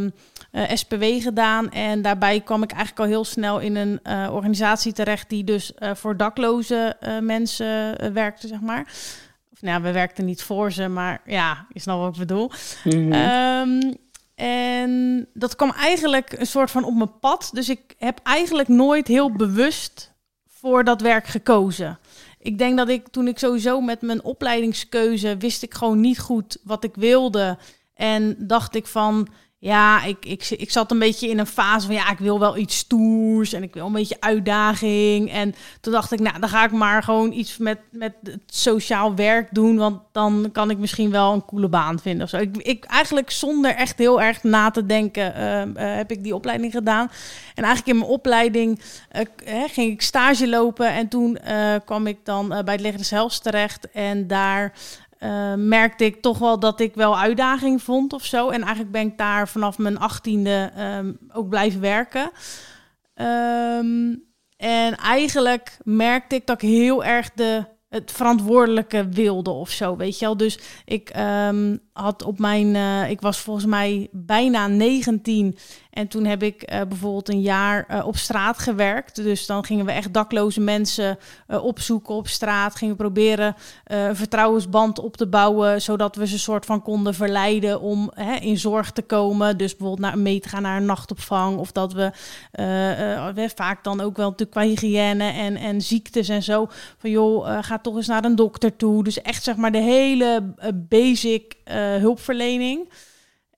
SPW 0.75 1.05
gedaan 1.05 1.71
en 1.71 2.03
daarbij 2.03 2.41
kwam 2.41 2.63
ik 2.63 2.71
eigenlijk 2.71 3.01
al 3.01 3.07
heel 3.07 3.25
snel 3.25 3.59
in 3.59 3.77
een 3.77 4.01
uh, 4.03 4.31
organisatie 4.33 4.93
terecht 4.93 5.29
die 5.29 5.45
dus 5.45 5.73
voor 5.79 6.17
dakloze 6.17 6.97
mensen 7.21 8.13
werkte, 8.13 8.47
zeg 8.47 8.61
maar. 8.61 8.93
Nou, 9.65 9.83
we 9.83 9.93
werkten 9.93 10.25
niet 10.25 10.43
voor 10.43 10.73
ze, 10.73 10.89
maar 10.89 11.21
ja, 11.27 11.67
je 11.73 11.81
snapt 11.81 12.01
wat 12.01 12.13
ik 12.13 12.19
bedoel. 12.19 12.51
Mm 12.85 13.13
-hmm. 13.13 13.97
En 14.35 15.27
dat 15.35 15.57
kwam 15.57 15.71
eigenlijk 15.71 16.33
een 16.33 16.47
soort 16.47 16.71
van 16.71 16.85
op 16.85 16.95
mijn 16.95 17.19
pad. 17.19 17.51
Dus 17.53 17.69
ik 17.69 17.95
heb 17.99 18.21
eigenlijk 18.23 18.69
nooit 18.69 19.09
heel 19.09 19.33
bewust 19.33 20.13
voor 20.47 20.85
dat 20.85 21.01
werk 21.01 21.27
gekozen. 21.27 21.99
Ik 22.39 22.59
denk 22.59 22.77
dat 22.77 22.89
ik 22.89 23.09
toen 23.09 23.29
ik 23.29 23.39
sowieso 23.39 23.81
met 23.81 24.01
mijn 24.01 24.25
opleidingskeuze 24.25 25.37
wist 25.37 25.63
ik 25.63 25.75
gewoon 25.75 26.01
niet 26.01 26.19
goed 26.19 26.59
wat 26.63 26.85
ik 26.85 26.95
wilde. 26.95 27.59
En 27.95 28.35
dacht 28.39 28.75
ik 28.75 28.87
van, 28.87 29.29
ja, 29.65 30.05
ik, 30.05 30.25
ik, 30.25 30.51
ik 30.51 30.71
zat 30.71 30.91
een 30.91 30.99
beetje 30.99 31.29
in 31.29 31.39
een 31.39 31.47
fase 31.47 31.87
van 31.87 31.95
ja, 31.95 32.11
ik 32.11 32.19
wil 32.19 32.39
wel 32.39 32.57
iets 32.57 32.77
stoers 32.77 33.53
en 33.53 33.63
ik 33.63 33.75
wil 33.75 33.87
een 33.87 33.93
beetje 33.93 34.21
uitdaging. 34.21 35.31
En 35.33 35.55
toen 35.81 35.93
dacht 35.93 36.13
ik, 36.13 36.21
nou, 36.21 36.41
dan 36.41 36.49
ga 36.49 36.65
ik 36.65 36.73
maar 36.73 37.03
gewoon 37.03 37.33
iets 37.33 37.57
met, 37.57 37.79
met 37.91 38.13
het 38.23 38.41
sociaal 38.47 39.15
werk 39.15 39.49
doen, 39.51 39.77
want 39.77 40.01
dan 40.13 40.49
kan 40.53 40.71
ik 40.71 40.79
misschien 40.79 41.11
wel 41.11 41.33
een 41.33 41.45
coole 41.45 41.69
baan 41.69 41.99
vinden 41.99 42.23
of 42.23 42.29
zo. 42.29 42.37
Ik, 42.37 42.57
ik 42.57 42.85
eigenlijk 42.85 43.31
zonder 43.31 43.75
echt 43.75 43.99
heel 43.99 44.23
erg 44.23 44.43
na 44.43 44.71
te 44.71 44.87
denken 44.87 45.35
uh, 45.37 45.97
heb 45.97 46.11
ik 46.11 46.23
die 46.23 46.35
opleiding 46.35 46.73
gedaan. 46.73 47.11
En 47.55 47.65
eigenlijk 47.65 47.87
in 47.87 47.99
mijn 47.99 48.11
opleiding 48.11 48.81
uh, 49.13 49.63
ging 49.67 49.93
ik 49.93 50.03
stage 50.03 50.49
lopen 50.49 50.93
en 50.93 51.09
toen 51.09 51.39
kwam 51.85 52.07
ik 52.07 52.19
dan 52.25 52.49
bij 52.49 52.75
het 52.75 52.81
Leger 52.81 52.99
des 52.99 53.39
terecht 53.39 53.91
en 53.91 54.27
daar 54.27 54.73
uh, 55.25 55.55
merkte 55.55 56.05
ik 56.05 56.23
toch 56.23 56.39
wel 56.39 56.59
dat 56.59 56.81
ik 56.81 56.95
wel 56.95 57.19
uitdaging 57.19 57.83
vond 57.83 58.13
of 58.13 58.25
zo. 58.25 58.49
En 58.49 58.61
eigenlijk 58.61 58.91
ben 58.91 59.07
ik 59.07 59.19
daar 59.19 59.49
vanaf 59.49 59.79
mijn 59.79 59.99
achttiende 59.99 60.73
um, 60.79 61.19
ook 61.33 61.49
blijven 61.49 61.81
werken. 61.81 62.31
Um, 63.15 64.23
en 64.57 64.97
eigenlijk 64.97 65.79
merkte 65.83 66.35
ik 66.35 66.47
dat 66.47 66.63
ik 66.63 66.69
heel 66.69 67.05
erg 67.05 67.31
de 67.35 67.65
het 67.89 68.13
verantwoordelijke 68.13 69.09
wilde 69.09 69.51
of 69.51 69.71
zo, 69.71 69.97
weet 69.97 70.19
je 70.19 70.25
wel. 70.25 70.37
Dus 70.37 70.59
ik 70.85 71.17
um, 71.17 71.81
had 71.95 72.23
op 72.23 72.39
mijn, 72.39 72.75
uh, 72.75 73.11
ik 73.11 73.21
was 73.21 73.39
volgens 73.39 73.67
mij 73.67 74.09
bijna 74.13 74.67
19 74.67 75.57
en 75.91 76.09
toen 76.09 76.25
heb 76.25 76.43
ik 76.43 76.73
uh, 76.73 76.81
bijvoorbeeld 76.89 77.29
een 77.29 77.41
jaar 77.41 77.87
uh, 77.91 78.07
op 78.07 78.17
straat 78.17 78.59
gewerkt. 78.59 79.17
Dus 79.17 79.47
dan 79.47 79.65
gingen 79.65 79.87
we 79.87 79.93
echt 79.93 80.13
dakloze 80.13 80.61
mensen 80.61 81.19
opzoeken 81.47 82.15
op 82.15 82.29
straat, 82.29 82.75
gingen 82.75 82.97
proberen 82.97 83.57
een 83.85 84.17
vertrouwensband 84.17 84.99
op 84.99 85.17
te 85.17 85.27
bouwen, 85.27 85.83
zodat 85.83 86.17
we 86.17 86.27
ze 86.27 86.39
soort 86.39 86.67
van 86.67 86.83
konden 86.83 87.15
verleiden 87.15 87.81
om 87.81 88.11
hè, 88.15 88.35
in 88.35 88.59
zorg 88.59 88.91
te 88.91 89.03
komen. 89.03 89.57
Dus 89.57 89.77
bijvoorbeeld 89.77 90.09
naar, 90.09 90.19
mee 90.19 90.41
te 90.41 90.49
gaan 90.49 90.63
naar 90.63 90.77
een 90.77 90.85
nachtopvang 90.85 91.59
of 91.59 91.73
dat 91.73 91.93
we, 91.93 92.11
we 93.35 93.51
vaak 93.55 93.85
dan 93.85 94.01
ook 94.01 94.17
wel 94.17 94.31
natuurlijk 94.31 94.51
qua 94.51 94.63
hygiëne 94.63 95.25
en, 95.25 95.57
en 95.57 95.81
ziektes 95.83 96.29
en 96.29 96.43
zo 96.43 96.67
van 96.99 97.11
joh, 97.11 97.59
ga 97.61 97.79
toch 97.79 97.97
eens 97.97 98.07
naar 98.07 98.25
een 98.25 98.37
dokter 98.37 98.77
toe. 98.77 99.05
Dus 99.05 99.23
echt 99.23 99.43
zeg 99.43 99.57
maar 99.57 99.73
de 99.73 99.79
hele 99.83 100.55
basic 100.89 101.57
hulpverlening. 101.85 102.89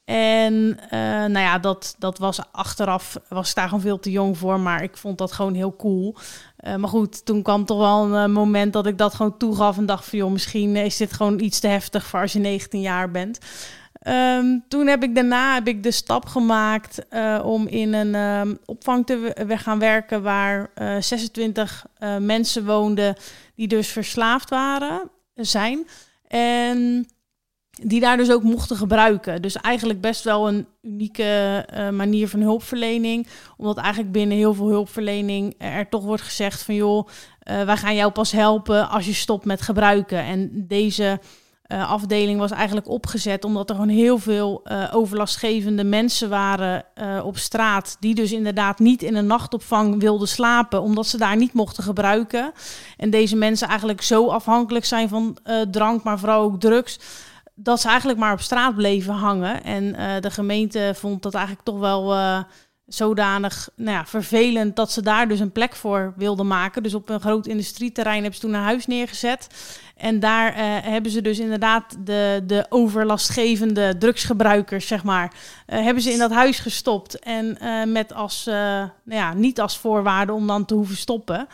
En 0.07 0.55
uh, 0.55 1.01
nou 1.01 1.39
ja, 1.39 1.59
dat, 1.59 1.95
dat 1.99 2.19
was 2.19 2.41
achteraf, 2.53 3.17
was 3.29 3.55
daar 3.55 3.69
gewoon 3.69 3.81
veel 3.81 3.99
te 3.99 4.11
jong 4.11 4.39
voor, 4.39 4.61
maar 4.61 4.83
ik 4.83 4.97
vond 4.97 5.19
dat 5.19 5.33
gewoon 5.33 5.55
heel 5.55 5.77
cool. 5.77 6.17
Uh, 6.67 6.75
maar 6.75 6.89
goed, 6.89 7.25
toen 7.25 7.43
kwam 7.43 7.65
toch 7.65 7.79
wel 7.79 8.15
een 8.15 8.33
moment 8.33 8.73
dat 8.73 8.87
ik 8.87 8.99
dat 8.99 9.15
gewoon 9.15 9.37
toegaf 9.37 9.77
en 9.77 9.87
dacht 9.87 10.09
van 10.09 10.19
joh, 10.19 10.33
misschien 10.33 10.77
is 10.77 10.97
dit 10.97 11.13
gewoon 11.13 11.41
iets 11.41 11.61
te 11.61 11.67
heftig 11.69 12.07
voor 12.07 12.21
als 12.21 12.33
je 12.33 12.39
19 12.39 12.81
jaar 12.81 13.11
bent. 13.11 13.39
Um, 14.09 14.65
toen 14.69 14.87
heb 14.87 15.03
ik 15.03 15.15
daarna 15.15 15.55
heb 15.55 15.69
ik 15.69 15.83
de 15.83 15.91
stap 15.91 16.27
gemaakt 16.27 17.07
om 17.43 17.67
in 17.67 17.93
een 17.93 18.15
um, 18.15 18.59
opvang 18.65 19.07
te 19.07 19.45
we 19.47 19.59
gaan 19.59 19.79
werken 19.79 20.23
waar 20.23 20.71
26 21.01 21.87
mensen 22.19 22.65
woonden 22.65 23.17
die 23.55 23.69
dus 23.69 23.89
verslaafd 23.89 24.51
waren, 24.51 25.11
zijn. 25.35 25.87
En 26.29 27.07
die 27.83 28.01
daar 28.01 28.17
dus 28.17 28.31
ook 28.31 28.43
mochten 28.43 28.77
gebruiken. 28.77 29.43
Dus 29.43 29.57
eigenlijk 29.57 30.01
best 30.01 30.25
wel 30.25 30.49
een 30.49 30.67
unieke 30.83 31.65
uh, 31.75 31.91
manier 31.91 32.29
van 32.29 32.41
hulpverlening. 32.41 33.27
Omdat 33.57 33.77
eigenlijk 33.77 34.13
binnen 34.13 34.37
heel 34.37 34.55
veel 34.55 34.69
hulpverlening 34.69 35.55
er 35.59 35.89
toch 35.89 36.05
wordt 36.05 36.23
gezegd 36.23 36.63
van 36.63 36.75
joh, 36.75 37.09
uh, 37.09 37.63
wij 37.63 37.77
gaan 37.77 37.95
jou 37.95 38.13
pas 38.13 38.33
helpen 38.33 38.89
als 38.89 39.07
je 39.07 39.13
stopt 39.13 39.45
met 39.45 39.63
gebruiken. 39.63 40.19
En 40.19 40.65
deze 40.69 41.21
uh, 41.67 41.91
afdeling 41.91 42.39
was 42.39 42.51
eigenlijk 42.51 42.89
opgezet 42.89 43.45
omdat 43.45 43.69
er 43.69 43.75
gewoon 43.75 43.91
heel 43.91 44.19
veel 44.19 44.67
overlastgevende 44.93 45.85
mensen 45.85 46.29
waren 46.29 46.85
op 47.25 47.39
straat. 47.39 47.97
Die 48.01 48.15
dus 48.15 48.33
inderdaad 48.33 48.79
niet 48.79 49.03
in 49.03 49.15
een 49.15 49.27
nachtopvang 49.27 50.01
wilden 50.01 50.29
slapen, 50.29 50.83
omdat 50.83 51.07
ze 51.07 51.19
daar 51.19 51.37
niet 51.37 51.53
mochten 51.53 51.83
gebruiken. 51.83 52.53
En 52.97 53.11
deze 53.11 53.37
mensen 53.37 53.69
eigenlijk 53.69 54.03
zo 54.03 54.27
afhankelijk 54.27 54.85
zijn 54.85 55.09
van 55.09 55.37
drank, 55.71 56.03
maar 56.03 56.19
vooral 56.19 56.43
ook 56.43 56.61
drugs 56.61 56.99
dat 57.59 57.81
ze 57.81 57.89
eigenlijk 57.89 58.19
maar 58.19 58.33
op 58.33 58.41
straat 58.41 58.75
bleven 58.75 59.15
hangen. 59.15 59.65
En 59.65 59.85
uh, 59.85 60.21
de 60.21 60.31
gemeente 60.31 60.93
vond 60.95 61.23
dat 61.23 61.35
eigenlijk 61.35 61.65
toch 61.65 61.79
wel 61.79 62.15
uh, 62.15 62.43
zodanig 62.87 63.69
nou 63.77 63.97
ja, 63.97 64.07
vervelend 64.07 64.77
dat 64.77 64.93
ze 64.93 65.03
daar 65.03 65.29
dus 65.29 65.41
een 65.41 65.53
plek 65.53 65.75
voor 65.75 66.13
wilden 66.17 66.47
maken. 66.47 66.83
Dus 66.83 66.95
op 66.95 67.09
een 67.09 67.21
groot 67.21 67.47
industrieterrein 67.47 68.23
hebben 68.23 68.35
ze 68.35 68.41
toen 68.41 68.55
een 68.55 68.63
huis 68.63 68.87
neergezet. 68.87 69.49
En 69.97 70.21
daar 70.21 70.53
uh, 70.53 70.59
hebben 70.83 71.11
ze 71.11 71.23
dus 71.23 71.39
inderdaad 71.39 71.97
de, 71.99 72.43
de 72.47 72.67
overlastgevende 72.69 73.99
drugsgebruikers, 73.99 74.87
zeg 74.87 75.05
maar, 75.05 75.33
hebben 75.67 76.03
ze 76.03 76.13
in 76.13 76.19
dat 76.19 76.31
huis 76.31 76.59
gestopt. 76.59 77.19
En 77.19 77.59
met 77.93 78.13
als, 78.13 78.45
nou 78.45 78.91
ja, 79.05 79.35
niet 79.35 79.61
als 79.61 79.79
voorwaarde 79.79 80.33
om 80.33 80.47
dan 80.47 80.65
te 80.65 80.75
hoeven 80.75 80.97
stoppen. 80.97 81.49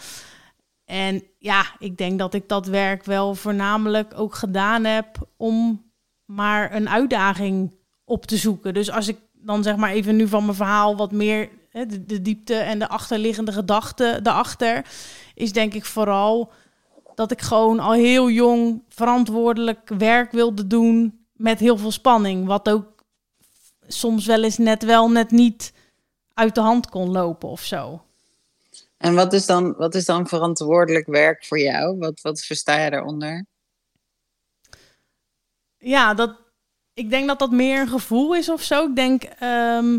En 0.84 1.22
ja, 1.38 1.64
ik 1.78 1.96
denk 1.96 2.18
dat 2.18 2.34
ik 2.34 2.48
dat 2.48 2.66
werk 2.66 3.04
wel 3.04 3.34
voornamelijk 3.34 4.12
ook 4.16 4.34
gedaan 4.34 4.84
heb 4.84 5.06
om 5.36 5.82
maar 6.24 6.74
een 6.74 6.88
uitdaging 6.88 7.74
op 8.04 8.26
te 8.26 8.36
zoeken. 8.36 8.74
Dus 8.74 8.90
als 8.90 9.08
ik 9.08 9.16
dan 9.32 9.62
zeg 9.62 9.76
maar 9.76 9.90
even 9.90 10.16
nu 10.16 10.28
van 10.28 10.44
mijn 10.44 10.56
verhaal 10.56 10.96
wat 10.96 11.12
meer 11.12 11.48
hè, 11.70 11.86
de, 11.86 12.22
diepte 12.22 12.54
en 12.54 12.78
de 12.78 12.88
achterliggende 12.88 13.52
gedachte 13.52 14.20
daarachter, 14.22 14.86
is 15.34 15.52
denk 15.52 15.74
ik 15.74 15.84
vooral 15.84 16.52
dat 17.14 17.30
ik 17.30 17.40
gewoon 17.40 17.78
al 17.80 17.92
heel 17.92 18.30
jong 18.30 18.82
verantwoordelijk 18.88 19.88
werk 19.98 20.32
wilde 20.32 20.66
doen 20.66 21.26
met 21.32 21.58
heel 21.58 21.76
veel 21.76 21.90
spanning. 21.90 22.46
Wat 22.46 22.68
ook 22.68 23.04
soms 23.86 24.26
wel 24.26 24.42
eens 24.42 24.58
net 24.58 24.84
wel, 24.84 25.10
net 25.10 25.30
niet 25.30 25.72
uit 26.34 26.54
de 26.54 26.60
hand 26.60 26.88
kon 26.88 27.10
lopen 27.10 27.48
of 27.48 27.62
zo. 27.62 28.02
En 28.96 29.14
wat 29.14 29.32
is 29.32 29.46
dan, 29.46 29.74
wat 29.76 29.94
is 29.94 30.04
dan 30.04 30.28
verantwoordelijk 30.28 31.06
werk 31.06 31.44
voor 31.44 31.58
jou? 31.58 31.98
Wat, 31.98 32.20
wat 32.20 32.40
versta 32.40 32.84
je 32.84 32.90
daaronder? 32.90 33.46
Ja, 35.82 36.14
dat, 36.14 36.36
ik 36.94 37.10
denk 37.10 37.26
dat 37.26 37.38
dat 37.38 37.50
meer 37.50 37.80
een 37.80 37.88
gevoel 37.88 38.34
is 38.34 38.48
of 38.48 38.62
zo. 38.62 38.88
Ik 38.88 38.96
denk, 38.96 39.22
ehm, 39.22 39.98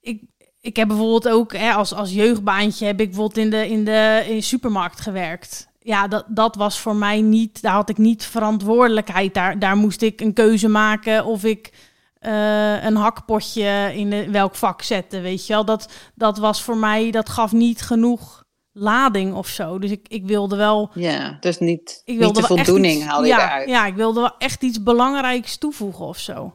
ik, 0.00 0.22
ik 0.60 0.76
heb 0.76 0.88
bijvoorbeeld 0.88 1.28
ook 1.28 1.52
hè, 1.52 1.72
als, 1.72 1.94
als 1.94 2.12
jeugdbaantje 2.12 2.86
heb 2.86 3.00
ik 3.00 3.06
bijvoorbeeld 3.06 3.44
in 3.44 3.50
de, 3.50 3.68
in 3.68 3.84
de, 3.84 4.24
in 4.28 4.42
supermarkt 4.42 5.00
gewerkt. 5.00 5.68
Ja, 5.82 6.08
dat, 6.08 6.24
dat 6.28 6.56
was 6.56 6.80
voor 6.80 6.96
mij 6.96 7.20
niet, 7.20 7.62
daar 7.62 7.72
had 7.72 7.88
ik 7.88 7.98
niet 7.98 8.24
verantwoordelijkheid. 8.24 9.34
Daar, 9.34 9.58
daar 9.58 9.76
moest 9.76 10.02
ik 10.02 10.20
een 10.20 10.32
keuze 10.32 10.68
maken 10.68 11.24
of 11.24 11.44
ik 11.44 11.72
uh, 12.20 12.84
een 12.84 12.96
hakpotje 12.96 13.92
in 13.94 14.32
welk 14.32 14.54
vak 14.54 14.82
zette, 14.82 15.20
weet 15.20 15.46
je 15.46 15.52
wel. 15.52 15.64
Dat, 15.64 15.92
dat 16.14 16.38
was 16.38 16.62
voor 16.62 16.76
mij, 16.76 17.10
dat 17.10 17.28
gaf 17.28 17.52
niet 17.52 17.82
genoeg 17.82 18.39
lading 18.72 19.34
of 19.34 19.48
zo. 19.48 19.78
Dus 19.78 19.90
ik, 19.90 20.08
ik 20.08 20.26
wilde 20.26 20.56
wel... 20.56 20.90
Ja, 20.94 21.36
dus 21.40 21.58
niet, 21.58 22.02
ik 22.04 22.18
wilde 22.18 22.40
niet 22.40 22.48
de 22.48 22.54
voldoening 22.54 23.04
haalde 23.04 23.26
je 23.26 23.32
ja, 23.32 23.44
eruit. 23.44 23.68
Ja, 23.68 23.86
ik 23.86 23.94
wilde 23.94 24.20
wel 24.20 24.36
echt 24.38 24.62
iets 24.62 24.82
belangrijks 24.82 25.56
toevoegen 25.56 26.04
of 26.04 26.18
zo. 26.18 26.54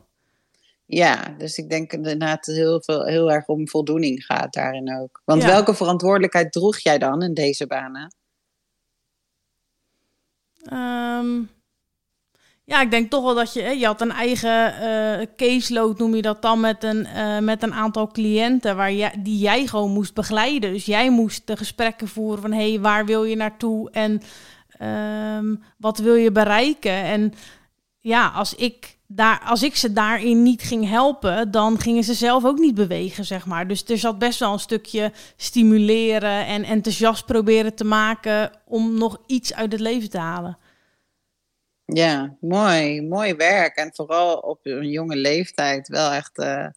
Ja, 0.86 1.36
dus 1.38 1.58
ik 1.58 1.70
denk 1.70 1.94
inderdaad 1.94 2.46
heel, 2.46 2.82
veel, 2.82 3.06
heel 3.06 3.32
erg 3.32 3.48
om 3.48 3.68
voldoening 3.68 4.26
gaat 4.26 4.54
daarin 4.54 5.00
ook. 5.00 5.22
Want 5.26 5.44
welke 5.44 5.74
verantwoordelijkheid 5.74 6.52
droeg 6.52 6.80
jij 6.80 6.98
dan 6.98 7.22
in 7.22 7.34
deze 7.34 7.68
banen? 7.68 8.16
Um, 10.74 11.50
ja, 12.66 12.82
ik 12.82 12.92
denk 12.92 13.10
toch 13.10 13.24
wel 13.24 13.36
dat 13.36 13.54
je, 13.54 13.62
je 13.62 13.86
had 13.86 14.02
een 14.02 14.12
eigen 14.12 14.74
uh, 14.82 15.26
caseload, 15.36 15.98
noem 15.98 16.16
je 16.16 16.22
dat 16.22 16.42
dan, 16.42 16.60
met 16.60 16.84
een, 16.84 17.08
uh, 17.16 17.40
met 17.40 17.64
een 17.64 17.74
aantal 17.74 18.08
cliënten 18.08 18.76
waar 18.76 18.92
die 19.20 19.38
jij 19.38 19.68
gewoon 19.68 19.92
moest 19.92 20.14
begeleiden. 20.14 20.74
Dus 20.74 20.86
jij 20.86 21.10
moest 21.10 21.48
de 21.48 21.58
gesprekken 21.58 22.08
voeren 22.08 22.42
van, 22.42 22.52
hé, 22.52 22.70
hey, 22.70 22.80
waar 22.80 23.06
wil 23.06 23.24
je 23.24 23.36
naartoe 23.36 23.92
en 23.92 24.22
um, 25.38 25.64
wat 25.78 25.98
wil 25.98 26.16
je 26.16 26.32
bereiken? 26.32 27.04
En 27.04 27.34
ja, 28.00 28.28
als 28.28 28.56
ik, 28.56 28.98
daar, 29.08 29.42
als 29.46 29.64
ik 29.64 29.76
ze 29.76 29.94
daarin 29.94 30.44
niet 30.44 30.62
ging 30.62 30.90
helpen, 30.90 31.52
dan 31.52 31.80
gingen 31.80 32.04
ze 32.04 32.14
zelf 32.14 32.46
ook 32.46 32.58
niet 32.58 32.76
bewegen, 32.76 33.26
zeg 33.26 33.46
maar. 33.46 33.68
Dus 33.68 33.84
er 33.86 33.98
zat 33.98 34.20
best 34.20 34.40
wel 34.40 34.54
een 34.54 34.60
stukje 34.60 35.12
stimuleren 35.36 36.46
en 36.46 36.64
enthousiast 36.64 37.26
proberen 37.26 37.76
te 37.76 37.86
maken 37.86 38.52
om 38.66 38.98
nog 38.98 39.18
iets 39.26 39.54
uit 39.54 39.72
het 39.72 39.82
leven 39.82 40.10
te 40.10 40.18
halen. 40.18 40.58
Ja, 41.86 42.38
mooi. 42.40 43.02
Mooi 43.02 43.36
werk. 43.36 43.76
En 43.76 43.96
vooral 43.96 44.38
op 44.38 44.60
een 44.66 44.90
jonge 44.90 45.16
leeftijd 45.16 45.88
wel 45.88 46.12
echt 46.12 46.38
uh, 46.38 46.68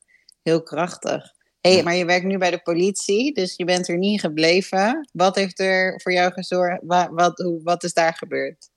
heel 0.42 0.62
krachtig. 0.62 1.32
hey, 1.60 1.82
maar 1.82 1.94
je 1.94 2.04
werkt 2.04 2.26
nu 2.26 2.38
bij 2.38 2.50
de 2.50 2.62
politie, 2.62 3.34
dus 3.34 3.56
je 3.56 3.64
bent 3.64 3.88
er 3.88 3.98
niet 3.98 4.20
gebleven. 4.20 5.08
Wat 5.12 5.36
heeft 5.36 5.60
er 5.60 6.00
voor 6.00 6.12
jou 6.12 6.32
gezorgd? 6.32 6.80
Wat, 6.82 7.08
wat, 7.10 7.38
hoe, 7.38 7.62
wat 7.62 7.84
is 7.84 7.92
daar 7.92 8.14
gebeurd? 8.14 8.70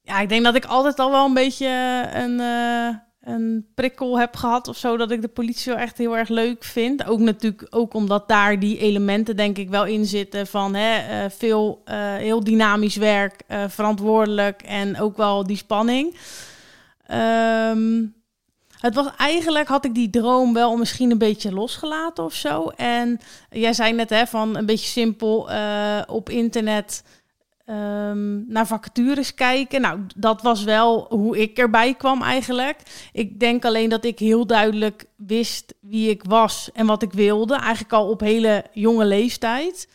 Ja, 0.00 0.20
ik 0.20 0.28
denk 0.28 0.44
dat 0.44 0.54
ik 0.54 0.64
altijd 0.64 0.98
al 0.98 1.10
wel 1.10 1.24
een 1.24 1.34
beetje 1.34 1.68
een... 2.12 2.40
Uh 2.40 3.10
een 3.22 3.66
prikkel 3.74 4.18
heb 4.18 4.36
gehad 4.36 4.68
of 4.68 4.76
zo, 4.76 4.96
dat 4.96 5.10
ik 5.10 5.22
de 5.22 5.28
politie 5.28 5.72
wel 5.72 5.80
echt 5.80 5.98
heel 5.98 6.16
erg 6.16 6.28
leuk 6.28 6.64
vind. 6.64 7.06
Ook 7.06 7.18
natuurlijk 7.18 7.66
ook 7.70 7.94
omdat 7.94 8.28
daar 8.28 8.58
die 8.58 8.78
elementen 8.78 9.36
denk 9.36 9.58
ik 9.58 9.68
wel 9.68 9.84
in 9.84 10.04
zitten 10.04 10.46
van 10.46 10.74
hè, 10.74 11.24
uh, 11.24 11.30
veel 11.30 11.82
uh, 11.84 12.14
heel 12.14 12.44
dynamisch 12.44 12.96
werk, 12.96 13.42
uh, 13.48 13.64
verantwoordelijk 13.68 14.62
en 14.62 15.00
ook 15.00 15.16
wel 15.16 15.46
die 15.46 15.56
spanning. 15.56 16.16
Um, 17.70 18.14
het 18.78 18.94
was 18.94 19.06
eigenlijk, 19.16 19.68
had 19.68 19.84
ik 19.84 19.94
die 19.94 20.10
droom 20.10 20.52
wel 20.52 20.76
misschien 20.76 21.10
een 21.10 21.18
beetje 21.18 21.52
losgelaten 21.52 22.24
of 22.24 22.34
zo. 22.34 22.68
En 22.76 23.20
jij 23.50 23.72
zei 23.72 23.92
net 23.92 24.10
hè, 24.10 24.26
van 24.26 24.56
een 24.56 24.66
beetje 24.66 24.88
simpel 24.88 25.48
op 26.06 26.28
internet 26.28 27.02
um, 27.72 28.44
naar 28.48 28.66
vacatures 28.66 29.34
kijken. 29.34 29.80
Nou, 29.80 30.00
dat 30.16 30.42
was 30.42 30.64
wel 30.64 31.06
hoe 31.08 31.38
ik 31.38 31.58
erbij 31.58 31.94
kwam 31.94 32.22
eigenlijk. 32.22 32.80
Ik 33.12 33.40
denk 33.40 33.64
alleen 33.64 33.88
dat 33.88 34.04
ik 34.04 34.18
heel 34.18 34.46
duidelijk 34.46 35.04
wist 35.16 35.74
wie 35.80 36.10
ik 36.10 36.22
was 36.24 36.70
en 36.72 36.86
wat 36.86 37.02
ik 37.02 37.12
wilde. 37.12 37.54
Eigenlijk 37.54 37.92
al 37.92 38.08
op 38.10 38.20
hele 38.20 38.64
jonge 38.72 39.04
leeftijd. 39.04 39.88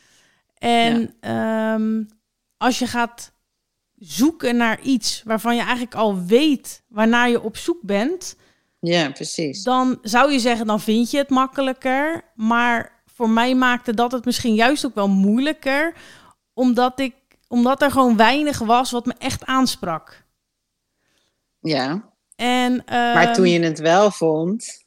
En 0.58 1.16
ehm, 1.20 2.04
als 2.58 2.80
je 2.80 2.88
gaat 2.88 3.32
zoeken 3.96 4.58
naar 4.58 4.82
iets 4.82 5.22
waarvan 5.26 5.56
je 5.56 5.62
eigenlijk 5.62 5.96
al 5.96 6.26
weet 6.26 6.84
waarnaar 6.88 7.30
je 7.30 7.42
op 7.42 7.58
zoek 7.58 7.82
bent. 7.82 8.36
Ja, 8.80 9.10
precies. 9.10 9.64
Dan 9.64 10.00
zou 10.02 10.32
je 10.32 10.40
zeggen, 10.40 10.68
dan 10.68 10.80
vind 10.80 11.12
je 11.12 11.18
het 11.18 11.30
makkelijker. 11.30 12.24
Maar 12.36 13.02
voor 13.06 13.30
mij 13.30 13.56
maakte 13.56 13.94
dat 13.94 14.12
het 14.12 14.26
misschien 14.26 14.54
juist 14.54 14.86
ook 14.86 14.96
wel 14.96 15.10
moeilijker. 15.10 15.94
Omdat 16.54 17.00
ik 17.00 17.14
omdat 17.48 17.82
er 17.82 17.92
gewoon 17.92 18.18
weinig 18.18 18.60
was 18.60 18.92
wat 18.92 19.06
me 19.06 19.14
echt 19.18 19.46
aansprak. 19.46 20.26
Ja. 21.60 22.10
En, 22.36 22.84
maar 22.86 23.34
toen 23.34 23.50
je 23.50 23.60
het 23.60 23.80
wel 23.80 24.12
vond. 24.12 24.86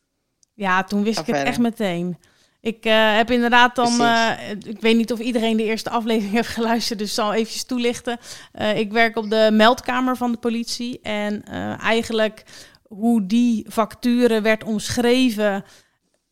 Ja, 0.54 0.84
toen 0.84 1.02
wist 1.02 1.18
ik 1.18 1.26
het 1.26 1.46
echt 1.46 1.58
meteen. 1.58 2.18
Ik 2.60 2.86
uh, 2.86 3.16
heb 3.16 3.30
inderdaad 3.30 3.74
dan, 3.74 4.00
uh, 4.00 4.30
ik 4.50 4.80
weet 4.80 4.96
niet 4.96 5.12
of 5.12 5.18
iedereen 5.18 5.56
de 5.56 5.64
eerste 5.64 5.90
aflevering 5.90 6.34
heeft 6.40 6.48
geluisterd, 6.48 6.98
dus 6.98 7.14
zal 7.14 7.32
eventjes 7.32 7.64
toelichten. 7.64 8.18
Uh, 8.60 8.78
ik 8.78 8.92
werk 8.92 9.16
op 9.16 9.30
de 9.30 9.48
meldkamer 9.52 10.16
van 10.16 10.32
de 10.32 10.38
politie 10.38 11.00
en 11.00 11.44
eigenlijk 11.78 12.44
hoe 12.82 13.26
die 13.26 13.66
facturen 13.70 14.42
werd 14.42 14.64
omschreven 14.64 15.64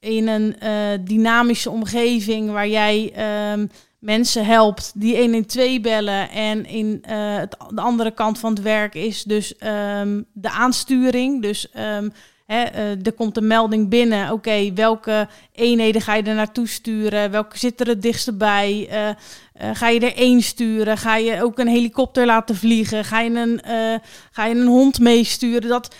in 0.00 0.28
een 0.28 0.56
dynamische 1.04 1.70
omgeving 1.70 2.50
waar 2.50 2.68
jij 2.68 3.12
um, 3.52 3.70
mensen 3.98 4.44
helpt 4.44 4.92
die 4.94 5.16
112 5.16 5.80
bellen. 5.80 6.30
En 6.30 6.66
in 6.66 7.02
het, 7.06 7.56
de 7.74 7.80
andere 7.80 8.10
kant 8.10 8.38
van 8.38 8.50
het 8.50 8.62
werk 8.62 8.94
is 8.94 9.22
dus 9.22 9.54
um, 10.00 10.26
de 10.32 10.50
aansturing. 10.50 11.42
Dus 11.42 11.68
um, 11.76 12.12
hè, 12.46 12.72
uh, 12.72 13.06
er 13.06 13.12
komt 13.12 13.36
een 13.36 13.46
melding 13.46 13.88
binnen. 13.88 14.32
Oké, 14.32 14.72
welke 14.72 15.28
eenheden 15.52 16.00
ga 16.00 16.14
je 16.14 16.22
er 16.22 16.34
naartoe 16.34 16.68
sturen? 16.68 17.30
Welke 17.30 17.58
zit 17.58 17.80
er 17.80 17.86
het 17.86 18.02
dichtst 18.02 18.38
bij? 18.38 18.88
Uh, 18.92 19.70
ga 19.72 19.88
je 19.88 20.00
er 20.00 20.16
één 20.16 20.42
sturen? 20.42 20.98
Ga 20.98 21.16
je 21.16 21.42
ook 21.42 21.58
een 21.58 21.68
helikopter 21.68 22.26
laten 22.26 22.56
vliegen? 22.56 23.04
Ga 23.04 23.20
je 23.20 23.30
een, 23.30 23.60
ga 24.30 24.46
je 24.46 24.54
een 24.54 24.66
hond 24.66 24.98
meesturen? 24.98 25.68
Dat, 25.68 25.94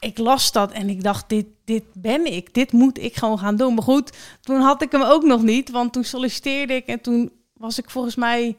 ik 0.00 0.18
las 0.18 0.52
dat 0.52 0.72
en 0.72 0.88
ik 0.88 1.02
dacht, 1.02 1.28
dit, 1.28 1.46
dit 1.72 1.84
ben 1.92 2.32
ik. 2.32 2.54
Dit 2.54 2.72
moet 2.72 2.98
ik 2.98 3.16
gewoon 3.16 3.38
gaan 3.38 3.56
doen. 3.56 3.74
Maar 3.74 3.82
goed, 3.82 4.12
toen 4.40 4.60
had 4.60 4.82
ik 4.82 4.92
hem 4.92 5.02
ook 5.02 5.22
nog 5.22 5.42
niet. 5.42 5.70
Want 5.70 5.92
toen 5.92 6.04
solliciteerde 6.04 6.74
ik 6.74 6.86
en 6.86 7.00
toen 7.00 7.32
was 7.52 7.78
ik 7.78 7.90
volgens 7.90 8.14
mij 8.14 8.56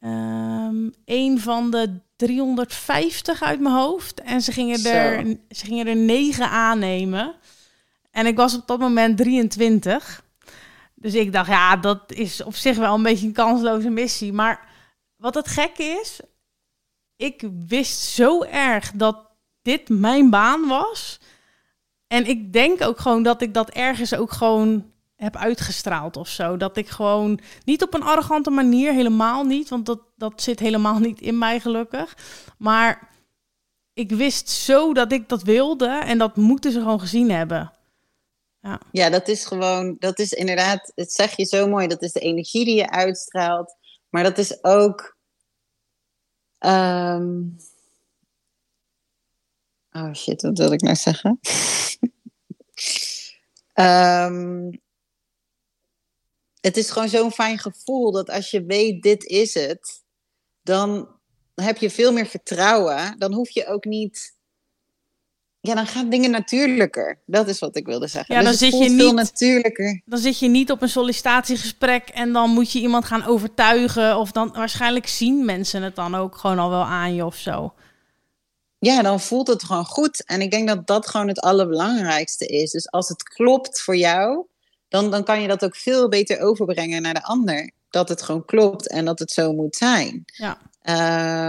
um, 0.00 0.94
een 1.04 1.40
van 1.40 1.70
de 1.70 2.00
350 2.16 3.42
uit 3.42 3.60
mijn 3.60 3.74
hoofd. 3.74 4.20
En 4.20 4.40
ze 4.40 4.52
gingen, 4.52 4.84
er, 4.84 5.36
ze 5.50 5.64
gingen 5.66 5.86
er 5.86 5.96
negen 5.96 6.50
aannemen. 6.50 7.34
En 8.10 8.26
ik 8.26 8.36
was 8.36 8.54
op 8.54 8.66
dat 8.66 8.78
moment 8.78 9.16
23. 9.16 10.24
Dus 10.94 11.14
ik 11.14 11.32
dacht, 11.32 11.48
ja, 11.48 11.76
dat 11.76 12.12
is 12.12 12.42
op 12.42 12.54
zich 12.54 12.76
wel 12.76 12.94
een 12.94 13.02
beetje 13.02 13.26
een 13.26 13.32
kansloze 13.32 13.90
missie. 13.90 14.32
Maar 14.32 14.68
wat 15.16 15.34
het 15.34 15.48
gekke 15.48 15.82
is, 15.82 16.20
ik 17.16 17.48
wist 17.66 18.00
zo 18.00 18.42
erg 18.42 18.92
dat 18.92 19.26
dit 19.62 19.88
mijn 19.88 20.30
baan 20.30 20.68
was. 20.68 21.20
En 22.06 22.26
ik 22.26 22.52
denk 22.52 22.82
ook 22.82 22.98
gewoon 22.98 23.22
dat 23.22 23.42
ik 23.42 23.54
dat 23.54 23.70
ergens 23.70 24.14
ook 24.14 24.32
gewoon 24.32 24.92
heb 25.16 25.36
uitgestraald 25.36 26.16
of 26.16 26.28
zo. 26.28 26.56
Dat 26.56 26.76
ik 26.76 26.88
gewoon 26.88 27.40
niet 27.64 27.82
op 27.82 27.94
een 27.94 28.02
arrogante 28.02 28.50
manier, 28.50 28.92
helemaal 28.92 29.44
niet, 29.44 29.68
want 29.68 29.86
dat, 29.86 30.00
dat 30.16 30.42
zit 30.42 30.58
helemaal 30.58 30.98
niet 30.98 31.20
in 31.20 31.38
mij 31.38 31.60
gelukkig. 31.60 32.16
Maar 32.58 33.08
ik 33.92 34.10
wist 34.10 34.48
zo 34.48 34.94
dat 34.94 35.12
ik 35.12 35.28
dat 35.28 35.42
wilde 35.42 35.88
en 35.88 36.18
dat 36.18 36.36
moeten 36.36 36.72
ze 36.72 36.78
gewoon 36.78 37.00
gezien 37.00 37.30
hebben. 37.30 37.72
Ja. 38.60 38.80
ja, 38.92 39.10
dat 39.10 39.28
is 39.28 39.44
gewoon, 39.44 39.96
dat 39.98 40.18
is 40.18 40.32
inderdaad, 40.32 40.92
het 40.94 41.12
zeg 41.12 41.36
je 41.36 41.44
zo 41.44 41.68
mooi, 41.68 41.86
dat 41.86 42.02
is 42.02 42.12
de 42.12 42.20
energie 42.20 42.64
die 42.64 42.76
je 42.76 42.90
uitstraalt. 42.90 43.76
Maar 44.08 44.22
dat 44.22 44.38
is 44.38 44.64
ook. 44.64 45.16
Um... 46.58 47.56
Oh 49.96 50.12
shit, 50.14 50.42
wat 50.42 50.58
wil 50.58 50.72
ik 50.72 50.80
nou 50.80 50.96
zeggen? 50.96 51.40
um, 53.74 54.70
het 56.66 56.76
is 56.76 56.90
gewoon 56.90 57.08
zo'n 57.08 57.32
fijn 57.32 57.58
gevoel 57.58 58.12
dat 58.12 58.30
als 58.30 58.50
je 58.50 58.64
weet, 58.64 59.02
dit 59.02 59.24
is 59.24 59.54
het, 59.54 60.02
dan 60.62 61.08
heb 61.54 61.76
je 61.76 61.90
veel 61.90 62.12
meer 62.12 62.26
vertrouwen. 62.26 63.18
Dan 63.18 63.32
hoef 63.32 63.50
je 63.50 63.66
ook 63.66 63.84
niet. 63.84 64.34
Ja, 65.60 65.74
dan 65.74 65.86
gaan 65.86 66.10
dingen 66.10 66.30
natuurlijker. 66.30 67.18
Dat 67.26 67.48
is 67.48 67.58
wat 67.58 67.76
ik 67.76 67.86
wilde 67.86 68.06
zeggen. 68.06 68.34
Ja, 68.34 68.40
dus 68.40 68.58
dan 68.58 68.70
zit 68.70 68.80
je 68.80 68.90
niet 68.90 69.14
natuurlijker. 69.14 70.02
Dan 70.04 70.18
zit 70.18 70.38
je 70.38 70.48
niet 70.48 70.70
op 70.70 70.82
een 70.82 70.88
sollicitatiegesprek 70.88 72.08
en 72.08 72.32
dan 72.32 72.50
moet 72.50 72.72
je 72.72 72.80
iemand 72.80 73.04
gaan 73.04 73.24
overtuigen. 73.24 74.18
Of 74.18 74.32
dan 74.32 74.52
waarschijnlijk 74.52 75.06
zien 75.06 75.44
mensen 75.44 75.82
het 75.82 75.94
dan 75.94 76.14
ook 76.14 76.36
gewoon 76.36 76.58
al 76.58 76.70
wel 76.70 76.84
aan 76.84 77.14
je 77.14 77.24
of 77.24 77.36
zo. 77.36 77.74
Ja, 78.78 79.02
dan 79.02 79.20
voelt 79.20 79.48
het 79.48 79.64
gewoon 79.64 79.84
goed. 79.84 80.24
En 80.24 80.40
ik 80.40 80.50
denk 80.50 80.68
dat 80.68 80.86
dat 80.86 81.06
gewoon 81.06 81.28
het 81.28 81.40
allerbelangrijkste 81.40 82.46
is. 82.46 82.70
Dus 82.70 82.90
als 82.90 83.08
het 83.08 83.22
klopt 83.22 83.80
voor 83.80 83.96
jou, 83.96 84.46
dan, 84.88 85.10
dan 85.10 85.24
kan 85.24 85.40
je 85.40 85.48
dat 85.48 85.64
ook 85.64 85.76
veel 85.76 86.08
beter 86.08 86.40
overbrengen 86.40 87.02
naar 87.02 87.14
de 87.14 87.22
ander. 87.22 87.70
Dat 87.90 88.08
het 88.08 88.22
gewoon 88.22 88.44
klopt 88.44 88.88
en 88.88 89.04
dat 89.04 89.18
het 89.18 89.30
zo 89.30 89.52
moet 89.52 89.76
zijn. 89.76 90.24
Ja. 90.24 90.58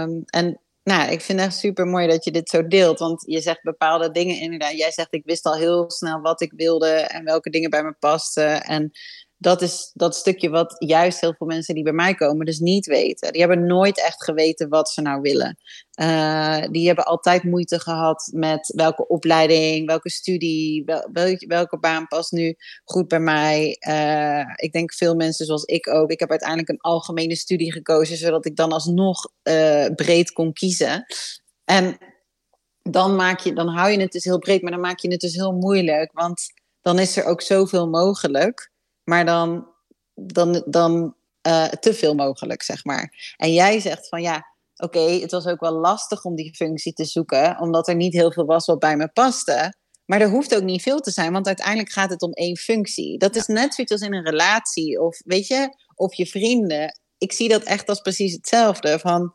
Um, 0.02 0.22
en 0.26 0.60
Nou, 0.82 1.10
ik 1.10 1.20
vind 1.20 1.38
het 1.38 1.48
echt 1.48 1.58
super 1.58 1.86
mooi 1.86 2.06
dat 2.06 2.24
je 2.24 2.30
dit 2.30 2.48
zo 2.48 2.66
deelt. 2.66 2.98
Want 2.98 3.22
je 3.26 3.40
zegt 3.40 3.62
bepaalde 3.62 4.10
dingen 4.10 4.40
inderdaad. 4.40 4.76
Jij 4.76 4.92
zegt, 4.92 5.14
ik 5.14 5.24
wist 5.24 5.44
al 5.44 5.54
heel 5.56 5.90
snel 5.90 6.20
wat 6.20 6.40
ik 6.40 6.52
wilde 6.56 6.90
en 6.90 7.24
welke 7.24 7.50
dingen 7.50 7.70
bij 7.70 7.82
me 7.84 7.92
pasten. 7.98 8.62
En 8.62 8.90
dat 9.40 9.62
is 9.62 9.90
dat 9.94 10.16
stukje 10.16 10.48
wat 10.48 10.76
juist 10.78 11.20
heel 11.20 11.34
veel 11.34 11.46
mensen 11.46 11.74
die 11.74 11.82
bij 11.82 11.92
mij 11.92 12.14
komen 12.14 12.46
dus 12.46 12.58
niet 12.58 12.86
weten. 12.86 13.32
Die 13.32 13.40
hebben 13.40 13.66
nooit 13.66 13.98
echt 13.98 14.24
geweten 14.24 14.68
wat 14.68 14.90
ze 14.90 15.00
nou 15.00 15.20
willen. 15.20 15.58
Uh, 16.00 16.62
die 16.70 16.86
hebben 16.86 17.04
altijd 17.04 17.42
moeite 17.42 17.80
gehad 17.80 18.30
met 18.34 18.72
welke 18.74 19.06
opleiding, 19.06 19.86
welke 19.86 20.10
studie, 20.10 20.84
wel, 20.84 21.36
welke 21.38 21.78
baan 21.78 22.06
past 22.06 22.32
nu 22.32 22.56
goed 22.84 23.08
bij 23.08 23.20
mij. 23.20 23.76
Uh, 23.88 24.52
ik 24.54 24.72
denk 24.72 24.94
veel 24.94 25.14
mensen 25.14 25.46
zoals 25.46 25.64
ik 25.64 25.88
ook. 25.88 26.10
Ik 26.10 26.20
heb 26.20 26.30
uiteindelijk 26.30 26.68
een 26.68 26.80
algemene 26.80 27.36
studie 27.36 27.72
gekozen, 27.72 28.16
zodat 28.16 28.46
ik 28.46 28.56
dan 28.56 28.72
alsnog 28.72 29.30
uh, 29.42 29.86
breed 29.94 30.32
kon 30.32 30.52
kiezen. 30.52 31.04
En 31.64 31.98
dan, 32.82 33.16
maak 33.16 33.40
je, 33.40 33.52
dan 33.52 33.68
hou 33.68 33.90
je 33.90 34.00
het 34.00 34.12
dus 34.12 34.24
heel 34.24 34.38
breed, 34.38 34.62
maar 34.62 34.72
dan 34.72 34.80
maak 34.80 34.98
je 34.98 35.10
het 35.10 35.20
dus 35.20 35.34
heel 35.34 35.52
moeilijk. 35.52 36.12
Want 36.12 36.46
dan 36.80 36.98
is 36.98 37.16
er 37.16 37.24
ook 37.24 37.42
zoveel 37.42 37.88
mogelijk 37.88 38.70
maar 39.08 39.24
dan, 39.24 39.68
dan, 40.14 40.62
dan 40.66 41.14
uh, 41.46 41.64
te 41.64 41.94
veel 41.94 42.14
mogelijk, 42.14 42.62
zeg 42.62 42.84
maar. 42.84 43.34
En 43.36 43.52
jij 43.52 43.80
zegt 43.80 44.08
van 44.08 44.22
ja, 44.22 44.46
oké, 44.76 45.00
het 45.00 45.30
was 45.30 45.46
ook 45.46 45.60
wel 45.60 45.72
lastig 45.72 46.24
om 46.24 46.34
die 46.34 46.54
functie 46.54 46.92
te 46.92 47.04
zoeken, 47.04 47.60
omdat 47.60 47.88
er 47.88 47.94
niet 47.94 48.12
heel 48.12 48.32
veel 48.32 48.44
was 48.44 48.66
wat 48.66 48.78
bij 48.78 48.96
me 48.96 49.08
paste. 49.08 49.74
Maar 50.04 50.20
er 50.20 50.30
hoeft 50.30 50.56
ook 50.56 50.62
niet 50.62 50.82
veel 50.82 51.00
te 51.00 51.10
zijn, 51.10 51.32
want 51.32 51.46
uiteindelijk 51.46 51.92
gaat 51.92 52.10
het 52.10 52.22
om 52.22 52.32
één 52.32 52.56
functie. 52.56 53.18
Dat 53.18 53.36
is 53.36 53.46
net 53.46 53.74
zoiets 53.74 53.92
als 53.92 54.02
in 54.02 54.14
een 54.14 54.24
relatie, 54.24 55.00
of 55.00 55.20
weet 55.24 55.46
je, 55.46 55.74
of 55.94 56.14
je 56.14 56.26
vrienden. 56.26 57.00
Ik 57.18 57.32
zie 57.32 57.48
dat 57.48 57.62
echt 57.62 57.88
als 57.88 58.00
precies 58.00 58.32
hetzelfde. 58.32 58.98
Van, 58.98 59.34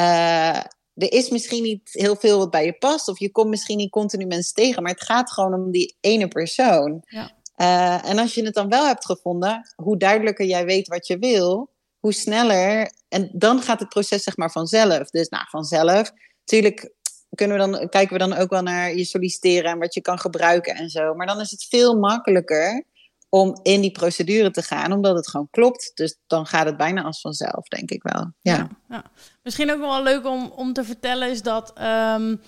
uh, 0.00 0.56
er 0.94 1.12
is 1.12 1.30
misschien 1.30 1.62
niet 1.62 1.88
heel 1.92 2.16
veel 2.16 2.38
wat 2.38 2.50
bij 2.50 2.64
je 2.64 2.72
past, 2.78 3.08
of 3.08 3.18
je 3.18 3.30
komt 3.30 3.48
misschien 3.48 3.76
niet 3.76 3.90
continu 3.90 4.26
mensen 4.26 4.54
tegen, 4.54 4.82
maar 4.82 4.92
het 4.92 5.04
gaat 5.04 5.32
gewoon 5.32 5.54
om 5.54 5.70
die 5.70 5.96
ene 6.00 6.28
persoon. 6.28 7.02
Ja. 7.04 7.42
Uh, 7.56 8.08
en 8.08 8.18
als 8.18 8.34
je 8.34 8.44
het 8.44 8.54
dan 8.54 8.68
wel 8.68 8.86
hebt 8.86 9.04
gevonden, 9.04 9.74
hoe 9.76 9.96
duidelijker 9.96 10.46
jij 10.46 10.64
weet 10.64 10.88
wat 10.88 11.06
je 11.06 11.18
wil, 11.18 11.72
hoe 11.98 12.12
sneller. 12.12 12.92
En 13.08 13.30
dan 13.32 13.62
gaat 13.62 13.80
het 13.80 13.88
proces 13.88 14.22
zeg 14.22 14.36
maar 14.36 14.50
vanzelf. 14.50 15.10
Dus 15.10 15.28
nou, 15.28 15.44
vanzelf. 15.48 16.12
Natuurlijk 16.38 16.92
kunnen 17.34 17.58
we 17.58 17.70
dan, 17.70 17.88
kijken 17.88 18.12
we 18.12 18.28
dan 18.28 18.34
ook 18.34 18.50
wel 18.50 18.62
naar 18.62 18.94
je 18.94 19.04
solliciteren 19.04 19.70
en 19.70 19.78
wat 19.78 19.94
je 19.94 20.00
kan 20.00 20.18
gebruiken 20.18 20.74
en 20.74 20.90
zo. 20.90 21.14
Maar 21.14 21.26
dan 21.26 21.40
is 21.40 21.50
het 21.50 21.66
veel 21.68 21.98
makkelijker 21.98 22.84
om 23.28 23.58
in 23.62 23.80
die 23.80 23.90
procedure 23.90 24.50
te 24.50 24.62
gaan, 24.62 24.92
omdat 24.92 25.16
het 25.16 25.28
gewoon 25.28 25.48
klopt. 25.50 25.90
Dus 25.94 26.18
dan 26.26 26.46
gaat 26.46 26.66
het 26.66 26.76
bijna 26.76 27.02
als 27.02 27.20
vanzelf, 27.20 27.68
denk 27.68 27.90
ik 27.90 28.02
wel. 28.02 28.32
Ja. 28.40 28.68
ja, 28.88 29.04
Misschien 29.42 29.72
ook 29.72 29.80
wel 29.80 30.02
leuk 30.02 30.26
om, 30.26 30.52
om 30.56 30.72
te 30.72 30.84
vertellen 30.84 31.30
is 31.30 31.42
dat 31.42 31.72
um, 31.80 32.40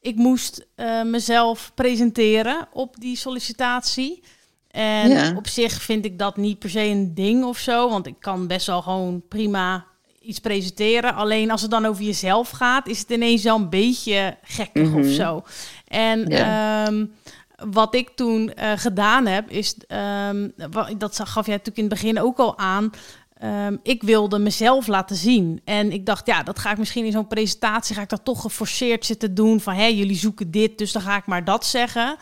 ik 0.00 0.16
moest 0.16 0.66
uh, 0.76 1.02
mezelf 1.02 1.72
presenteren 1.74 2.68
op 2.72 2.94
die 2.98 3.16
sollicitatie. 3.16 4.22
En 4.70 5.36
op 5.36 5.46
zich 5.46 5.82
vind 5.82 6.04
ik 6.04 6.18
dat 6.18 6.36
niet 6.36 6.58
per 6.58 6.70
se 6.70 6.80
een 6.80 7.14
ding 7.14 7.44
of 7.44 7.58
zo. 7.58 7.88
Want 7.88 8.06
ik 8.06 8.14
kan 8.18 8.46
best 8.46 8.66
wel 8.66 8.82
gewoon 8.82 9.22
prima 9.28 9.86
iets 10.20 10.38
presenteren. 10.38 11.14
Alleen 11.14 11.50
als 11.50 11.62
het 11.62 11.70
dan 11.70 11.86
over 11.86 12.04
jezelf 12.04 12.50
gaat, 12.50 12.88
is 12.88 12.98
het 12.98 13.10
ineens 13.10 13.42
wel 13.42 13.56
een 13.56 13.70
beetje 13.70 14.36
gekkig 14.42 14.82
mm 14.82 14.92
-hmm. 14.92 15.00
of 15.00 15.06
mhm. 15.06 15.14
zo. 15.14 15.42
En 15.86 16.24
ja. 16.28 16.86
um, 16.86 17.12
wat 17.70 17.94
ik 17.94 18.10
toen 18.14 18.52
uh, 18.58 18.72
gedaan 18.76 19.26
heb, 19.26 19.50
is, 19.50 19.76
um, 20.28 20.52
dat 20.98 21.20
gaf 21.24 21.46
jij 21.46 21.56
natuurlijk 21.56 21.76
in 21.76 21.84
het 21.84 21.92
begin 21.92 22.20
ook 22.20 22.38
al 22.38 22.58
aan. 22.58 22.90
Um, 23.44 23.80
ik 23.82 24.02
wilde 24.02 24.38
mezelf 24.38 24.86
laten 24.86 25.16
zien. 25.16 25.60
En 25.64 25.92
ik 25.92 26.06
dacht, 26.06 26.26
ja, 26.26 26.42
dat 26.42 26.58
ga 26.58 26.70
ik 26.70 26.78
misschien 26.78 27.04
in 27.04 27.12
zo'n 27.12 27.26
presentatie, 27.26 27.94
ga 27.94 28.02
ik 28.02 28.08
dat 28.08 28.24
toch 28.24 28.40
geforceerd 28.40 29.06
zitten 29.06 29.34
doen. 29.34 29.60
Van, 29.60 29.74
hé, 29.74 29.86
jullie 29.86 30.16
zoeken 30.16 30.50
dit, 30.50 30.78
dus 30.78 30.92
dan 30.92 31.02
ga 31.02 31.16
ik 31.16 31.26
maar 31.26 31.44
dat 31.44 31.66
zeggen. 31.66 32.16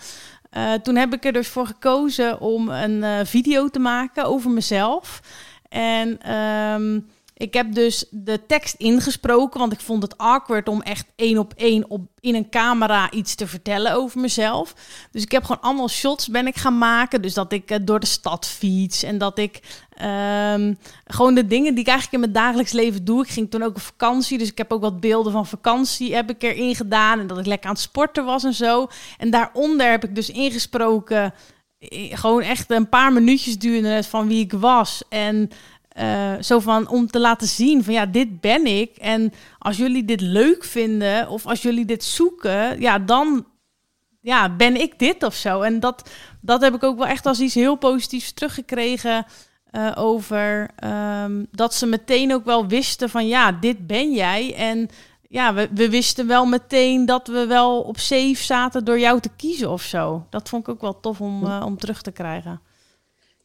Uh, 0.56 0.72
toen 0.72 0.96
heb 0.96 1.12
ik 1.14 1.24
er 1.24 1.32
dus 1.32 1.48
voor 1.48 1.66
gekozen 1.66 2.40
om 2.40 2.68
een 2.68 3.02
uh, 3.02 3.18
video 3.24 3.68
te 3.68 3.78
maken 3.78 4.24
over 4.24 4.50
mezelf. 4.50 5.20
En 5.68 6.34
um, 6.34 7.06
ik 7.38 7.54
heb 7.54 7.74
dus 7.74 8.04
de 8.10 8.46
tekst 8.46 8.74
ingesproken, 8.74 9.60
want 9.60 9.72
ik 9.72 9.80
vond 9.80 10.02
het 10.02 10.18
awkward 10.18 10.68
om 10.68 10.82
echt 10.82 11.06
één 11.16 11.38
op 11.38 11.52
één 11.56 11.90
op, 11.90 12.00
in 12.20 12.34
een 12.34 12.50
camera 12.50 13.10
iets 13.10 13.34
te 13.34 13.46
vertellen 13.46 13.92
over 13.92 14.20
mezelf. 14.20 14.74
Dus 15.10 15.22
ik 15.22 15.32
heb 15.32 15.44
gewoon 15.44 15.62
allemaal 15.62 15.88
shots 15.88 16.28
ben 16.28 16.46
ik 16.46 16.56
gaan 16.56 16.78
maken. 16.78 17.22
Dus 17.22 17.34
dat 17.34 17.52
ik 17.52 17.70
uh, 17.70 17.78
door 17.82 18.00
de 18.00 18.06
stad 18.06 18.46
fiets 18.46 19.02
en 19.02 19.18
dat 19.18 19.38
ik 19.38 19.60
um, 20.54 20.78
gewoon 21.04 21.34
de 21.34 21.46
dingen 21.46 21.74
die 21.74 21.84
ik 21.84 21.90
eigenlijk 21.90 22.12
in 22.12 22.30
mijn 22.30 22.44
dagelijks 22.44 22.72
leven 22.72 23.04
doe. 23.04 23.22
Ik 23.22 23.30
ging 23.30 23.50
toen 23.50 23.62
ook 23.62 23.76
op 23.76 23.82
vakantie, 23.82 24.38
dus 24.38 24.50
ik 24.50 24.58
heb 24.58 24.72
ook 24.72 24.80
wat 24.80 25.00
beelden 25.00 25.32
van 25.32 25.46
vakantie 25.46 26.14
heb 26.14 26.30
ik 26.30 26.42
erin 26.42 26.74
gedaan. 26.74 27.20
En 27.20 27.26
dat 27.26 27.38
ik 27.38 27.46
lekker 27.46 27.68
aan 27.68 27.74
het 27.74 27.84
sporten 27.84 28.24
was 28.24 28.44
en 28.44 28.54
zo. 28.54 28.86
En 29.18 29.30
daaronder 29.30 29.90
heb 29.90 30.04
ik 30.04 30.14
dus 30.14 30.30
ingesproken, 30.30 31.34
gewoon 32.10 32.42
echt 32.42 32.70
een 32.70 32.88
paar 32.88 33.12
minuutjes 33.12 33.58
duurde 33.58 33.88
het 33.88 34.06
van 34.06 34.28
wie 34.28 34.40
ik 34.40 34.52
was. 34.52 35.02
En 35.08 35.50
uh, 36.00 36.32
zo 36.40 36.58
van 36.58 36.88
om 36.88 37.06
te 37.06 37.20
laten 37.20 37.46
zien 37.46 37.84
van 37.84 37.94
ja, 37.94 38.06
dit 38.06 38.40
ben 38.40 38.66
ik. 38.66 38.96
En 38.96 39.32
als 39.58 39.76
jullie 39.76 40.04
dit 40.04 40.20
leuk 40.20 40.64
vinden 40.64 41.28
of 41.28 41.46
als 41.46 41.62
jullie 41.62 41.84
dit 41.84 42.04
zoeken, 42.04 42.80
ja, 42.80 42.98
dan 42.98 43.46
ja, 44.20 44.56
ben 44.56 44.80
ik 44.80 44.98
dit 44.98 45.22
of 45.22 45.34
zo. 45.34 45.60
En 45.60 45.80
dat, 45.80 46.10
dat 46.40 46.60
heb 46.60 46.74
ik 46.74 46.82
ook 46.82 46.98
wel 46.98 47.06
echt 47.06 47.26
als 47.26 47.40
iets 47.40 47.54
heel 47.54 47.76
positiefs 47.76 48.32
teruggekregen. 48.32 49.26
Uh, 49.72 49.92
over 49.94 50.70
um, 51.24 51.46
dat 51.50 51.74
ze 51.74 51.86
meteen 51.86 52.34
ook 52.34 52.44
wel 52.44 52.66
wisten 52.66 53.10
van 53.10 53.26
ja, 53.26 53.52
dit 53.52 53.86
ben 53.86 54.12
jij. 54.12 54.54
En 54.54 54.88
ja, 55.28 55.54
we, 55.54 55.68
we 55.74 55.90
wisten 55.90 56.26
wel 56.26 56.46
meteen 56.46 57.06
dat 57.06 57.28
we 57.28 57.46
wel 57.46 57.80
op 57.80 57.98
safe 57.98 58.36
zaten 58.36 58.84
door 58.84 58.98
jou 58.98 59.20
te 59.20 59.30
kiezen 59.36 59.70
of 59.70 59.82
zo. 59.82 60.26
Dat 60.30 60.48
vond 60.48 60.62
ik 60.62 60.74
ook 60.74 60.80
wel 60.80 61.00
tof 61.00 61.20
om, 61.20 61.44
uh, 61.44 61.62
om 61.64 61.78
terug 61.78 62.02
te 62.02 62.12
krijgen. 62.12 62.60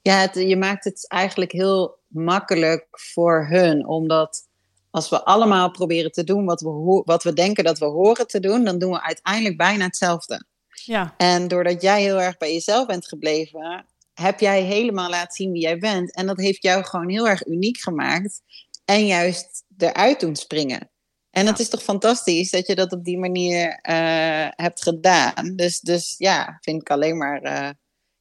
Ja, 0.01 0.17
het, 0.17 0.35
je 0.35 0.57
maakt 0.57 0.83
het 0.83 1.05
eigenlijk 1.07 1.51
heel 1.51 1.99
makkelijk 2.11 2.87
voor 2.91 3.47
hun. 3.49 3.87
Omdat 3.87 4.47
als 4.89 5.09
we 5.09 5.23
allemaal 5.23 5.71
proberen 5.71 6.11
te 6.11 6.23
doen 6.23 6.45
wat 6.45 6.61
we, 6.61 7.01
wat 7.05 7.23
we 7.23 7.33
denken 7.33 7.63
dat 7.63 7.79
we 7.79 7.85
horen 7.85 8.27
te 8.27 8.39
doen, 8.39 8.63
dan 8.63 8.79
doen 8.79 8.91
we 8.91 9.03
uiteindelijk 9.03 9.57
bijna 9.57 9.85
hetzelfde. 9.85 10.45
Ja. 10.67 11.13
En 11.17 11.47
doordat 11.47 11.81
jij 11.81 12.01
heel 12.01 12.21
erg 12.21 12.37
bij 12.37 12.53
jezelf 12.53 12.85
bent 12.85 13.07
gebleven, 13.07 13.85
heb 14.13 14.39
jij 14.39 14.61
helemaal 14.61 15.09
laten 15.09 15.35
zien 15.35 15.51
wie 15.51 15.61
jij 15.61 15.77
bent. 15.77 16.15
En 16.15 16.27
dat 16.27 16.37
heeft 16.37 16.63
jou 16.63 16.83
gewoon 16.83 17.09
heel 17.09 17.27
erg 17.27 17.45
uniek 17.45 17.79
gemaakt. 17.79 18.41
En 18.85 19.05
juist 19.05 19.63
eruit 19.77 20.19
doen 20.19 20.35
springen. 20.35 20.89
En 21.29 21.45
dat 21.45 21.59
is 21.59 21.69
toch 21.69 21.83
fantastisch 21.83 22.51
dat 22.51 22.67
je 22.67 22.75
dat 22.75 22.91
op 22.91 23.03
die 23.03 23.17
manier 23.17 23.79
uh, 23.89 24.47
hebt 24.49 24.83
gedaan. 24.83 25.55
Dus, 25.55 25.79
dus 25.79 26.15
ja, 26.17 26.57
vind 26.61 26.81
ik 26.81 26.89
alleen 26.89 27.17
maar 27.17 27.43
uh, 27.43 27.69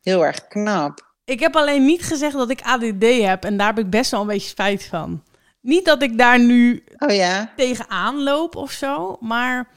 heel 0.00 0.24
erg 0.24 0.46
knap. 0.46 1.09
Ik 1.30 1.40
heb 1.40 1.56
alleen 1.56 1.84
niet 1.84 2.02
gezegd 2.02 2.32
dat 2.32 2.50
ik 2.50 2.62
ADD 2.62 3.22
heb 3.22 3.44
en 3.44 3.56
daar 3.56 3.66
heb 3.66 3.78
ik 3.78 3.90
best 3.90 4.10
wel 4.10 4.20
een 4.20 4.26
beetje 4.26 4.48
spijt 4.48 4.84
van. 4.84 5.22
Niet 5.60 5.84
dat 5.84 6.02
ik 6.02 6.18
daar 6.18 6.40
nu 6.40 6.84
oh, 6.98 7.14
ja? 7.14 7.52
tegenaan 7.56 8.22
loop 8.22 8.56
of 8.56 8.70
zo, 8.70 9.16
maar 9.20 9.68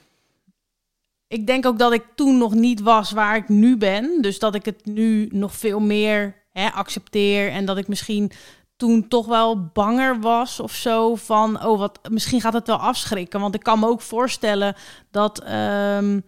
ik 1.27 1.47
denk 1.47 1.65
ook 1.65 1.79
dat 1.79 1.93
ik 1.93 2.03
toen 2.15 2.37
nog 2.37 2.53
niet 2.53 2.81
was 2.81 3.11
waar 3.11 3.35
ik 3.35 3.49
nu 3.49 3.77
ben. 3.77 4.21
Dus 4.21 4.39
dat 4.39 4.55
ik 4.55 4.65
het 4.65 4.85
nu 4.85 5.27
nog 5.31 5.55
veel 5.55 5.79
meer 5.79 6.35
hè, 6.51 6.69
accepteer 6.69 7.49
en 7.49 7.65
dat 7.65 7.77
ik 7.77 7.87
misschien 7.87 8.31
toen 8.75 9.07
toch 9.07 9.25
wel 9.25 9.65
banger 9.65 10.19
was 10.19 10.59
of 10.59 10.71
zo 10.71 11.15
van, 11.15 11.65
oh 11.65 11.79
wat, 11.79 11.99
misschien 12.09 12.41
gaat 12.41 12.53
het 12.53 12.67
wel 12.67 12.77
afschrikken. 12.77 13.39
Want 13.39 13.55
ik 13.55 13.63
kan 13.63 13.79
me 13.79 13.87
ook 13.87 14.01
voorstellen 14.01 14.75
dat 15.11 15.43
um, 15.49 16.23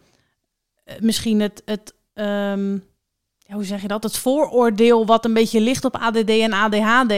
misschien 1.00 1.40
het, 1.40 1.62
het 1.66 1.94
um, 2.14 2.84
hoe 3.54 3.64
zeg 3.64 3.82
je 3.82 3.88
dat? 3.88 4.04
Het 4.04 4.18
vooroordeel 4.18 5.06
wat 5.06 5.26
een 5.26 5.34
beetje 5.34 5.60
ligt 5.60 5.86
op 5.86 5.96
ADD 5.96 6.30
en 6.30 6.54
ADHD 6.54 7.14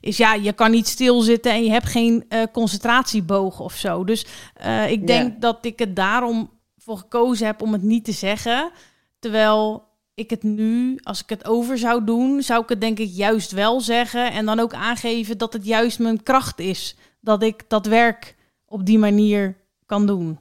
is 0.00 0.16
ja, 0.16 0.34
je 0.34 0.52
kan 0.52 0.70
niet 0.70 0.88
stilzitten 0.88 1.52
en 1.52 1.64
je 1.64 1.70
hebt 1.70 1.86
geen 1.86 2.24
uh, 2.28 2.42
concentratieboog 2.52 3.60
of 3.60 3.74
zo. 3.74 4.04
Dus 4.04 4.26
uh, 4.64 4.90
ik 4.90 5.06
denk 5.06 5.28
yeah. 5.28 5.40
dat 5.40 5.64
ik 5.64 5.78
het 5.78 5.96
daarom 5.96 6.50
voor 6.78 6.96
gekozen 6.96 7.46
heb 7.46 7.62
om 7.62 7.72
het 7.72 7.82
niet 7.82 8.04
te 8.04 8.12
zeggen. 8.12 8.70
Terwijl 9.18 9.88
ik 10.14 10.30
het 10.30 10.42
nu, 10.42 10.98
als 11.02 11.22
ik 11.22 11.28
het 11.28 11.46
over 11.46 11.78
zou 11.78 12.04
doen, 12.04 12.42
zou 12.42 12.62
ik 12.62 12.68
het 12.68 12.80
denk 12.80 12.98
ik 12.98 13.10
juist 13.12 13.52
wel 13.52 13.80
zeggen. 13.80 14.32
En 14.32 14.46
dan 14.46 14.60
ook 14.60 14.74
aangeven 14.74 15.38
dat 15.38 15.52
het 15.52 15.64
juist 15.64 15.98
mijn 15.98 16.22
kracht 16.22 16.58
is. 16.58 16.96
Dat 17.20 17.42
ik 17.42 17.64
dat 17.68 17.86
werk 17.86 18.36
op 18.66 18.86
die 18.86 18.98
manier 18.98 19.56
kan 19.86 20.06
doen. 20.06 20.40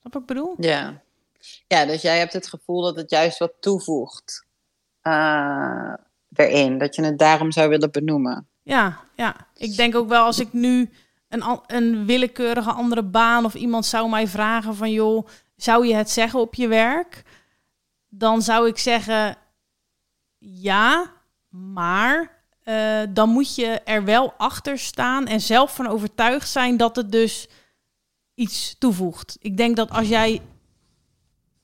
Snap 0.00 0.12
wat 0.12 0.22
ik 0.22 0.28
bedoel? 0.28 0.54
Ja. 0.58 1.04
Ja, 1.66 1.84
dus 1.84 2.02
jij 2.02 2.18
hebt 2.18 2.32
het 2.32 2.48
gevoel 2.48 2.82
dat 2.82 2.96
het 2.96 3.10
juist 3.10 3.38
wat 3.38 3.52
toevoegt 3.60 4.45
uh, 5.06 5.92
erin. 6.32 6.78
Dat 6.78 6.94
je 6.94 7.04
het 7.04 7.18
daarom 7.18 7.52
zou 7.52 7.68
willen 7.68 7.90
benoemen. 7.90 8.48
Ja, 8.62 9.00
ja. 9.14 9.36
Ik 9.54 9.76
denk 9.76 9.94
ook 9.94 10.08
wel 10.08 10.24
als 10.24 10.38
ik 10.38 10.52
nu 10.52 10.90
een, 11.28 11.42
een 11.66 12.06
willekeurige 12.06 12.72
andere 12.72 13.02
baan 13.02 13.44
of 13.44 13.54
iemand 13.54 13.86
zou 13.86 14.08
mij 14.08 14.26
vragen 14.26 14.74
van 14.74 14.90
joh, 14.90 15.26
zou 15.56 15.86
je 15.86 15.94
het 15.94 16.10
zeggen 16.10 16.40
op 16.40 16.54
je 16.54 16.68
werk? 16.68 17.22
Dan 18.08 18.42
zou 18.42 18.68
ik 18.68 18.78
zeggen 18.78 19.36
ja, 20.38 21.12
maar 21.48 22.42
uh, 22.64 23.02
dan 23.08 23.28
moet 23.28 23.54
je 23.54 23.66
er 23.66 24.04
wel 24.04 24.34
achter 24.36 24.78
staan 24.78 25.26
en 25.26 25.40
zelf 25.40 25.74
van 25.74 25.86
overtuigd 25.86 26.48
zijn 26.48 26.76
dat 26.76 26.96
het 26.96 27.12
dus 27.12 27.48
iets 28.34 28.78
toevoegt. 28.78 29.36
Ik 29.40 29.56
denk 29.56 29.76
dat 29.76 29.90
als 29.90 30.08
jij 30.08 30.42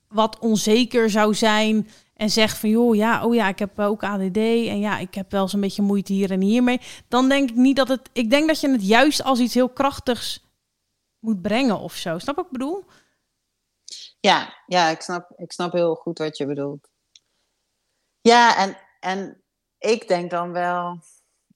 wat 0.08 0.38
onzeker 0.38 1.10
zou 1.10 1.34
zijn 1.34 1.88
en 2.22 2.30
zegt 2.30 2.58
van 2.58 2.68
joh, 2.68 2.94
ja, 2.94 3.24
oh 3.24 3.34
ja, 3.34 3.48
ik 3.48 3.58
heb 3.58 3.78
ook 3.78 4.02
ADD 4.02 4.36
en 4.36 4.78
ja, 4.78 4.98
ik 4.98 5.14
heb 5.14 5.30
wel 5.30 5.42
eens 5.42 5.52
een 5.52 5.60
beetje 5.60 5.82
moeite 5.82 6.12
hier 6.12 6.30
en 6.30 6.40
hier 6.40 6.62
mee, 6.62 6.80
dan 7.08 7.28
denk 7.28 7.50
ik 7.50 7.56
niet 7.56 7.76
dat 7.76 7.88
het. 7.88 8.10
Ik 8.12 8.30
denk 8.30 8.48
dat 8.48 8.60
je 8.60 8.70
het 8.70 8.86
juist 8.86 9.22
als 9.22 9.38
iets 9.38 9.54
heel 9.54 9.68
krachtigs 9.68 10.44
moet 11.18 11.42
brengen 11.42 11.78
of 11.78 11.94
zo. 11.94 12.18
Snap 12.18 12.38
ik 12.38 12.50
bedoel? 12.50 12.84
Ja, 14.20 14.62
ja, 14.66 14.88
ik 14.88 15.00
snap, 15.00 15.32
ik 15.36 15.52
snap 15.52 15.72
heel 15.72 15.94
goed 15.94 16.18
wat 16.18 16.36
je 16.36 16.46
bedoelt. 16.46 16.88
Ja, 18.20 18.56
en, 18.56 18.76
en 19.00 19.42
ik 19.78 20.08
denk 20.08 20.30
dan 20.30 20.52
wel, 20.52 21.00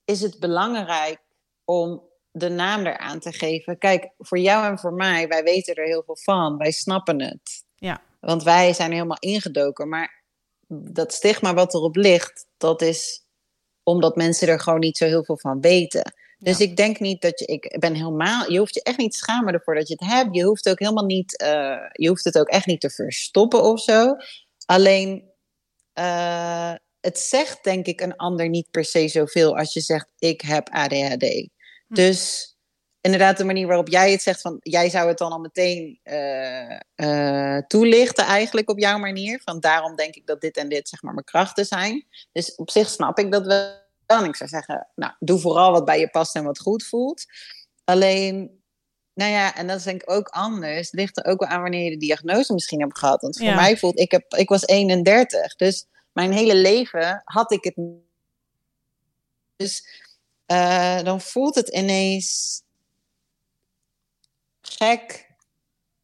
is 0.05 0.21
het 0.21 0.41
belangrijk 0.41 1.21
om 1.65 2.03
de 2.31 2.49
naam 2.49 2.87
eraan 2.87 3.19
te 3.19 3.33
geven? 3.33 3.79
Kijk, 3.79 4.11
voor 4.19 4.39
jou 4.39 4.67
en 4.67 4.79
voor 4.79 4.93
mij, 4.93 5.29
wij 5.29 5.43
weten 5.43 5.75
er 5.75 5.87
heel 5.87 6.03
veel 6.07 6.17
van. 6.17 6.57
Wij 6.57 6.71
snappen 6.71 7.21
het. 7.21 7.65
Ja. 7.75 8.03
Want 8.21 8.43
wij 8.43 8.73
zijn 8.73 8.93
helemaal 8.93 9.19
ingedoken. 9.21 9.89
Maar 9.89 10.25
dat 10.69 11.13
stigma 11.13 11.55
wat 11.55 11.75
erop 11.75 11.97
ligt, 11.97 12.47
dat 12.57 12.83
is 12.83 13.25
omdat 13.83 14.17
mensen 14.17 14.49
er 14.49 14.61
gewoon 14.61 14.81
niet 14.81 14.97
zo 14.97 15.05
heel 15.05 15.25
veel 15.25 15.39
van 15.39 15.61
weten. 15.61 16.15
Dus 16.39 16.61
ik 16.61 16.77
denk 16.77 17.01
niet 17.01 17.23
dat 17.23 17.39
je, 17.39 17.47
ik 17.47 17.77
ben 17.79 17.95
helemaal, 17.95 18.51
je 18.51 18.59
hoeft 18.59 18.75
je 18.75 18.83
echt 18.83 18.99
niet 18.99 19.13
te 19.13 19.19
schamen 19.19 19.55
ervoor 19.55 19.75
dat 19.75 19.89
je 19.89 19.97
het 19.99 20.13
hebt. 20.13 20.37
Je 20.37 20.45
hoeft 20.45 20.69
ook 20.69 20.79
helemaal 20.79 21.05
niet, 21.05 21.43
uh, 21.43 21.77
je 21.93 22.09
hoeft 22.09 22.25
het 22.25 22.39
ook 22.39 22.49
echt 22.49 22.67
niet 22.67 22.81
te 22.81 22.91
verstoppen 22.91 23.63
of 23.63 23.81
zo. 23.81 24.17
Alleen, 24.65 25.31
uh, 25.95 26.75
het 27.01 27.19
zegt 27.19 27.65
denk 27.65 27.87
ik 27.87 28.01
een 28.01 28.17
ander 28.17 28.49
niet 28.49 28.71
per 28.71 28.85
se 28.85 29.09
zoveel 29.09 29.57
als 29.57 29.73
je 29.73 29.81
zegt 29.81 30.09
ik 30.19 30.41
heb 30.41 30.69
ADHD. 30.69 31.23
Hm. 31.23 31.95
Dus 31.95 32.51
inderdaad 33.07 33.37
de 33.37 33.45
manier 33.45 33.67
waarop 33.67 33.89
jij 33.89 34.11
het 34.11 34.23
zegt 34.23 34.41
van 34.41 34.57
jij 34.61 34.91
zou 34.91 35.09
het 35.09 35.19
dan 35.19 35.33
al 35.33 35.39
meteen 35.39 36.01
uh, 36.97 37.59
toelichten 37.67 38.25
eigenlijk 38.25 38.71
op 38.71 38.79
jouw 38.79 38.99
manier. 38.99 39.41
Van 39.45 39.61
daarom 39.61 39.97
denk 39.97 40.15
ik 40.15 40.27
dat 40.27 40.41
dit 40.41 40.57
en 40.57 40.69
dit 40.69 40.89
zeg 40.89 41.03
maar 41.03 41.13
mijn 41.13 41.25
krachten 41.25 41.65
zijn. 41.65 42.07
Dus 42.33 42.55
op 42.55 42.71
zich 42.71 42.89
snap 42.89 43.19
ik 43.19 43.33
dat 43.33 43.47
wel. 43.47 43.85
En 44.07 44.25
ik 44.25 44.37
zou 44.37 44.51
zeggen, 44.51 44.89
nou 44.95 45.13
doe 45.19 45.39
vooral 45.39 45.73
wat 45.73 45.85
bij 45.85 45.99
je 45.99 46.09
past 46.09 46.35
en 46.35 46.45
wat 46.45 46.59
goed 46.59 46.85
voelt. 46.85 47.25
Alleen, 47.85 48.63
nou 49.15 49.31
ja, 49.31 49.55
en 49.57 49.67
dat 49.67 49.79
is 49.79 49.85
denk 49.85 50.03
ik 50.03 50.11
ook 50.11 50.29
anders. 50.29 50.91
Het 50.91 51.01
ligt 51.01 51.17
er 51.17 51.25
ook 51.25 51.41
wel 51.41 51.49
aan 51.49 51.63
wanneer 51.63 51.85
je 51.85 51.91
de 51.91 52.07
diagnose 52.07 52.53
misschien 52.53 52.81
hebt 52.81 52.99
gehad. 52.99 53.21
Want 53.21 53.39
voor 53.39 53.55
mij 53.55 53.77
voelt, 53.77 53.99
ik, 53.99 54.11
heb, 54.11 54.35
ik 54.35 54.49
was 54.49 54.67
31, 54.67 55.57
dus 55.57 55.87
mijn 56.13 56.33
hele 56.33 56.55
leven 56.55 57.23
had 57.25 57.53
ik 57.53 57.65
het. 57.65 57.75
Dus 59.57 59.87
uh, 60.47 61.03
dan 61.03 61.21
voelt 61.21 61.55
het 61.55 61.69
ineens 61.69 62.65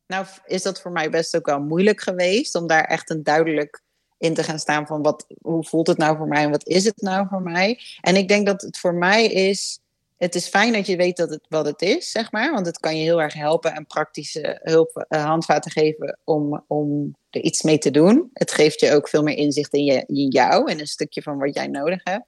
Nou, 0.06 0.26
is 0.46 0.62
dat 0.62 0.80
voor 0.80 0.92
mij 0.92 1.10
best 1.10 1.36
ook 1.36 1.46
wel 1.46 1.60
moeilijk 1.60 2.00
geweest 2.00 2.54
om 2.54 2.66
daar 2.66 2.84
echt 2.84 3.10
een 3.10 3.22
duidelijk 3.22 3.82
in 4.18 4.34
te 4.34 4.42
gaan 4.42 4.58
staan 4.58 4.86
van 4.86 5.02
wat, 5.02 5.26
hoe 5.40 5.64
voelt 5.64 5.86
het 5.86 5.98
nou 5.98 6.16
voor 6.16 6.28
mij 6.28 6.42
en 6.42 6.50
wat 6.50 6.66
is 6.66 6.84
het 6.84 7.00
nou 7.00 7.26
voor 7.28 7.42
mij. 7.42 7.80
En 8.00 8.16
ik 8.16 8.28
denk 8.28 8.46
dat 8.46 8.62
het 8.62 8.78
voor 8.78 8.94
mij 8.94 9.26
is, 9.26 9.78
het 10.16 10.34
is 10.34 10.48
fijn 10.48 10.72
dat 10.72 10.86
je 10.86 10.96
weet 10.96 11.16
dat 11.16 11.30
het 11.30 11.46
wat 11.48 11.66
het 11.66 11.82
is, 11.82 12.10
zeg 12.10 12.32
maar, 12.32 12.52
want 12.52 12.66
het 12.66 12.78
kan 12.78 12.96
je 12.96 13.02
heel 13.02 13.22
erg 13.22 13.34
helpen 13.34 13.74
en 13.74 13.86
praktische 13.86 14.60
hulp, 14.62 15.06
uh, 15.08 15.24
handvaten 15.24 15.70
geven 15.70 16.18
om, 16.24 16.64
om 16.66 17.16
er 17.30 17.40
iets 17.40 17.62
mee 17.62 17.78
te 17.78 17.90
doen. 17.90 18.30
Het 18.32 18.52
geeft 18.52 18.80
je 18.80 18.92
ook 18.92 19.08
veel 19.08 19.22
meer 19.22 19.36
inzicht 19.36 19.72
in, 19.72 19.84
je, 19.84 20.04
in 20.06 20.28
jou 20.28 20.70
en 20.70 20.80
een 20.80 20.86
stukje 20.86 21.22
van 21.22 21.38
wat 21.38 21.54
jij 21.54 21.66
nodig 21.66 22.00
hebt. 22.04 22.26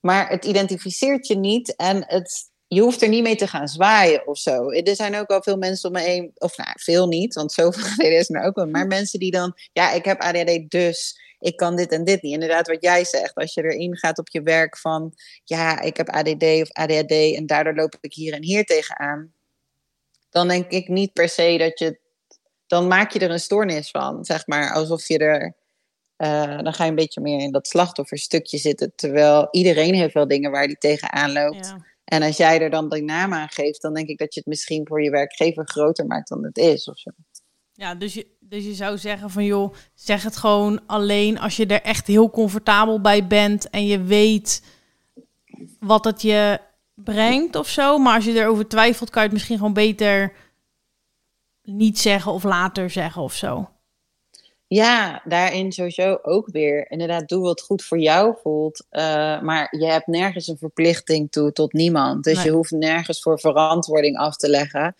Maar 0.00 0.28
het 0.28 0.44
identificeert 0.44 1.26
je 1.26 1.36
niet 1.36 1.76
en 1.76 2.04
het 2.06 2.52
je 2.68 2.80
hoeft 2.80 3.02
er 3.02 3.08
niet 3.08 3.22
mee 3.22 3.36
te 3.36 3.46
gaan 3.46 3.68
zwaaien 3.68 4.26
of 4.26 4.38
zo. 4.38 4.70
Er 4.70 4.96
zijn 4.96 5.16
ook 5.16 5.28
al 5.28 5.42
veel 5.42 5.56
mensen 5.56 5.88
om 5.88 5.94
me 5.94 6.02
heen, 6.02 6.30
of 6.34 6.56
nou, 6.56 6.70
veel 6.74 7.06
niet, 7.06 7.34
want 7.34 7.52
zoveel 7.52 8.06
is 8.20 8.30
er 8.30 8.42
ook 8.42 8.54
wel. 8.54 8.66
Maar 8.66 8.86
mensen 8.86 9.18
die 9.18 9.30
dan, 9.30 9.54
ja, 9.72 9.92
ik 9.92 10.04
heb 10.04 10.20
ADHD, 10.20 10.70
dus 10.70 11.20
ik 11.38 11.56
kan 11.56 11.76
dit 11.76 11.92
en 11.92 12.04
dit 12.04 12.22
niet. 12.22 12.32
Inderdaad, 12.32 12.66
wat 12.66 12.82
jij 12.82 13.04
zegt, 13.04 13.34
als 13.34 13.54
je 13.54 13.62
erin 13.62 13.96
gaat 13.96 14.18
op 14.18 14.28
je 14.28 14.42
werk 14.42 14.78
van, 14.78 15.12
ja, 15.44 15.80
ik 15.80 15.96
heb 15.96 16.08
ADD 16.08 16.42
of 16.42 16.72
ADHD 16.72 17.12
en 17.36 17.46
daardoor 17.46 17.74
loop 17.74 17.96
ik 18.00 18.14
hier 18.14 18.32
en 18.34 18.42
hier 18.42 18.64
tegenaan. 18.64 19.32
Dan 20.30 20.48
denk 20.48 20.70
ik 20.70 20.88
niet 20.88 21.12
per 21.12 21.28
se 21.28 21.56
dat 21.58 21.78
je, 21.78 21.98
dan 22.66 22.86
maak 22.86 23.12
je 23.12 23.18
er 23.18 23.30
een 23.30 23.40
stoornis 23.40 23.90
van, 23.90 24.24
zeg 24.24 24.46
maar, 24.46 24.72
alsof 24.72 25.08
je 25.08 25.18
er. 25.18 25.54
Uh, 26.16 26.58
dan 26.62 26.72
ga 26.72 26.84
je 26.84 26.90
een 26.90 26.96
beetje 26.96 27.20
meer 27.20 27.40
in 27.40 27.52
dat 27.52 27.66
slachtofferstukje 27.66 28.58
zitten. 28.58 28.92
Terwijl 28.94 29.48
iedereen 29.50 29.94
heeft 29.94 30.14
wel 30.14 30.28
dingen 30.28 30.50
waar 30.50 30.66
die 30.66 30.78
tegenaan 30.78 31.32
loopt. 31.32 31.66
Ja. 31.66 31.93
En 32.04 32.22
als 32.22 32.36
jij 32.36 32.60
er 32.60 32.70
dan 32.70 32.88
die 32.88 33.02
naam 33.02 33.32
aan 33.32 33.48
geeft, 33.48 33.82
dan 33.82 33.94
denk 33.94 34.08
ik 34.08 34.18
dat 34.18 34.34
je 34.34 34.40
het 34.40 34.48
misschien 34.48 34.86
voor 34.86 35.02
je 35.02 35.10
werkgever 35.10 35.68
groter 35.68 36.06
maakt 36.06 36.28
dan 36.28 36.44
het 36.44 36.56
is 36.56 36.88
of 36.88 36.98
zo. 36.98 37.10
Ja, 37.72 37.94
dus 37.94 38.14
je, 38.14 38.26
dus 38.40 38.64
je 38.64 38.74
zou 38.74 38.98
zeggen 38.98 39.30
van 39.30 39.44
joh, 39.44 39.74
zeg 39.94 40.22
het 40.22 40.36
gewoon 40.36 40.86
alleen 40.86 41.38
als 41.38 41.56
je 41.56 41.66
er 41.66 41.82
echt 41.82 42.06
heel 42.06 42.30
comfortabel 42.30 43.00
bij 43.00 43.26
bent 43.26 43.70
en 43.70 43.86
je 43.86 44.02
weet 44.02 44.62
wat 45.78 46.04
het 46.04 46.22
je 46.22 46.60
brengt 46.94 47.56
of 47.56 47.68
zo. 47.68 47.98
Maar 47.98 48.14
als 48.14 48.24
je 48.24 48.32
erover 48.32 48.68
twijfelt, 48.68 49.10
kan 49.10 49.22
je 49.22 49.28
het 49.28 49.36
misschien 49.36 49.56
gewoon 49.58 49.72
beter 49.72 50.32
niet 51.62 51.98
zeggen 51.98 52.32
of 52.32 52.42
later 52.42 52.90
zeggen 52.90 53.22
of 53.22 53.34
zo. 53.34 53.68
Ja, 54.66 55.22
daarin 55.24 55.72
sowieso 55.72 56.18
ook 56.22 56.48
weer. 56.48 56.90
Inderdaad, 56.90 57.28
doe 57.28 57.42
wat 57.42 57.60
goed 57.60 57.84
voor 57.84 57.98
jou 57.98 58.36
voelt. 58.42 58.86
Uh, 58.90 59.00
maar 59.40 59.76
je 59.78 59.86
hebt 59.86 60.06
nergens 60.06 60.46
een 60.46 60.58
verplichting 60.58 61.30
toe 61.30 61.52
tot 61.52 61.72
niemand. 61.72 62.24
Dus 62.24 62.42
je 62.42 62.50
hoeft 62.50 62.70
nergens 62.70 63.22
voor 63.22 63.40
verantwoording 63.40 64.16
af 64.16 64.36
te 64.36 64.48
leggen. 64.48 64.94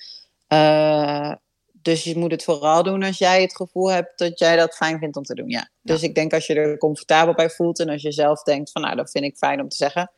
Uh, 0.48 1.32
dus 1.72 2.04
je 2.04 2.18
moet 2.18 2.30
het 2.30 2.44
vooral 2.44 2.82
doen 2.82 3.02
als 3.02 3.18
jij 3.18 3.42
het 3.42 3.56
gevoel 3.56 3.90
hebt 3.90 4.18
dat 4.18 4.38
jij 4.38 4.56
dat 4.56 4.74
fijn 4.74 4.98
vindt 4.98 5.16
om 5.16 5.22
te 5.22 5.34
doen. 5.34 5.48
Ja. 5.48 5.68
Dus 5.82 6.02
ik 6.02 6.14
denk 6.14 6.32
als 6.32 6.46
je 6.46 6.54
er 6.54 6.78
comfortabel 6.78 7.34
bij 7.34 7.50
voelt 7.50 7.78
en 7.78 7.88
als 7.88 8.02
je 8.02 8.12
zelf 8.12 8.42
denkt 8.42 8.70
van 8.70 8.82
nou, 8.82 8.96
dat 8.96 9.10
vind 9.10 9.24
ik 9.24 9.36
fijn 9.36 9.60
om 9.60 9.68
te 9.68 9.76
zeggen. 9.76 10.10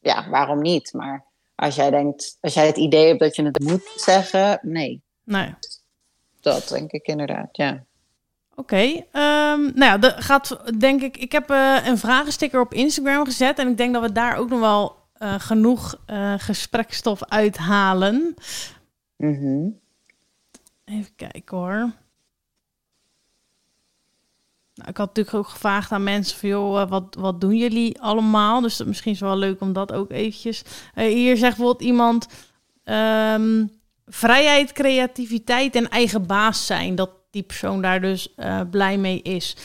Ja, 0.00 0.28
waarom 0.28 0.60
niet? 0.60 0.92
Maar 0.92 1.24
als 1.54 1.74
jij 1.74 1.90
denkt, 1.90 2.36
als 2.40 2.54
jij 2.54 2.66
het 2.66 2.76
idee 2.76 3.06
hebt 3.06 3.20
dat 3.20 3.36
je 3.36 3.44
het 3.44 3.58
moet 3.58 3.92
zeggen, 3.96 4.58
nee. 4.62 5.02
Nee. 5.24 5.54
Dat 6.40 6.68
denk 6.68 6.92
ik 6.92 7.06
inderdaad, 7.06 7.48
ja. 7.56 7.84
Oké, 8.56 8.74
okay, 8.74 8.96
um, 8.96 9.60
nou 9.74 9.84
ja, 9.84 9.98
dat 9.98 10.14
gaat 10.24 10.62
denk 10.78 11.02
ik. 11.02 11.16
Ik 11.16 11.32
heb 11.32 11.50
uh, 11.50 11.86
een 11.86 11.98
vragensticker 11.98 12.60
op 12.60 12.72
Instagram 12.72 13.24
gezet 13.24 13.58
en 13.58 13.68
ik 13.68 13.76
denk 13.76 13.92
dat 13.92 14.02
we 14.02 14.12
daar 14.12 14.36
ook 14.36 14.48
nog 14.48 14.60
wel 14.60 14.96
uh, 15.18 15.34
genoeg 15.38 15.96
uh, 16.06 16.34
gesprekstof 16.36 17.24
uithalen. 17.24 18.34
Mm 19.16 19.34
-hmm. 19.34 19.80
Even 20.84 21.14
kijken 21.16 21.56
hoor. 21.56 21.92
Nou, 24.74 24.88
ik 24.88 24.96
had 24.96 25.06
natuurlijk 25.06 25.36
ook 25.36 25.48
gevraagd 25.48 25.92
aan 25.92 26.02
mensen 26.02 26.38
van, 26.38 26.48
joh, 26.48 26.88
wat, 26.88 27.14
wat 27.18 27.40
doen 27.40 27.56
jullie 27.56 28.00
allemaal? 28.00 28.60
Dus 28.60 28.76
dat, 28.76 28.86
misschien 28.86 29.12
is 29.12 29.20
wel 29.20 29.36
leuk 29.36 29.60
om 29.60 29.72
dat 29.72 29.92
ook 29.92 30.10
eventjes... 30.10 30.62
hier 30.94 31.36
zegt 31.36 31.56
bijvoorbeeld 31.56 31.88
iemand... 31.88 32.26
Um, 32.84 33.70
vrijheid, 34.06 34.72
creativiteit 34.72 35.74
en 35.74 35.88
eigen 35.88 36.26
baas 36.26 36.66
zijn. 36.66 36.94
Dat, 36.94 37.10
die 37.34 37.42
persoon 37.42 37.82
daar 37.82 38.00
dus 38.00 38.34
uh, 38.36 38.60
blij 38.70 38.98
mee 38.98 39.22
is. 39.22 39.56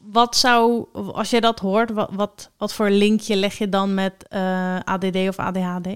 Wat 0.00 0.36
zou, 0.36 0.86
als 0.92 1.30
je 1.30 1.40
dat 1.40 1.58
hoort, 1.58 1.90
wat, 1.90 2.50
wat, 2.56 2.72
voor 2.72 2.90
linkje 2.90 3.36
leg 3.36 3.58
je 3.58 3.68
dan 3.68 3.94
met 3.94 4.28
eh, 4.28 4.78
ADD 4.84 5.16
of 5.16 5.38
ADHD? 5.38 5.88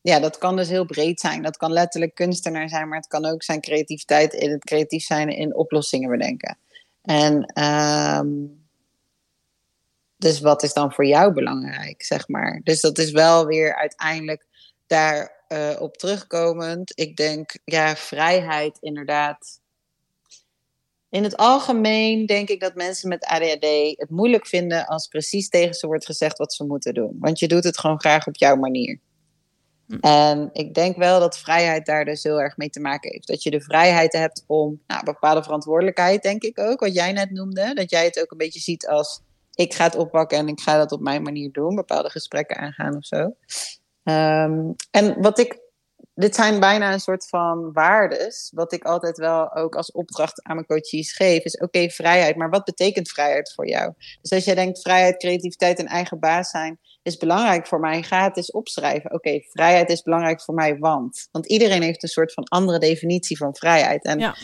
Ja, 0.00 0.20
dat 0.20 0.38
kan 0.38 0.56
dus 0.56 0.68
heel 0.68 0.84
breed 0.84 1.20
zijn. 1.20 1.42
Dat 1.42 1.56
kan 1.56 1.72
letterlijk 1.72 2.14
kunstenaar 2.14 2.68
zijn, 2.68 2.88
maar 2.88 2.98
het 2.98 3.06
kan 3.06 3.24
ook 3.24 3.42
zijn 3.42 3.60
creativiteit 3.60 4.32
in 4.32 4.50
het 4.50 4.64
creatief 4.64 5.04
zijn 5.04 5.28
in 5.28 5.56
oplossingen 5.56 6.10
bedenken. 6.10 6.58
En 7.02 7.62
um, 7.64 8.62
dus 10.16 10.40
wat 10.40 10.62
is 10.62 10.72
dan 10.72 10.92
voor 10.92 11.06
jou 11.06 11.32
belangrijk, 11.32 12.02
zeg 12.02 12.28
maar? 12.28 12.60
Dus 12.62 12.80
dat 12.80 12.98
is 12.98 13.10
wel 13.10 13.46
weer 13.46 13.76
uiteindelijk 13.76 14.46
daar 14.86 15.44
uh, 15.48 15.80
op 15.80 15.96
terugkomend. 15.96 16.92
Ik 16.98 17.16
denk, 17.16 17.50
ja, 17.64 17.96
vrijheid 17.96 18.78
inderdaad 18.80 19.60
in 21.14 21.22
het 21.22 21.36
algemeen 21.36 22.26
denk 22.26 22.48
ik 22.48 22.60
dat 22.60 22.74
mensen 22.74 23.08
met 23.08 23.24
ADHD 23.24 23.66
het 23.98 24.10
moeilijk 24.10 24.46
vinden 24.46 24.86
als 24.86 25.06
precies 25.06 25.48
tegen 25.48 25.74
ze 25.74 25.86
wordt 25.86 26.06
gezegd 26.06 26.38
wat 26.38 26.54
ze 26.54 26.64
moeten 26.64 26.94
doen. 26.94 27.16
Want 27.18 27.38
je 27.38 27.48
doet 27.48 27.64
het 27.64 27.78
gewoon 27.78 28.00
graag 28.00 28.26
op 28.26 28.36
jouw 28.36 28.56
manier. 28.56 29.00
Hm. 29.86 29.96
En 30.00 30.50
ik 30.52 30.74
denk 30.74 30.96
wel 30.96 31.20
dat 31.20 31.38
vrijheid 31.38 31.86
daar 31.86 32.04
dus 32.04 32.22
heel 32.22 32.40
erg 32.40 32.56
mee 32.56 32.70
te 32.70 32.80
maken 32.80 33.12
heeft. 33.12 33.26
Dat 33.26 33.42
je 33.42 33.50
de 33.50 33.60
vrijheid 33.60 34.12
hebt 34.12 34.44
om 34.46 34.80
nou, 34.86 35.04
bepaalde 35.04 35.42
verantwoordelijkheid, 35.42 36.22
denk 36.22 36.42
ik 36.42 36.58
ook, 36.58 36.80
wat 36.80 36.94
jij 36.94 37.12
net 37.12 37.30
noemde. 37.30 37.74
Dat 37.74 37.90
jij 37.90 38.04
het 38.04 38.20
ook 38.20 38.30
een 38.30 38.38
beetje 38.38 38.60
ziet 38.60 38.88
als 38.88 39.20
ik 39.54 39.74
ga 39.74 39.84
het 39.84 39.96
oppakken 39.96 40.38
en 40.38 40.48
ik 40.48 40.60
ga 40.60 40.76
dat 40.76 40.92
op 40.92 41.00
mijn 41.00 41.22
manier 41.22 41.52
doen. 41.52 41.74
Bepaalde 41.74 42.10
gesprekken 42.10 42.56
aangaan 42.56 42.96
of 42.96 43.04
zo. 43.04 43.34
Um, 44.04 44.74
en 44.90 45.20
wat 45.22 45.38
ik 45.38 45.58
dit 46.14 46.34
zijn 46.34 46.60
bijna 46.60 46.92
een 46.92 47.00
soort 47.00 47.28
van 47.28 47.72
waardes. 47.72 48.50
Wat 48.54 48.72
ik 48.72 48.84
altijd 48.84 49.18
wel 49.18 49.54
ook 49.54 49.74
als 49.74 49.92
opdracht 49.92 50.42
aan 50.42 50.54
mijn 50.54 50.66
coaches 50.66 51.12
geef. 51.12 51.44
Is 51.44 51.56
oké, 51.56 51.88
vrijheid. 51.90 52.36
Maar 52.36 52.50
wat 52.50 52.64
betekent 52.64 53.08
vrijheid 53.08 53.52
voor 53.54 53.68
jou? 53.68 53.92
Dus 54.20 54.30
als 54.30 54.44
jij 54.44 54.54
denkt 54.54 54.80
vrijheid, 54.80 55.16
creativiteit 55.16 55.78
en 55.78 55.86
eigen 55.86 56.18
baas 56.18 56.50
zijn 56.50 56.78
is 57.02 57.16
belangrijk 57.16 57.66
voor 57.66 57.80
mij. 57.80 58.02
Ga 58.02 58.24
het 58.24 58.36
eens 58.36 58.50
opschrijven. 58.50 59.12
Oké, 59.12 59.40
vrijheid 59.40 59.90
is 59.90 60.02
belangrijk 60.02 60.42
voor 60.42 60.54
mij, 60.54 60.78
want. 60.78 61.28
Want 61.32 61.46
iedereen 61.46 61.82
heeft 61.82 62.02
een 62.02 62.08
soort 62.08 62.32
van 62.32 62.44
andere 62.44 62.78
definitie 62.78 63.36
van 63.36 63.54
vrijheid. 63.54 64.04
En 64.04 64.18
ja. 64.18 64.34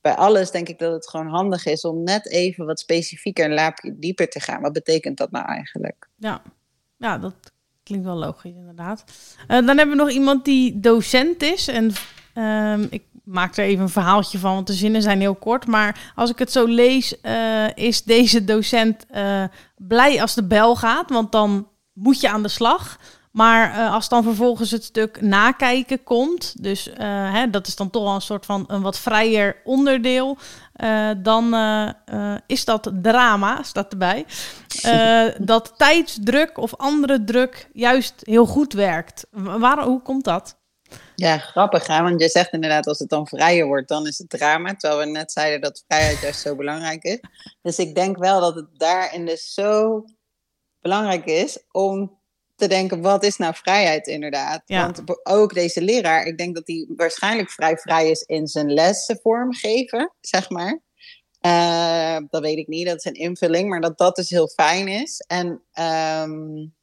bij 0.00 0.14
alles 0.14 0.50
denk 0.50 0.68
ik 0.68 0.78
dat 0.78 0.92
het 0.92 1.08
gewoon 1.08 1.28
handig 1.28 1.66
is 1.66 1.84
om 1.84 2.02
net 2.02 2.28
even 2.28 2.66
wat 2.66 2.80
specifieker 2.80 3.44
en 3.44 3.54
laapje 3.54 3.98
dieper 3.98 4.28
te 4.28 4.40
gaan. 4.40 4.60
Wat 4.60 4.72
betekent 4.72 5.18
dat 5.18 5.30
nou 5.30 5.46
eigenlijk? 5.46 6.08
Ja, 6.16 6.42
ja 6.96 7.18
dat 7.18 7.34
klinkt 7.90 8.08
wel 8.08 8.16
logisch 8.16 8.54
inderdaad. 8.54 9.04
Uh, 9.42 9.46
dan 9.46 9.66
hebben 9.66 9.96
we 9.96 10.02
nog 10.02 10.10
iemand 10.10 10.44
die 10.44 10.80
docent 10.80 11.42
is. 11.42 11.68
En 11.68 11.92
um, 12.34 12.86
ik 12.90 13.02
maak 13.24 13.56
er 13.56 13.64
even 13.64 13.82
een 13.82 13.88
verhaaltje 13.88 14.38
van, 14.38 14.54
want 14.54 14.66
de 14.66 14.72
zinnen 14.72 15.02
zijn 15.02 15.20
heel 15.20 15.34
kort. 15.34 15.66
Maar 15.66 16.12
als 16.14 16.30
ik 16.30 16.38
het 16.38 16.52
zo 16.52 16.66
lees, 16.66 17.14
uh, 17.22 17.76
is 17.76 18.02
deze 18.02 18.44
docent 18.44 19.06
uh, 19.14 19.44
blij 19.76 20.20
als 20.20 20.34
de 20.34 20.44
bel 20.44 20.76
gaat. 20.76 21.10
Want 21.10 21.32
dan 21.32 21.68
moet 21.92 22.20
je 22.20 22.30
aan 22.30 22.42
de 22.42 22.48
slag. 22.48 22.98
Maar 23.30 23.78
uh, 23.78 23.94
als 23.94 24.08
dan 24.08 24.22
vervolgens 24.22 24.70
het 24.70 24.84
stuk 24.84 25.20
nakijken 25.20 26.02
komt, 26.02 26.62
dus 26.62 26.88
uh, 26.88 26.94
hè, 27.32 27.50
dat 27.50 27.66
is 27.66 27.76
dan 27.76 27.90
toch 27.90 28.02
wel 28.02 28.14
een 28.14 28.20
soort 28.20 28.46
van 28.46 28.64
een 28.66 28.82
wat 28.82 28.98
vrijer 28.98 29.56
onderdeel, 29.64 30.38
uh, 30.76 31.10
dan 31.16 31.54
is 32.46 32.64
dat 32.64 32.90
drama, 33.02 33.62
staat 33.62 33.92
erbij. 33.92 34.26
dat 35.38 35.74
tijdsdruk 35.76 36.58
of 36.58 36.76
andere 36.76 37.24
druk 37.24 37.68
juist 37.72 38.14
heel 38.20 38.46
goed 38.46 38.72
werkt. 38.72 39.26
Waar, 39.30 39.84
hoe 39.84 40.02
komt 40.02 40.24
dat? 40.24 40.58
Ja, 41.14 41.38
grappig, 41.38 41.86
hè? 41.86 42.02
want 42.02 42.20
je 42.20 42.28
zegt 42.28 42.52
inderdaad, 42.52 42.86
als 42.86 42.98
het 42.98 43.08
dan 43.08 43.26
vrijer 43.26 43.66
wordt, 43.66 43.88
dan 43.88 44.06
is 44.06 44.18
het 44.18 44.28
drama. 44.28 44.74
Terwijl 44.74 45.00
we 45.00 45.06
net 45.06 45.32
zeiden 45.32 45.60
dat 45.60 45.84
vrijheid 45.86 46.20
juist 46.20 46.40
zo 46.40 46.56
belangrijk 46.56 47.02
is. 47.02 47.20
Dus 47.62 47.78
ik 47.78 47.94
denk 47.94 48.18
wel 48.18 48.40
dat 48.40 48.54
het 48.54 48.68
daarin 48.72 49.26
dus 49.26 49.54
zo 49.54 50.04
belangrijk 50.80 51.24
is 51.24 51.64
om 51.70 52.19
te 52.60 52.68
denken, 52.68 53.00
wat 53.00 53.24
is 53.24 53.36
nou 53.36 53.54
vrijheid 53.54 54.06
inderdaad? 54.06 54.62
Want 54.66 55.02
ook 55.22 55.54
deze 55.54 55.82
leraar, 55.82 56.24
ik 56.24 56.38
denk 56.38 56.54
dat 56.54 56.66
hij 56.66 56.86
waarschijnlijk 56.96 57.50
vrij 57.50 57.76
vrij 57.76 58.10
is 58.10 58.20
in 58.20 58.46
zijn 58.46 58.72
lessen 58.72 59.18
vormgeven, 59.22 60.12
zeg 60.20 60.50
maar. 60.50 60.80
Uh, 61.46 62.16
dat 62.30 62.42
weet 62.42 62.58
ik 62.58 62.66
niet, 62.66 62.86
dat 62.86 62.96
is 62.96 63.04
een 63.04 63.12
invulling, 63.12 63.68
maar 63.68 63.80
dat 63.80 63.98
dat 63.98 64.16
dus 64.16 64.30
heel 64.30 64.48
fijn 64.48 64.88
is. 64.88 65.24
En 65.26 65.62
um, 66.28 66.74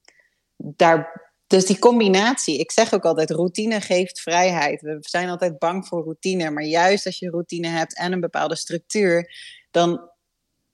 daar, 0.57 1.31
dus 1.47 1.65
die 1.65 1.79
combinatie, 1.79 2.59
ik 2.59 2.71
zeg 2.71 2.93
ook 2.93 3.05
altijd, 3.05 3.31
routine 3.31 3.81
geeft 3.81 4.21
vrijheid. 4.21 4.81
We 4.81 4.97
zijn 4.99 5.29
altijd 5.29 5.59
bang 5.59 5.87
voor 5.87 6.03
routine, 6.03 6.49
maar 6.49 6.63
juist 6.63 7.05
als 7.05 7.19
je 7.19 7.29
routine 7.29 7.67
hebt 7.67 7.97
en 7.97 8.11
een 8.11 8.19
bepaalde 8.19 8.55
structuur, 8.55 9.31
dan 9.71 10.09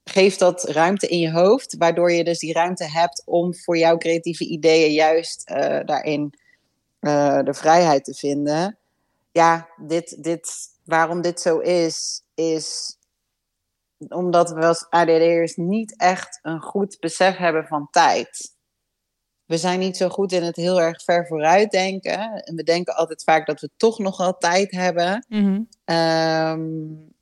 geeft 0.04 0.38
dat 0.38 0.64
ruimte 0.64 1.06
in 1.06 1.18
je 1.18 1.32
hoofd, 1.32 1.76
waardoor 1.76 2.12
je 2.12 2.24
dus 2.24 2.38
die 2.38 2.52
ruimte 2.52 2.90
hebt 2.90 3.22
om 3.24 3.54
voor 3.54 3.76
jouw 3.76 3.96
creatieve 3.96 4.44
ideeën 4.44 4.92
juist 4.92 5.50
uh, 5.50 5.80
daarin 5.84 6.34
uh, 7.00 7.42
de 7.42 7.54
vrijheid 7.54 8.04
te 8.04 8.14
vinden. 8.14 8.78
Ja, 9.32 9.68
dit, 9.76 10.22
dit, 10.22 10.50
waarom 10.84 11.20
dit 11.20 11.40
zo 11.40 11.58
is, 11.58 12.22
is 12.34 12.96
omdat 14.08 14.50
we 14.50 14.66
als 14.66 14.86
ADD'ers 14.90 15.56
niet 15.56 15.96
echt 15.96 16.38
een 16.42 16.60
goed 16.60 16.96
besef 17.00 17.36
hebben 17.36 17.66
van 17.66 17.88
tijd. 17.90 18.52
We 19.44 19.58
zijn 19.58 19.78
niet 19.78 19.96
zo 19.96 20.08
goed 20.08 20.32
in 20.32 20.42
het 20.42 20.56
heel 20.56 20.80
erg 20.80 21.02
ver 21.02 21.26
vooruit 21.26 21.70
denken. 21.70 22.44
En 22.44 22.54
we 22.54 22.62
denken 22.62 22.94
altijd 22.94 23.22
vaak 23.22 23.46
dat 23.46 23.60
we 23.60 23.70
toch 23.76 23.98
nog 23.98 24.16
wel 24.16 24.36
tijd 24.36 24.70
hebben. 24.70 25.26
Mm 25.28 25.44
-hmm. 25.44 25.96
um, 25.96 27.13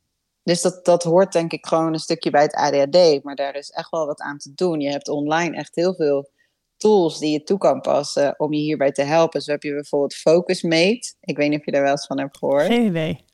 dus 0.43 0.63
dat, 0.63 0.85
dat 0.85 1.03
hoort 1.03 1.33
denk 1.33 1.53
ik 1.53 1.67
gewoon 1.67 1.93
een 1.93 1.99
stukje 1.99 2.31
bij 2.31 2.43
het 2.43 2.55
ADHD. 2.55 3.23
Maar 3.23 3.35
daar 3.35 3.55
is 3.57 3.71
echt 3.71 3.91
wel 3.91 4.07
wat 4.07 4.21
aan 4.21 4.39
te 4.39 4.53
doen. 4.55 4.81
Je 4.81 4.91
hebt 4.91 5.09
online 5.09 5.57
echt 5.57 5.75
heel 5.75 5.95
veel 5.95 6.31
tools 6.77 7.19
die 7.19 7.31
je 7.31 7.43
toe 7.43 7.59
kan 7.59 7.81
passen 7.81 8.35
om 8.39 8.53
je 8.53 8.61
hierbij 8.61 8.93
te 8.93 9.03
helpen. 9.03 9.41
Zo 9.41 9.51
heb 9.51 9.63
je 9.63 9.73
bijvoorbeeld 9.73 10.15
FocusMate. 10.15 11.15
Ik 11.21 11.37
weet 11.37 11.51
niet 11.51 11.59
of 11.59 11.65
je 11.65 11.73
daar 11.73 11.83
wel 11.83 11.91
eens 11.91 12.07
van 12.07 12.19
hebt 12.19 12.39
gehoord. 12.39 12.67
Geen 12.67 12.87
idee. 12.87 13.25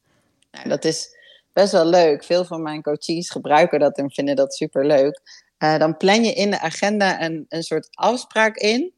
Nou, 0.50 0.68
dat 0.68 0.84
is 0.84 1.16
best 1.52 1.72
wel 1.72 1.86
leuk. 1.86 2.24
Veel 2.24 2.44
van 2.44 2.62
mijn 2.62 2.82
coaches 2.82 3.30
gebruiken 3.30 3.80
dat 3.80 3.96
en 3.96 4.10
vinden 4.10 4.36
dat 4.36 4.54
super 4.54 4.86
leuk. 4.86 5.20
Uh, 5.58 5.78
dan 5.78 5.96
plan 5.96 6.24
je 6.24 6.32
in 6.32 6.50
de 6.50 6.60
agenda 6.60 7.22
een, 7.22 7.46
een 7.48 7.62
soort 7.62 7.88
afspraak 7.90 8.56
in. 8.56 8.92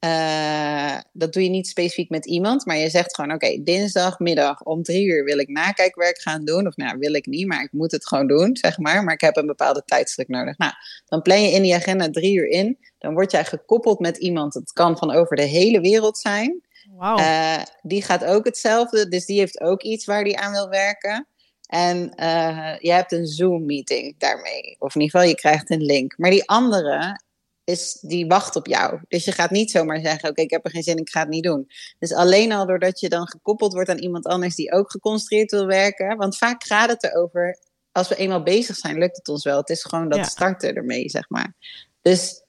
Uh, 0.00 0.98
dat 1.12 1.32
doe 1.32 1.42
je 1.42 1.48
niet 1.48 1.68
specifiek 1.68 2.10
met 2.10 2.26
iemand, 2.26 2.66
maar 2.66 2.76
je 2.76 2.90
zegt 2.90 3.14
gewoon: 3.14 3.32
Oké, 3.32 3.62
dinsdagmiddag 3.62 4.62
om 4.62 4.82
drie 4.82 5.06
uur 5.06 5.24
wil 5.24 5.38
ik 5.38 5.48
nakijkwerk 5.48 6.20
gaan 6.20 6.44
doen. 6.44 6.66
Of 6.66 6.76
nou, 6.76 6.98
wil 6.98 7.14
ik 7.14 7.26
niet, 7.26 7.46
maar 7.46 7.62
ik 7.62 7.72
moet 7.72 7.92
het 7.92 8.06
gewoon 8.06 8.26
doen, 8.26 8.56
zeg 8.56 8.78
maar. 8.78 9.04
Maar 9.04 9.14
ik 9.14 9.20
heb 9.20 9.36
een 9.36 9.46
bepaalde 9.46 9.82
tijdstuk 9.84 10.28
nodig. 10.28 10.58
Nou, 10.58 10.72
dan 11.06 11.22
plan 11.22 11.42
je 11.42 11.50
in 11.50 11.62
die 11.62 11.74
agenda 11.74 12.10
drie 12.10 12.36
uur 12.36 12.48
in. 12.48 12.78
Dan 12.98 13.14
word 13.14 13.30
jij 13.30 13.44
gekoppeld 13.44 13.98
met 13.98 14.16
iemand. 14.16 14.54
Het 14.54 14.72
kan 14.72 14.98
van 14.98 15.10
over 15.10 15.36
de 15.36 15.42
hele 15.42 15.80
wereld 15.80 16.18
zijn. 16.18 16.62
Wow. 16.96 17.18
Uh, 17.18 17.62
die 17.82 18.02
gaat 18.02 18.24
ook 18.24 18.44
hetzelfde, 18.44 19.08
dus 19.08 19.26
die 19.26 19.38
heeft 19.38 19.60
ook 19.60 19.82
iets 19.82 20.04
waar 20.04 20.24
die 20.24 20.38
aan 20.38 20.52
wil 20.52 20.68
werken. 20.68 21.26
En 21.66 22.12
uh, 22.16 22.74
je 22.78 22.92
hebt 22.92 23.12
een 23.12 23.26
Zoom-meeting 23.26 24.14
daarmee. 24.18 24.76
Of 24.78 24.94
in 24.94 25.00
ieder 25.00 25.18
geval, 25.18 25.34
je 25.34 25.40
krijgt 25.40 25.70
een 25.70 25.82
link. 25.82 26.18
Maar 26.18 26.30
die 26.30 26.48
andere 26.48 27.20
is, 27.68 27.98
die 28.00 28.26
wacht 28.26 28.56
op 28.56 28.66
jou. 28.66 29.00
Dus 29.08 29.24
je 29.24 29.32
gaat 29.32 29.50
niet 29.50 29.70
zomaar 29.70 30.00
zeggen: 30.00 30.28
Oké, 30.28 30.40
ik 30.42 30.50
heb 30.50 30.64
er 30.64 30.70
geen 30.70 30.82
zin 30.82 30.96
in, 30.96 31.02
ik 31.02 31.10
ga 31.10 31.20
het 31.20 31.28
niet 31.28 31.42
doen. 31.42 31.70
Dus 31.98 32.12
alleen 32.12 32.52
al 32.52 32.66
doordat 32.66 33.00
je 33.00 33.08
dan 33.08 33.28
gekoppeld 33.28 33.72
wordt 33.72 33.88
aan 33.88 33.98
iemand 33.98 34.26
anders 34.26 34.54
die 34.54 34.72
ook 34.72 34.90
geconcentreerd 34.90 35.50
wil 35.50 35.66
werken. 35.66 36.16
Want 36.16 36.36
vaak 36.36 36.64
gaat 36.64 36.88
het 36.88 37.04
erover, 37.04 37.58
als 37.92 38.08
we 38.08 38.16
eenmaal 38.16 38.42
bezig 38.42 38.76
zijn, 38.76 38.98
lukt 38.98 39.16
het 39.16 39.28
ons 39.28 39.44
wel. 39.44 39.58
Het 39.58 39.70
is 39.70 39.84
gewoon 39.84 40.08
dat 40.08 40.18
ja. 40.18 40.24
starten 40.24 40.74
ermee, 40.74 41.08
zeg 41.08 41.28
maar. 41.28 41.54
Dus 42.02 42.42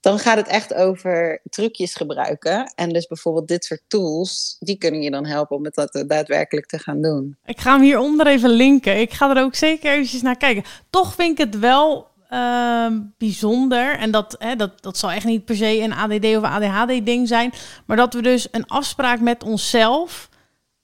dan 0.00 0.18
gaat 0.18 0.36
het 0.36 0.48
echt 0.48 0.74
over 0.74 1.40
trucjes 1.48 1.94
gebruiken. 1.94 2.72
En 2.74 2.88
dus 2.88 3.06
bijvoorbeeld 3.06 3.48
dit 3.48 3.64
soort 3.64 3.82
tools, 3.86 4.56
die 4.58 4.78
kunnen 4.78 5.02
je 5.02 5.10
dan 5.10 5.26
helpen 5.26 5.56
om 5.56 5.64
het 5.64 5.74
dat 5.74 6.04
daadwerkelijk 6.06 6.66
te 6.66 6.78
gaan 6.78 7.02
doen. 7.02 7.36
Ik 7.44 7.60
ga 7.60 7.72
hem 7.72 7.82
hieronder 7.82 8.26
even 8.26 8.50
linken. 8.50 9.00
Ik 9.00 9.12
ga 9.12 9.36
er 9.36 9.42
ook 9.42 9.54
zeker 9.54 9.92
eventjes 9.92 10.22
naar 10.22 10.36
kijken. 10.36 10.64
Toch 10.90 11.14
vind 11.14 11.38
ik 11.38 11.44
het 11.44 11.58
wel 11.58 12.09
uh, 12.30 12.86
bijzonder. 13.18 13.96
En 13.98 14.10
dat, 14.10 14.36
hè, 14.38 14.56
dat, 14.56 14.82
dat 14.82 14.98
zal 14.98 15.10
echt 15.10 15.24
niet 15.24 15.44
per 15.44 15.56
se 15.56 15.80
een 15.80 15.94
ADD 15.94 16.24
of 16.24 16.42
ADHD 16.42 17.06
ding 17.06 17.28
zijn. 17.28 17.52
Maar 17.86 17.96
dat 17.96 18.14
we 18.14 18.22
dus 18.22 18.48
een 18.50 18.66
afspraak 18.66 19.20
met 19.20 19.44
onszelf 19.44 20.28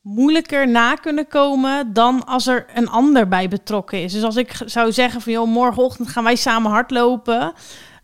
moeilijker 0.06 0.68
na 0.68 0.94
kunnen 0.94 1.28
komen 1.28 1.92
dan 1.92 2.26
als 2.26 2.46
er 2.46 2.66
een 2.74 2.88
ander 2.88 3.28
bij 3.28 3.48
betrokken 3.48 4.02
is. 4.02 4.12
Dus 4.12 4.22
als 4.22 4.36
ik 4.36 4.52
zou 4.64 4.92
zeggen 4.92 5.20
van 5.20 5.32
joh, 5.32 5.46
morgenochtend 5.48 6.08
gaan 6.08 6.24
wij 6.24 6.36
samen 6.36 6.70
hardlopen. 6.70 7.52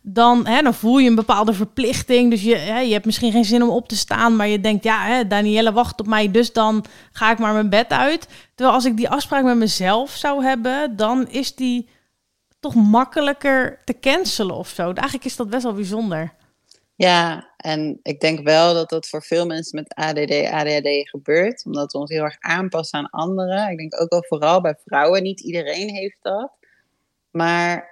Dan, 0.00 0.46
hè, 0.46 0.62
dan 0.62 0.74
voel 0.74 0.98
je 0.98 1.08
een 1.08 1.14
bepaalde 1.14 1.52
verplichting. 1.52 2.30
Dus 2.30 2.42
je, 2.42 2.54
hè, 2.54 2.78
je 2.78 2.92
hebt 2.92 3.04
misschien 3.04 3.32
geen 3.32 3.44
zin 3.44 3.62
om 3.62 3.68
op 3.68 3.88
te 3.88 3.96
staan. 3.96 4.36
Maar 4.36 4.48
je 4.48 4.60
denkt, 4.60 4.84
ja, 4.84 5.02
hè, 5.02 5.26
Danielle 5.26 5.72
wacht 5.72 6.00
op 6.00 6.06
mij. 6.06 6.30
Dus 6.30 6.52
dan 6.52 6.84
ga 7.12 7.30
ik 7.30 7.38
maar 7.38 7.52
mijn 7.52 7.70
bed 7.70 7.90
uit. 7.90 8.28
Terwijl 8.54 8.76
als 8.76 8.84
ik 8.84 8.96
die 8.96 9.08
afspraak 9.08 9.44
met 9.44 9.56
mezelf 9.56 10.10
zou 10.10 10.44
hebben, 10.44 10.96
dan 10.96 11.28
is 11.28 11.54
die 11.54 11.88
toch 12.62 12.74
makkelijker 12.74 13.80
te 13.84 13.98
cancelen 13.98 14.56
of 14.56 14.68
zo. 14.68 14.82
Eigenlijk 14.82 15.24
is 15.24 15.36
dat 15.36 15.50
best 15.50 15.62
wel 15.62 15.74
bijzonder. 15.74 16.34
Ja, 16.94 17.52
en 17.56 17.98
ik 18.02 18.20
denk 18.20 18.40
wel 18.40 18.74
dat 18.74 18.90
dat 18.90 19.08
voor 19.08 19.22
veel 19.22 19.46
mensen 19.46 19.78
met 19.78 19.94
ADD, 19.94 20.50
ADHD 20.50 21.08
gebeurt. 21.08 21.64
Omdat 21.64 21.92
we 21.92 21.98
ons 21.98 22.10
heel 22.10 22.22
erg 22.22 22.36
aanpassen 22.40 22.98
aan 22.98 23.10
anderen. 23.10 23.70
Ik 23.70 23.78
denk 23.78 24.00
ook 24.00 24.10
wel 24.10 24.24
vooral 24.24 24.60
bij 24.60 24.76
vrouwen. 24.84 25.22
Niet 25.22 25.40
iedereen 25.40 25.88
heeft 25.88 26.18
dat. 26.20 26.52
Maar 27.30 27.90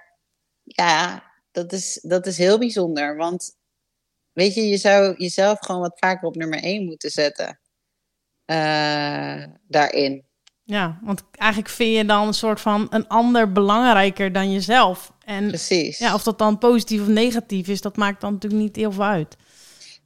ja, 0.63 1.23
dat 1.51 1.71
is, 1.71 1.99
dat 2.01 2.25
is 2.25 2.37
heel 2.37 2.59
bijzonder. 2.59 3.15
Want 3.15 3.57
weet 4.33 4.53
je, 4.53 4.61
je 4.67 4.77
zou 4.77 5.15
jezelf 5.17 5.59
gewoon 5.59 5.81
wat 5.81 5.99
vaker 5.99 6.27
op 6.27 6.35
nummer 6.35 6.59
1 6.63 6.85
moeten 6.85 7.09
zetten. 7.09 7.59
Uh, 8.45 9.43
daarin. 9.67 10.25
Ja, 10.71 10.99
want 11.01 11.23
eigenlijk 11.31 11.71
vind 11.71 11.95
je 11.95 12.05
dan 12.05 12.27
een 12.27 12.33
soort 12.33 12.61
van 12.61 12.87
een 12.89 13.07
ander 13.07 13.51
belangrijker 13.51 14.31
dan 14.31 14.51
jezelf. 14.51 15.11
En 15.25 15.47
Precies. 15.47 15.97
Ja, 15.97 16.13
of 16.13 16.23
dat 16.23 16.37
dan 16.37 16.57
positief 16.57 17.01
of 17.01 17.07
negatief 17.07 17.67
is, 17.67 17.81
dat 17.81 17.97
maakt 17.97 18.21
dan 18.21 18.33
natuurlijk 18.33 18.61
niet 18.61 18.75
heel 18.75 18.91
veel 18.91 19.03
uit. 19.03 19.35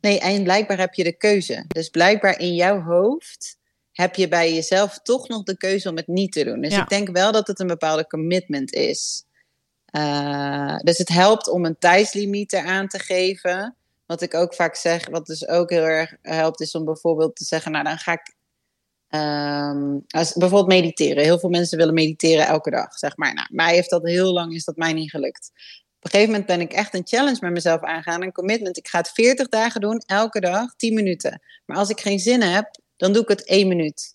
Nee, 0.02 0.20
en 0.20 0.44
blijkbaar 0.44 0.78
heb 0.78 0.94
je 0.94 1.04
de 1.04 1.18
keuze. 1.18 1.66
Dus 1.68 1.90
blijkbaar 1.90 2.40
in 2.40 2.56
jouw 2.56 2.82
hoofd 2.82 3.58
heb 3.92 4.16
je 4.16 4.28
bij 4.28 4.54
jezelf 4.54 5.00
toch 5.04 5.28
nog 5.28 5.44
de 5.44 5.58
keuze 5.58 5.90
om 5.90 5.96
het 5.96 6.08
niet 6.08 6.32
te 6.32 6.44
doen. 6.44 6.62
Dus 6.62 6.74
ja. 6.74 6.82
ik 6.82 6.90
denk 6.90 7.10
wel 7.10 7.32
dat 7.32 7.48
het 7.48 7.60
een 7.60 7.68
bepaalde 7.68 8.08
commitment 8.08 8.74
is. 8.74 9.26
Uh, 9.92 10.78
dus 10.78 10.98
het 10.98 11.10
helpt 11.10 11.50
om 11.50 11.66
een 11.66 11.78
tijdslimiet 11.80 12.54
eraan 12.54 12.88
te 12.88 13.00
geven. 13.00 13.76
Wat 14.06 14.22
ik 14.22 14.34
ook 14.34 14.54
vaak 14.54 14.76
zeg, 14.76 15.10
wat 15.10 15.26
dus 15.26 15.48
ook 15.48 15.70
heel 15.70 15.84
erg 15.84 16.16
helpt, 16.22 16.62
is 16.62 16.76
om 16.76 16.86
bijvoorbeeld 16.86 17.36
te 17.36 17.44
zeggen: 17.44 17.72
Nou, 17.72 17.84
dan 17.84 17.98
ga 17.98 18.12
ik 18.12 18.35
Um, 19.10 20.04
als 20.08 20.34
bijvoorbeeld 20.34 20.82
mediteren. 20.82 21.24
Heel 21.24 21.40
veel 21.40 21.50
mensen 21.50 21.78
willen 21.78 21.94
mediteren 21.94 22.48
elke 22.48 22.70
dag, 22.70 22.94
zeg 22.98 23.18
maar. 23.18 23.34
Nou, 23.34 23.48
mij 23.52 23.74
heeft 23.74 23.90
dat 23.90 24.04
heel 24.04 24.34
lang, 24.34 24.54
is 24.54 24.64
dat 24.64 24.76
mij 24.76 24.94
niet 24.94 25.10
gelukt. 25.10 25.52
Op 26.00 26.12
een 26.12 26.20
gegeven 26.20 26.32
moment 26.32 26.46
ben 26.46 26.62
ik 26.62 26.74
echt 26.74 26.94
een 26.94 27.08
challenge 27.08 27.38
met 27.42 27.52
mezelf 27.52 27.82
aangaan. 27.82 28.22
Een 28.22 28.32
commitment. 28.32 28.78
Ik 28.78 28.88
ga 28.88 28.98
het 28.98 29.10
40 29.10 29.48
dagen 29.48 29.82
doen, 29.82 29.98
elke 30.06 30.40
dag, 30.40 30.76
10 30.76 30.94
minuten. 30.94 31.42
Maar 31.66 31.78
als 31.78 31.90
ik 31.90 32.00
geen 32.00 32.20
zin 32.20 32.42
heb, 32.42 32.80
dan 32.98 33.14
doe 33.14 33.22
ik 33.22 33.28
het 33.28 33.46
één 33.46 33.68
minuut. 33.68 34.15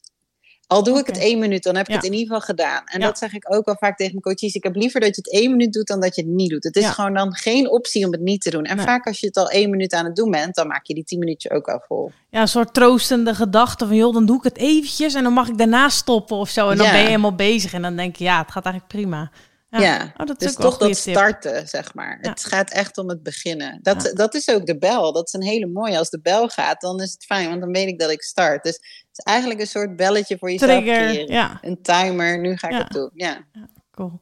Al 0.70 0.82
doe 0.82 0.98
ik 0.98 1.06
het 1.06 1.18
één 1.18 1.38
minuut, 1.38 1.62
dan 1.62 1.74
heb 1.76 1.84
ik 1.84 1.90
Ja. 1.90 1.96
het 1.96 2.04
in 2.04 2.12
ieder 2.12 2.26
geval 2.26 2.40
gedaan. 2.40 2.82
En 2.84 3.00
Ja. 3.00 3.06
dat 3.06 3.18
zeg 3.18 3.32
ik 3.32 3.54
ook 3.54 3.66
al 3.66 3.76
vaak 3.78 3.96
tegen 3.96 4.12
mijn 4.12 4.22
coaches. 4.22 4.54
Ik 4.54 4.62
heb 4.62 4.74
liever 4.76 5.00
dat 5.00 5.16
je 5.16 5.22
het 5.24 5.32
één 5.32 5.50
minuut 5.50 5.72
doet 5.72 5.86
dan 5.86 6.00
dat 6.00 6.14
je 6.14 6.22
het 6.22 6.30
niet 6.30 6.50
doet. 6.50 6.64
Het 6.64 6.76
is 6.76 6.82
Ja. 6.82 6.90
gewoon 6.90 7.14
dan 7.14 7.34
geen 7.34 7.70
optie 7.70 8.06
om 8.06 8.12
het 8.12 8.20
niet 8.20 8.40
te 8.40 8.50
doen. 8.50 8.64
En 8.64 8.76
Nee. 8.76 8.84
vaak 8.86 9.06
als 9.06 9.20
je 9.20 9.26
het 9.26 9.36
al 9.36 9.50
één 9.50 9.70
minuut 9.70 9.92
aan 9.92 10.04
het 10.04 10.16
doen 10.16 10.30
bent, 10.30 10.54
dan 10.54 10.66
maak 10.66 10.86
je 10.86 10.94
die 10.94 11.04
tien 11.04 11.18
minuutjes 11.18 11.52
ook 11.52 11.68
al 11.68 11.82
vol. 11.86 12.12
Ja, 12.30 12.40
een 12.40 12.48
soort 12.48 12.74
troostende 12.74 13.34
gedachte 13.34 13.86
van, 13.86 13.96
joh, 13.96 14.14
dan 14.14 14.26
doe 14.26 14.36
ik 14.36 14.42
het 14.44 14.56
eventjes 14.58 15.14
en 15.14 15.22
dan 15.22 15.32
mag 15.32 15.48
ik 15.48 15.58
daarna 15.58 15.88
stoppen 15.88 16.36
of 16.36 16.48
zo. 16.48 16.68
En 16.70 16.76
dan 16.76 16.90
ben 16.90 16.98
je 17.00 17.06
helemaal 17.06 17.34
bezig 17.34 17.72
en 17.72 17.82
dan 17.82 17.96
denk 17.96 18.16
je, 18.16 18.24
ja, 18.24 18.38
het 18.42 18.50
gaat 18.50 18.64
eigenlijk 18.64 18.94
prima. 18.94 19.30
Ja, 19.70 19.80
Ja, 19.80 20.12
Oh, 20.16 20.26
dat 20.26 20.40
is 20.40 20.46
dus 20.46 20.56
wel 20.56 20.70
toch 20.70 20.78
dat 20.78 21.02
tip. 21.02 21.14
starten, 21.14 21.68
zeg 21.68 21.94
maar. 21.94 22.18
Ja. 22.22 22.30
Het 22.30 22.44
gaat 22.44 22.70
echt 22.70 22.98
om 22.98 23.08
het 23.08 23.22
beginnen. 23.22 23.78
Dat, 23.82 24.02
Ja. 24.02 24.12
dat 24.12 24.34
is 24.34 24.48
ook 24.48 24.66
de 24.66 24.78
bel. 24.78 25.12
Dat 25.12 25.26
is 25.26 25.32
een 25.32 25.42
hele 25.42 25.66
mooie. 25.66 25.98
Als 25.98 26.10
de 26.10 26.20
bel 26.20 26.48
gaat, 26.48 26.80
dan 26.80 27.00
is 27.00 27.12
het 27.12 27.24
fijn, 27.24 27.48
want 27.48 27.60
dan 27.60 27.72
weet 27.72 27.88
ik 27.88 27.98
dat 27.98 28.10
ik 28.10 28.22
start. 28.22 28.62
Dus 28.64 28.99
is 29.12 29.24
eigenlijk 29.24 29.60
een 29.60 29.66
soort 29.66 29.96
belletje 29.96 30.38
voor 30.38 30.50
jezelf 30.50 30.70
Trigger, 30.82 31.06
creëren. 31.06 31.32
ja, 31.34 31.58
Een 31.62 31.82
timer, 31.82 32.38
nu 32.38 32.56
ga 32.56 32.66
ik 32.68 32.72
Ja. 32.74 32.78
het 32.78 32.92
doen. 32.92 33.10
Ja. 33.14 33.44
cool. 33.90 34.20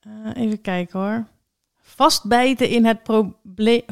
Eh, 0.00 0.42
even 0.42 0.60
kijken 0.60 1.00
hoor. 1.00 1.26
Vastbijten 1.82 2.68
in 2.68 2.84
het 2.84 3.02
probleem... 3.02 3.82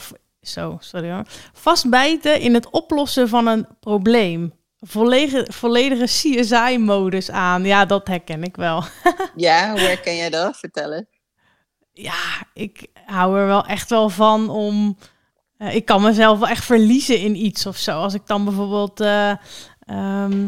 Zo, 0.42 0.76
sorry 0.80 1.10
hoor. 1.10 1.24
Vastbijten 1.52 2.40
in 2.40 2.54
het 2.54 2.70
oplossen 2.70 3.28
van 3.28 3.46
een 3.46 3.66
probleem. 3.80 4.52
Volledige, 4.78 5.52
volledige 5.52 6.04
CSI-modus 6.04 7.30
aan. 7.30 7.64
Ja, 7.64 7.84
dat 7.84 8.06
herken 8.08 8.42
ik 8.42 8.56
wel. 8.56 8.84
ja, 9.36 9.70
hoe 9.70 9.80
herken 9.80 10.16
jij 10.16 10.30
dat? 10.30 10.56
Vertel 10.56 10.92
eens. 10.92 11.06
ja, 11.92 12.22
ik 12.54 12.86
hou 13.06 13.38
er 13.38 13.46
wel 13.46 13.66
echt 13.66 13.90
wel 13.90 14.08
van 14.08 14.48
om. 14.50 14.96
Eh, 15.60 15.74
ik 15.74 15.84
kan 15.84 16.02
mezelf 16.02 16.38
wel 16.38 16.48
echt 16.48 16.64
verliezen 16.64 17.18
in 17.18 17.44
iets 17.44 17.66
of 17.66 17.76
zo. 17.76 18.00
Als 18.00 18.14
ik 18.14 18.26
dan 18.26 18.44
bijvoorbeeld. 18.44 19.00
eh, 19.00 19.30
ehm, 19.80 20.46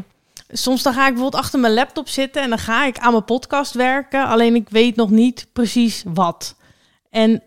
soms 0.49 0.83
dan 0.83 0.93
ga 0.93 1.07
ik 1.07 1.13
bijvoorbeeld 1.13 1.43
achter 1.43 1.61
mijn 1.61 1.75
laptop 1.75 2.09
zitten 2.09 2.43
en 2.43 2.49
dan 2.49 2.59
ga 2.59 2.87
ik 2.87 2.99
aan 2.99 3.13
mijn 3.13 3.25
podcast 3.25 3.75
werken. 3.75 4.27
Alleen 4.27 4.55
ik 4.55 4.69
weet 4.69 4.97
nog 4.97 5.11
niet 5.11 5.49
precies 5.53 6.05
wat. 6.15 6.57
En 7.11 7.43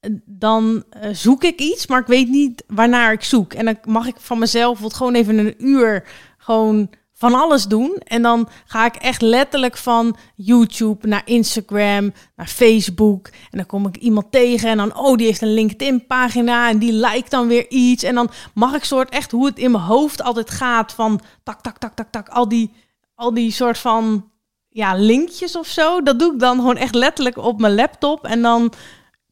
eh, 0.00 0.10
dan 0.24 0.84
zoek 1.12 1.44
ik 1.44 1.60
iets, 1.60 1.86
maar 1.86 2.00
ik 2.00 2.06
weet 2.06 2.28
niet 2.28 2.64
waarnaar 2.66 3.12
ik 3.12 3.24
zoek. 3.24 3.52
En 3.52 3.64
dan 3.64 3.78
mag 3.84 4.06
ik 4.06 4.16
van 4.18 4.38
mezelf 4.38 4.66
bijvoorbeeld 4.66 4.94
gewoon 4.96 5.14
even 5.14 5.38
een 5.38 5.54
uur 5.66 6.08
gewoon 6.38 6.90
van 7.18 7.34
alles 7.34 7.64
doen. 7.64 7.96
En 8.04 8.22
dan 8.22 8.48
ga 8.66 8.84
ik 8.84 8.94
echt 8.94 9.22
letterlijk 9.22 9.76
van 9.76 10.16
YouTube 10.34 11.08
naar 11.08 11.22
Instagram, 11.24 12.12
naar 12.36 12.46
Facebook. 12.46 13.26
En 13.26 13.58
dan 13.58 13.66
kom 13.66 13.86
ik 13.86 13.96
iemand 13.96 14.32
tegen 14.32 14.68
en 14.68 14.76
dan, 14.76 14.96
oh, 14.96 15.16
die 15.16 15.26
heeft 15.26 15.42
een 15.42 15.54
LinkedIn-pagina 15.54 16.68
en 16.68 16.78
die 16.78 16.92
lijkt 16.92 17.30
dan 17.30 17.48
weer 17.48 17.70
iets. 17.70 18.02
En 18.02 18.14
dan 18.14 18.30
mag 18.54 18.74
ik 18.74 18.84
soort 18.84 19.08
echt 19.08 19.30
hoe 19.30 19.46
het 19.46 19.58
in 19.58 19.70
mijn 19.70 19.84
hoofd 19.84 20.22
altijd 20.22 20.50
gaat 20.50 20.92
van 20.92 21.20
tak, 21.42 21.60
tak, 21.60 21.78
tak, 21.78 21.94
tak, 21.94 22.10
tak, 22.10 22.28
al 22.28 22.48
die, 22.48 22.72
al 23.14 23.34
die 23.34 23.52
soort 23.52 23.78
van 23.78 24.30
ja, 24.68 24.94
linkjes 24.94 25.56
of 25.56 25.66
zo. 25.66 26.02
Dat 26.02 26.18
doe 26.18 26.32
ik 26.32 26.38
dan 26.38 26.56
gewoon 26.56 26.76
echt 26.76 26.94
letterlijk 26.94 27.36
op 27.36 27.60
mijn 27.60 27.74
laptop. 27.74 28.24
En 28.24 28.42
dan 28.42 28.72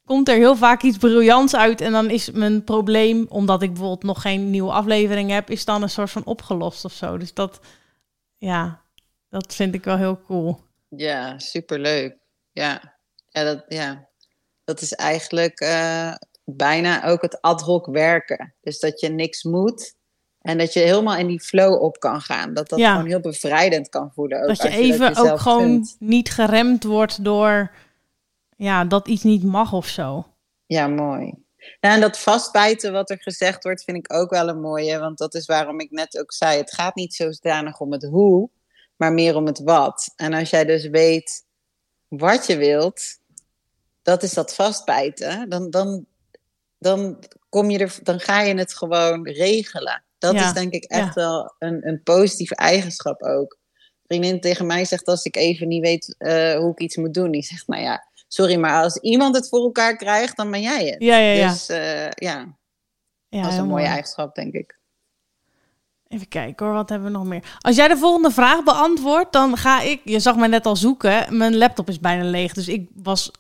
komt 0.07 0.29
er 0.29 0.37
heel 0.37 0.57
vaak 0.57 0.83
iets 0.83 0.97
briljants 0.97 1.57
uit. 1.57 1.81
En 1.81 1.93
dan 1.93 2.11
is 2.11 2.31
mijn 2.31 2.65
probleem, 2.65 3.27
omdat 3.29 3.63
ik 3.63 3.69
bijvoorbeeld 3.69 4.03
nog 4.03 4.21
geen 4.21 4.51
nieuwe 4.51 4.73
aflevering 4.73 5.31
heb, 5.31 5.51
is 5.51 5.65
dan 5.65 5.83
een 5.83 5.91
soort 5.91 6.11
van 6.11 6.25
opgelost 6.25 6.85
of 6.85 6.93
zo. 6.93 7.19
Dus 7.19 7.35
dat, 7.35 7.61
ja, 8.37 8.83
dat 9.31 9.55
vind 9.55 9.75
ik 9.75 9.85
wel 9.85 9.97
heel 9.97 10.21
cool. 10.21 10.61
Ja, 10.89 11.39
superleuk. 11.39 12.17
Ja, 12.53 12.99
ja, 13.29 13.45
dat, 13.45 13.65
ja. 13.69 14.09
dat 14.65 14.81
is 14.81 14.93
eigenlijk 14.93 15.61
eh, 15.61 16.15
bijna 16.45 17.05
ook 17.05 17.23
het 17.23 17.41
ad 17.41 17.61
hoc 17.61 17.87
werken. 17.87 18.55
Dus 18.61 18.79
dat 18.79 19.01
je 19.01 19.09
niks 19.09 19.43
moet 19.43 19.95
en 20.41 20.59
dat 20.59 20.73
je 20.73 20.81
helemaal 20.81 21.17
in 21.17 21.27
die 21.27 21.41
flow 21.41 21.83
op 21.83 21.99
kan 22.01 22.21
gaan. 22.21 22.55
Dat 22.55 22.69
dat 22.69 22.79
Ja. 22.79 22.93
gewoon 22.93 23.09
heel 23.09 23.21
bevrijdend 23.21 23.89
kan 23.89 24.11
voelen. 24.15 24.41
Ook 24.41 24.47
dat 24.49 24.63
je 24.63 24.69
even 24.69 25.17
ook 25.17 25.41
gewoon 25.41 25.87
niet 25.99 26.31
geremd 26.31 26.85
wordt 26.85 27.25
door 27.25 27.71
ja, 28.57 28.85
dat 28.85 29.09
iets 29.09 29.23
niet 29.23 29.43
mag 29.43 29.73
of 29.73 29.87
zo. 29.87 30.27
Ja, 30.67 30.87
mooi. 30.87 31.45
Ja, 31.81 31.95
en 31.95 32.01
dat 32.01 32.19
vastbijten 32.19 32.93
wat 32.93 33.11
er 33.11 33.23
gezegd 33.23 33.63
wordt, 33.65 33.85
vind 33.85 33.97
ik 33.97 34.13
ook 34.13 34.31
wel 34.31 34.49
een 34.49 34.61
mooie. 34.61 34.99
Want 34.99 35.19
dat 35.19 35.35
is 35.35 35.47
waarom 35.47 35.81
ik 35.81 35.91
net 35.91 36.19
ook 36.19 36.33
zei: 36.33 36.59
het 36.59 36.75
gaat 36.75 36.95
niet 36.95 37.15
zodanig 37.15 37.81
om 37.81 37.93
het 37.93 38.03
hoe, 38.03 38.51
maar 38.97 39.13
meer 39.13 39.37
om 39.37 39.47
het 39.47 39.59
wat. 39.59 40.13
En 40.17 40.33
als 40.33 40.51
jij 40.51 40.65
dus 40.65 40.89
weet 40.89 41.45
wat 42.09 42.47
je 42.47 42.57
wilt, 42.57 43.03
dat 44.03 44.23
is 44.23 44.35
dat 44.35 44.55
vastbijten. 44.55 45.49
Dan, 45.49 45.71
dan, 45.71 46.07
dan, 46.79 47.25
kom 47.49 47.71
je 47.71 47.79
er, 47.79 47.99
dan 48.03 48.21
ga 48.21 48.41
je 48.41 48.55
het 48.55 48.75
gewoon 48.75 49.29
regelen. 49.29 50.05
Dat 50.19 50.35
Ja, 50.35 50.47
is 50.47 50.53
denk 50.53 50.73
ik 50.73 50.85
echt 50.85 51.15
wel 51.15 51.55
een, 51.59 51.89
een 51.89 52.03
positieve 52.03 52.55
eigenschap 52.55 53.23
ook. 53.23 53.59
Een 54.07 54.17
vriendin 54.17 54.41
tegen 54.41 54.67
mij 54.67 54.85
zegt 54.85 55.07
als 55.07 55.25
ik 55.25 55.37
even 55.37 55.69
niet 55.69 55.83
weet 55.83 56.15
eh, 56.19 56.55
hoe 56.55 56.71
ik 56.71 56.81
iets 56.81 56.97
moet 56.97 57.15
doen, 57.15 57.31
die 57.31 57.43
zegt: 57.43 57.67
Nou 57.67 57.83
ja, 57.83 58.06
sorry, 58.29 58.57
maar 58.57 58.83
als 58.83 58.97
iemand 58.97 59.35
het 59.35 59.49
voor 59.49 59.62
elkaar 59.62 59.97
krijgt, 59.97 60.37
dan 60.37 60.51
ben 60.51 60.61
jij 60.61 60.87
het. 60.87 61.03
Ja, 61.03 61.16
ja, 61.16 61.33
ja. 61.33 61.49
Dus 61.51 61.68
eh, 61.68 62.11
ja, 62.11 62.57
ja 63.29 63.43
dat 63.43 63.53
is 63.53 63.59
een 63.59 63.64
mooie 63.64 63.68
mooi. 63.68 63.85
eigenschap, 63.85 64.35
denk 64.35 64.53
ik. 64.53 64.79
Even 66.09 66.29
kijken 66.29 66.66
hoor, 66.66 66.74
wat 66.74 66.89
hebben 66.89 67.12
we 67.12 67.18
nog 67.18 67.27
meer? 67.27 67.57
Als 67.59 67.77
jij 67.77 67.89
de 67.89 67.97
volgende 67.97 68.31
vraag 68.31 68.62
beantwoordt, 68.64 69.33
dan 69.33 69.57
ga 69.57 69.81
ik... 69.81 70.01
Je 70.05 70.20
zag 70.20 70.37
mij 70.37 70.49
net 70.49 70.66
al 70.66 70.77
zoeken. 70.77 71.37
Mijn 71.37 71.57
laptop 71.57 71.89
is 71.89 72.01
bijna 72.01 72.24
leeg, 72.24 72.53
dus 72.53 72.68
ik 72.68 72.89
was 72.95 73.31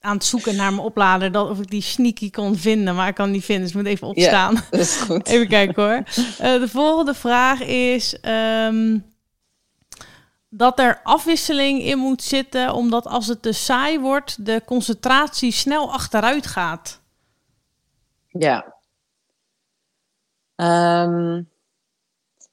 aan 0.00 0.14
het 0.14 0.24
zoeken 0.24 0.56
naar 0.56 0.72
mijn 0.72 0.86
oplader... 0.86 1.32
Dat, 1.32 1.50
of 1.50 1.58
ik 1.58 1.70
die 1.70 1.82
sneaky 1.82 2.30
kon 2.30 2.56
vinden, 2.56 2.94
maar 2.94 3.08
ik 3.08 3.14
kan 3.14 3.24
die 3.24 3.34
niet 3.34 3.44
vinden. 3.44 3.64
Dus 3.64 3.74
ik 3.74 3.82
moet 3.82 3.90
even 3.90 4.06
opstaan. 4.06 4.54
Dat 4.70 4.80
is 4.80 4.96
goed. 4.96 5.26
Even 5.32 5.48
kijken 5.48 5.82
hoor. 5.82 6.02
Eh, 6.38 6.60
de 6.60 6.68
volgende 6.68 7.14
vraag 7.14 7.60
is... 7.62 8.20
ehm, 8.20 8.98
dat 10.54 10.78
er 10.78 11.00
afwisseling 11.02 11.82
in 11.82 11.98
moet 11.98 12.22
zitten, 12.22 12.72
omdat 12.72 13.06
als 13.06 13.26
het 13.26 13.42
te 13.42 13.52
saai 13.52 14.00
wordt... 14.00 14.46
de 14.46 14.62
concentratie 14.64 15.52
snel 15.52 15.92
achteruit 15.92 16.46
gaat. 16.46 17.00
Ja. 18.28 18.74
Ehm, 20.54 21.42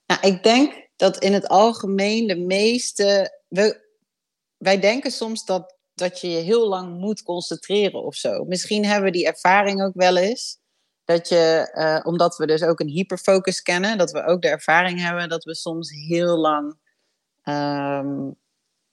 nou, 0.06 0.22
ik 0.22 0.44
denk 0.44 0.88
dat 0.96 1.18
in 1.18 1.34
het 1.34 1.48
algemeen 1.48 2.28
de 2.28 2.38
meeste. 2.38 3.38
We, 3.48 3.88
wij 4.58 4.80
denken 4.80 5.12
soms 5.12 5.46
dat, 5.46 5.76
dat 5.94 6.22
je 6.22 6.30
je 6.30 6.40
heel 6.40 6.68
lang 6.68 7.00
moet 7.00 7.24
concentreren 7.24 8.04
of 8.04 8.16
zo. 8.16 8.44
Misschien 8.44 8.86
hebben 8.86 9.12
we 9.12 9.18
die 9.18 9.28
ervaring 9.28 9.84
ook 9.84 9.96
wel 9.96 10.18
eens. 10.18 10.58
Dat 11.04 11.30
je, 11.30 11.70
eh, 11.74 12.00
omdat 12.04 12.38
we 12.38 12.48
dus 12.48 12.64
ook 12.64 12.80
een 12.80 12.88
hyperfocus 12.88 13.62
kennen, 13.62 13.98
dat 13.98 14.12
we 14.12 14.24
ook 14.24 14.42
de 14.42 14.50
ervaring 14.50 15.00
hebben 15.02 15.30
dat 15.30 15.44
we 15.44 15.56
soms 15.56 15.92
heel 15.92 16.38
lang 16.38 16.78
ehm, 17.44 18.32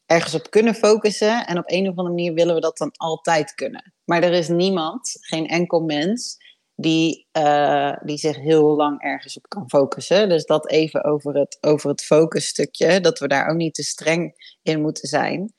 ergens 0.07 0.35
op 0.35 0.51
kunnen 0.51 0.75
focussen. 0.75 1.47
En 1.47 1.59
op 1.59 1.71
een 1.71 1.83
of 1.83 1.89
andere 1.89 2.09
manier 2.09 2.35
willen 2.35 2.55
we 2.55 2.61
dat 2.61 2.79
dan 2.79 2.93
altijd 2.97 3.55
kunnen. 3.55 3.95
Maar 4.05 4.23
er 4.23 4.33
is 4.33 4.49
niemand, 4.49 5.17
geen 5.21 5.47
enkel 5.47 5.81
mens, 5.81 6.37
die, 6.75 7.29
eh, 7.33 7.97
die 8.03 8.19
zich 8.19 8.37
heel 8.37 8.77
lang 8.77 9.03
ergens 9.03 9.37
op 9.37 9.49
kan 9.49 9.69
focussen. 9.69 10.29
Dus 10.29 10.45
dat 10.45 10.71
even 10.71 11.05
over 11.05 11.35
het, 11.35 11.59
over 11.61 11.91
het 11.91 12.05
focusstukje, 12.05 13.01
dat 13.01 13.19
we 13.19 13.29
daar 13.29 13.49
ook 13.49 13.57
niet 13.57 13.75
te 13.75 13.83
streng 13.83 14.33
in 14.63 14.81
moeten 14.81 15.09
zijn. 15.09 15.55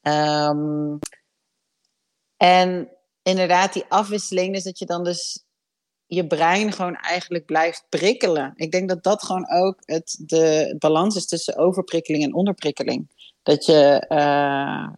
Ehm, 0.00 0.96
en 2.36 2.90
inderdaad, 3.22 3.72
die 3.72 3.84
afwisseling, 3.88 4.54
dus 4.54 4.64
dat 4.64 4.78
je 4.78 4.86
dan 4.86 5.04
dus 5.04 5.44
je 6.12 6.26
brein 6.26 6.72
gewoon 6.72 6.96
eigenlijk 6.96 7.46
blijft 7.46 7.84
prikkelen. 7.88 8.52
Ik 8.56 8.70
denk 8.70 8.88
dat 8.88 9.02
dat 9.02 9.22
gewoon 9.22 9.50
ook 9.50 9.78
het, 9.84 10.16
de 10.26 10.76
balans 10.78 11.16
is 11.16 11.26
tussen 11.26 11.56
overprikkeling 11.56 12.24
en 12.24 12.34
onderprikkeling. 12.34 13.10
Dat 13.42 13.66
je, 13.66 14.04
eh, 14.08 14.88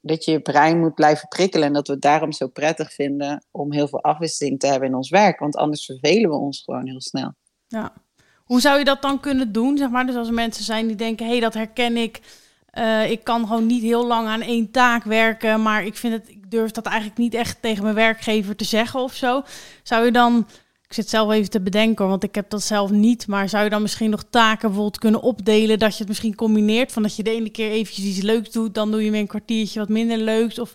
dat 0.00 0.24
je 0.24 0.30
je 0.30 0.40
brein 0.40 0.78
moet 0.78 0.94
blijven 0.94 1.28
prikkelen 1.28 1.66
en 1.66 1.72
dat 1.72 1.86
we 1.86 1.92
het 1.92 2.02
daarom 2.02 2.32
zo 2.32 2.48
prettig 2.48 2.92
vinden 2.92 3.44
om 3.50 3.72
heel 3.72 3.88
veel 3.88 4.02
afwisseling 4.02 4.58
te 4.58 4.66
hebben 4.66 4.88
in 4.88 4.94
ons 4.94 5.10
werk. 5.10 5.38
Want 5.38 5.56
anders 5.56 5.84
vervelen 5.84 6.30
we 6.30 6.36
ons 6.36 6.62
gewoon 6.64 6.86
heel 6.86 7.00
snel. 7.00 7.32
Ja. 7.66 7.92
Hoe 8.36 8.60
zou 8.60 8.78
je 8.78 8.84
dat 8.84 9.02
dan 9.02 9.20
kunnen 9.20 9.52
doen? 9.52 9.78
Zeg 9.78 9.90
maar? 9.90 10.06
Dus 10.06 10.16
als 10.16 10.28
er 10.28 10.34
mensen 10.34 10.64
zijn 10.64 10.86
die 10.86 10.96
denken, 10.96 11.26
hé, 11.26 11.32
hey, 11.32 11.40
dat 11.40 11.54
herken 11.54 11.96
ik. 11.96 12.20
Eh, 12.70 13.10
ik 13.10 13.24
kan 13.24 13.46
gewoon 13.46 13.66
niet 13.66 13.82
heel 13.82 14.06
lang 14.06 14.28
aan 14.28 14.40
één 14.40 14.70
taak 14.70 15.04
werken, 15.04 15.62
maar 15.62 15.84
ik 15.84 15.96
vind 15.96 16.12
het, 16.12 16.28
ik 16.28 16.50
durf 16.50 16.70
dat 16.70 16.86
eigenlijk 16.86 17.18
niet 17.18 17.34
echt 17.34 17.62
tegen 17.62 17.82
mijn 17.82 17.94
werkgever 17.94 18.56
te 18.56 18.64
zeggen 18.64 19.00
of 19.00 19.14
zo. 19.14 19.42
Zou 19.82 20.04
je 20.04 20.12
dan, 20.12 20.46
ik 20.86 20.92
zit 20.92 21.08
zelf 21.08 21.32
even 21.32 21.50
te 21.50 21.60
bedenken, 21.60 22.08
want 22.08 22.22
ik 22.22 22.34
heb 22.34 22.50
dat 22.50 22.62
zelf 22.62 22.90
niet, 22.90 23.26
maar 23.26 23.48
zou 23.48 23.64
je 23.64 23.70
dan 23.70 23.82
misschien 23.82 24.10
nog 24.10 24.24
taken 24.30 24.68
bijvoorbeeld 24.68 24.98
kunnen 24.98 25.22
opdelen, 25.22 25.78
dat 25.78 25.92
je 25.92 25.98
het 25.98 26.08
misschien 26.08 26.34
combineert, 26.34 26.92
van 26.92 27.02
dat 27.02 27.16
je 27.16 27.22
de 27.22 27.30
ene 27.30 27.50
keer 27.50 27.70
eventjes 27.70 28.04
iets 28.04 28.22
leuks 28.22 28.50
doet, 28.50 28.74
dan 28.74 28.90
doe 28.90 29.04
je 29.04 29.10
weer 29.10 29.20
een 29.20 29.26
kwartiertje 29.26 29.78
wat 29.78 29.88
minder 29.88 30.18
leuks, 30.18 30.58
of 30.58 30.74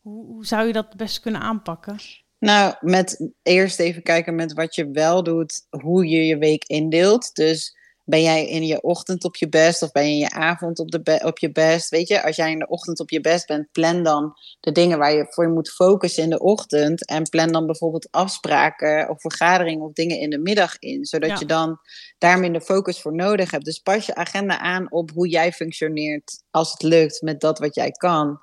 hoe, 0.00 0.26
hoe 0.26 0.46
zou 0.46 0.66
je 0.66 0.72
dat 0.72 0.96
best 0.96 1.20
kunnen 1.20 1.40
aanpakken? 1.40 1.96
Nou, 2.38 2.74
met 2.80 3.30
eerst 3.42 3.78
even 3.78 4.02
kijken 4.02 4.34
met 4.34 4.52
wat 4.52 4.74
je 4.74 4.90
wel 4.90 5.22
doet, 5.22 5.66
hoe 5.70 6.08
je 6.08 6.26
je 6.26 6.38
week 6.38 6.64
indeelt. 6.64 7.34
Dus 7.34 7.76
ben 8.10 8.22
jij 8.22 8.46
in 8.46 8.66
je 8.66 8.82
ochtend 8.82 9.24
op 9.24 9.36
je 9.36 9.48
best 9.48 9.82
of 9.82 9.92
ben 9.92 10.04
je 10.04 10.10
in 10.10 10.18
je 10.18 10.30
avond 10.30 10.78
op, 10.78 10.90
de 10.90 11.20
op 11.24 11.38
je 11.38 11.52
best? 11.52 11.88
Weet 11.88 12.08
je, 12.08 12.22
als 12.22 12.36
jij 12.36 12.50
in 12.50 12.58
de 12.58 12.68
ochtend 12.68 13.00
op 13.00 13.10
je 13.10 13.20
best 13.20 13.46
bent, 13.46 13.72
plan 13.72 14.02
dan 14.02 14.32
de 14.60 14.72
dingen 14.72 14.98
waar 14.98 15.12
je 15.12 15.26
voor 15.28 15.44
je 15.44 15.50
moet 15.50 15.70
focussen 15.70 16.22
in 16.22 16.30
de 16.30 16.38
ochtend. 16.38 17.06
En 17.06 17.22
plan 17.22 17.52
dan 17.52 17.66
bijvoorbeeld 17.66 18.08
afspraken 18.10 19.08
of 19.08 19.20
vergaderingen 19.20 19.86
of 19.86 19.92
dingen 19.92 20.18
in 20.18 20.30
de 20.30 20.38
middag 20.38 20.78
in. 20.78 21.04
Zodat 21.04 21.38
je 21.38 21.46
dan 21.46 21.78
daar 22.18 22.38
minder 22.38 22.60
focus 22.60 23.00
voor 23.00 23.14
nodig 23.14 23.50
hebt. 23.50 23.64
Dus 23.64 23.78
pas 23.78 24.06
je 24.06 24.14
agenda 24.14 24.58
aan 24.58 24.92
op 24.92 25.10
hoe 25.10 25.28
jij 25.28 25.52
functioneert 25.52 26.42
als 26.50 26.72
het 26.72 26.82
lukt 26.82 27.22
met 27.22 27.40
dat 27.40 27.58
wat 27.58 27.74
jij 27.74 27.90
kan. 27.90 28.40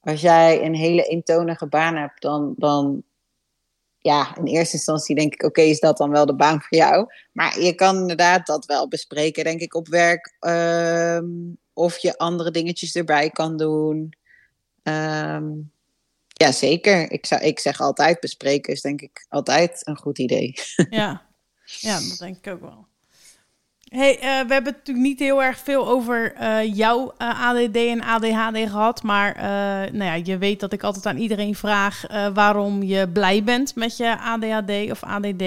Als 0.00 0.20
jij 0.20 0.64
een 0.64 0.74
hele 0.74 1.02
eentonige 1.02 1.66
baan 1.66 1.96
hebt, 1.96 2.22
dan, 2.22 2.54
dan 2.56 3.02
ja, 4.02 4.36
in 4.36 4.46
eerste 4.46 4.76
instantie 4.76 5.14
denk 5.14 5.32
ik, 5.32 5.42
oké, 5.42 5.60
is 5.60 5.80
dat 5.80 5.96
dan 5.96 6.10
wel 6.10 6.26
de 6.26 6.34
baan 6.34 6.60
voor 6.60 6.78
jou? 6.78 7.06
Maar 7.32 7.60
je 7.60 7.74
kan 7.74 7.96
inderdaad 7.96 8.46
dat 8.46 8.66
wel 8.66 8.88
bespreken, 8.88 9.44
denk 9.44 9.60
ik, 9.60 9.74
op 9.74 9.88
werk. 9.88 10.36
Ehm, 10.38 11.24
of 11.72 11.98
je 11.98 12.18
andere 12.18 12.50
dingetjes 12.50 12.94
erbij 12.94 13.30
kan 13.30 13.56
doen. 13.56 14.14
Um, 14.82 15.72
ja, 16.26 16.52
zeker. 16.52 17.10
Ik, 17.10 17.26
zou, 17.26 17.42
ik 17.42 17.58
zeg 17.58 17.80
altijd, 17.80 18.20
bespreken 18.20 18.72
is 18.72 18.80
denk 18.80 19.00
ik 19.00 19.26
altijd 19.28 19.86
een 19.86 19.96
goed 19.96 20.18
idee. 20.18 20.54
Ja, 20.90 21.26
ja 21.64 21.94
dat 21.94 22.18
denk 22.18 22.36
ik 22.36 22.52
ook 22.52 22.60
wel. 22.60 22.86
Hey, 23.92 24.16
uh, 24.16 24.20
we 24.20 24.52
hebben 24.52 24.72
natuurlijk 24.72 25.06
niet 25.06 25.18
heel 25.18 25.42
erg 25.42 25.58
veel 25.58 25.88
over 25.88 26.34
uh, 26.40 26.74
jouw 26.74 27.14
uh, 27.18 27.48
ADD 27.48 27.76
en 27.76 28.02
ADHD 28.02 28.56
gehad. 28.70 29.02
Maar 29.02 29.36
nou 29.92 30.04
ja, 30.04 30.14
je 30.14 30.38
weet 30.38 30.60
dat 30.60 30.72
ik 30.72 30.82
altijd 30.82 31.06
aan 31.06 31.16
iedereen 31.16 31.54
vraag 31.54 32.04
waarom 32.34 32.82
je 32.82 33.08
blij 33.08 33.44
bent 33.44 33.74
met 33.74 33.96
je 33.96 34.18
ADHD 34.18 34.90
of 34.90 35.02
ADD. 35.02 35.44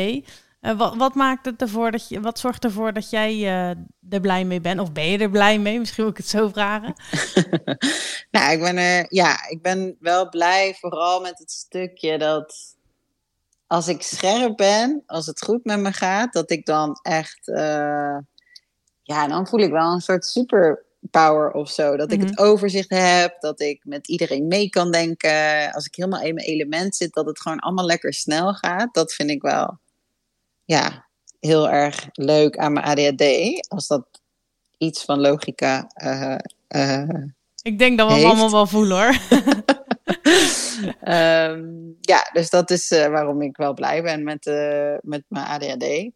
wat, 0.77 0.95
wat, 0.95 1.15
maakt 1.15 1.45
het 1.45 1.61
ervoor 1.61 1.91
dat 1.91 2.09
je, 2.09 2.19
wat 2.19 2.39
zorgt 2.39 2.63
ervoor 2.63 2.93
dat 2.93 3.09
jij 3.09 3.45
er 4.09 4.21
blij 4.21 4.45
mee 4.45 4.61
bent? 4.61 4.79
Of 4.79 4.91
ben 4.91 5.05
je 5.05 5.17
er 5.17 5.29
blij 5.29 5.59
mee? 5.59 5.79
Misschien 5.79 6.03
wil 6.03 6.11
ik 6.11 6.17
het 6.17 6.29
zo 6.29 6.49
vragen. 6.49 6.93
nou, 8.31 8.51
ik 8.51 8.59
ben 8.59 8.77
er, 8.77 9.05
ja, 9.09 9.49
ik 9.49 9.61
ben 9.61 9.95
wel 9.99 10.29
blij 10.29 10.75
vooral 10.79 11.21
met 11.21 11.39
het 11.39 11.51
stukje 11.51 12.17
dat 12.17 12.75
als 13.67 13.87
ik 13.87 14.01
scherp 14.01 14.57
ben, 14.57 15.03
als 15.05 15.25
het 15.25 15.43
goed 15.43 15.63
met 15.65 15.79
me 15.79 15.93
gaat, 15.93 16.33
dat 16.33 16.51
ik 16.51 16.65
dan 16.65 16.99
echt 17.01 17.47
ja, 19.07 19.27
dan 19.27 19.47
voel 19.47 19.59
ik 19.59 19.71
wel 19.71 19.91
een 19.91 20.01
soort 20.01 20.25
superpower 20.25 21.51
of 21.51 21.69
zo. 21.69 21.95
Dat 21.95 22.11
ik 22.11 22.21
het 22.21 22.35
mhm. 22.35 22.43
overzicht 22.43 22.89
heb, 22.89 23.35
dat 23.39 23.61
ik 23.61 23.81
met 23.83 24.07
iedereen 24.07 24.47
mee 24.47 24.69
kan 24.69 24.91
denken. 24.91 25.71
Als 25.73 25.85
ik 25.85 25.95
helemaal 25.95 26.21
in 26.21 26.33
mijn 26.33 26.47
element 26.47 26.95
zit, 26.95 27.13
dat 27.13 27.25
het 27.25 27.41
gewoon 27.41 27.59
allemaal 27.59 27.85
lekker 27.85 28.13
snel 28.13 28.53
gaat. 28.53 28.93
Dat 28.93 29.13
vind 29.13 29.29
ik 29.29 29.41
wel, 29.41 29.77
ja, 30.63 31.07
heel 31.39 31.69
erg 31.69 32.07
leuk 32.11 32.57
aan 32.57 32.73
mijn 32.73 32.85
ADHD. 32.85 33.23
Als 33.67 33.87
dat 33.87 34.05
iets 34.77 35.03
van 35.03 35.19
logica. 35.19 35.91
Uh, 36.03 36.37
uh, 36.75 37.23
ik 37.61 37.79
denk 37.79 37.97
dat 37.97 38.07
we 38.07 38.13
hem 38.13 38.25
allemaal 38.25 38.51
wel 38.51 38.67
voelen 38.67 38.97
hoor. 38.97 39.17
um, 41.13 41.97
ja, 42.11 42.29
dus 42.33 42.49
dat 42.49 42.69
is 42.69 42.91
uh, 42.91 43.07
waarom 43.07 43.41
ik 43.41 43.57
wel 43.57 43.73
blij 43.73 44.01
ben 44.01 44.23
met, 44.23 44.45
met 45.01 45.23
mijn 45.27 45.45
ADHD. 45.45 46.11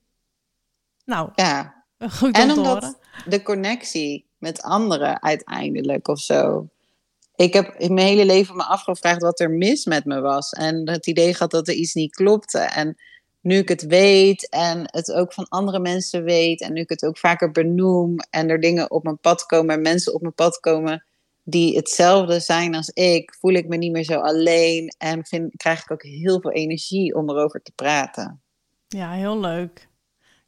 Nou, 1.05 1.29
ja. 1.35 1.78
Goed 2.19 2.35
en 2.35 2.51
omdat 2.51 2.97
de 3.25 3.41
connectie 3.41 4.25
met 4.37 4.61
anderen 4.61 5.21
uiteindelijk 5.21 6.07
of 6.07 6.19
zo. 6.19 6.67
Ik 7.35 7.53
heb 7.53 7.75
in 7.77 7.93
mijn 7.93 8.07
hele 8.07 8.25
leven 8.25 8.55
me 8.55 8.63
afgevraagd 8.63 9.21
wat 9.21 9.39
er 9.39 9.51
mis 9.51 9.85
met 9.85 10.05
me 10.05 10.19
was. 10.19 10.51
En 10.51 10.89
het 10.89 11.07
idee 11.07 11.33
gehad 11.33 11.51
dat 11.51 11.67
er 11.67 11.73
iets 11.73 11.93
niet 11.93 12.15
klopte. 12.15 12.59
En 12.59 12.97
nu 13.41 13.57
ik 13.57 13.69
het 13.69 13.85
weet 13.85 14.49
en 14.49 14.79
het 14.83 15.11
ook 15.11 15.33
van 15.33 15.47
andere 15.47 15.79
mensen 15.79 16.23
weet. 16.23 16.61
En 16.61 16.73
nu 16.73 16.81
ik 16.81 16.89
het 16.89 17.05
ook 17.05 17.17
vaker 17.17 17.51
benoem. 17.51 18.15
En 18.29 18.49
er 18.49 18.59
dingen 18.59 18.91
op 18.91 19.03
mijn 19.03 19.19
pad 19.19 19.45
komen 19.45 19.75
en 19.75 19.81
mensen 19.81 20.13
op 20.13 20.21
mijn 20.21 20.33
pad 20.33 20.59
komen 20.59 21.03
die 21.43 21.75
hetzelfde 21.75 22.39
zijn 22.39 22.75
als 22.75 22.89
ik. 22.89 23.35
Voel 23.39 23.53
ik 23.53 23.67
me 23.67 23.77
niet 23.77 23.91
meer 23.91 24.03
zo 24.03 24.19
alleen. 24.19 24.93
En 24.97 25.25
vind, 25.25 25.55
krijg 25.55 25.81
ik 25.81 25.91
ook 25.91 26.03
heel 26.03 26.41
veel 26.41 26.51
energie 26.51 27.15
om 27.15 27.29
erover 27.29 27.61
te 27.61 27.71
praten. 27.75 28.41
Ja, 28.87 29.11
heel 29.11 29.39
leuk. 29.39 29.88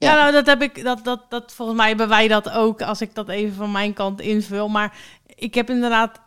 Ja, 0.08 0.16
nou, 0.16 0.32
dat 0.32 0.45
heb 0.45 0.62
ik, 0.62 0.84
dat, 0.84 1.04
dat, 1.04 1.26
dat, 1.30 1.54
volgens 1.54 1.78
mij 1.78 1.88
hebben 1.88 2.10
wij 2.10 2.28
dat 2.28 2.49
ook, 2.49 2.82
als 2.82 3.02
ik 3.02 3.16
dat 3.16 3.30
even 3.30 3.56
van 3.56 3.72
mijn 3.72 3.93
kant 3.93 4.22
invul. 4.22 4.68
Maar 4.68 4.97
ik 5.36 5.54
heb 5.54 5.70
inderdaad 5.70 6.20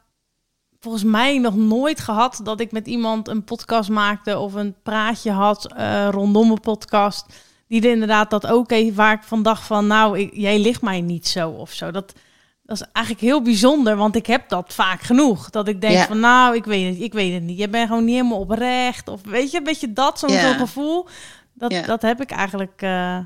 volgens 0.80 1.04
mij 1.04 1.38
nog 1.38 1.56
nooit 1.56 2.00
gehad 2.00 2.40
dat 2.42 2.60
ik 2.60 2.72
met 2.72 2.86
iemand 2.86 3.28
een 3.28 3.44
podcast 3.44 3.88
maakte 3.88 4.38
of 4.38 4.54
een 4.54 4.74
praatje 4.82 5.30
had 5.30 5.72
uh, 5.76 6.08
rondom 6.10 6.50
een 6.50 6.60
podcast. 6.60 7.26
Die 7.68 7.82
er 7.82 7.90
inderdaad 7.90 8.30
dat 8.30 8.46
ook 8.46 8.70
heeft, 8.70 8.94
waar 8.94 9.12
ik 9.12 9.22
van 9.22 9.42
dacht 9.42 9.62
van, 9.62 9.86
nou, 9.86 10.18
ik, 10.18 10.30
jij 10.34 10.58
ligt 10.58 10.82
mij 10.82 11.00
niet 11.00 11.28
zo 11.28 11.50
of 11.50 11.72
zo. 11.72 11.90
Dat, 11.90 12.12
dat 12.62 12.80
is 12.80 12.86
eigenlijk 12.92 13.26
heel 13.26 13.42
bijzonder, 13.42 13.96
want 13.96 14.16
ik 14.16 14.26
heb 14.26 14.48
dat 14.48 14.74
vaak 14.74 15.00
genoeg. 15.00 15.50
Dat 15.50 15.68
ik 15.68 15.80
denk 15.80 16.06
van, 16.06 16.20
nou, 16.20 16.54
ik 16.54 16.64
weet 16.64 16.94
het, 16.94 17.02
ik 17.02 17.12
weet 17.12 17.34
het 17.34 17.42
niet. 17.42 17.58
Je 17.58 17.68
bent 17.68 17.88
gewoon 17.88 18.04
niet 18.04 18.16
helemaal 18.16 18.38
oprecht. 18.38 19.08
Of 19.08 19.20
weet 19.24 19.50
je, 19.50 19.58
een 19.58 19.64
beetje 19.64 19.92
dat, 19.92 20.18
zo'n 20.18 20.30
gevoel. 20.30 21.06
Dat, 21.52 21.74
dat 21.86 22.02
heb 22.02 22.20
ik 22.20 22.30
eigenlijk... 22.30 22.82
Uh, 22.82 23.18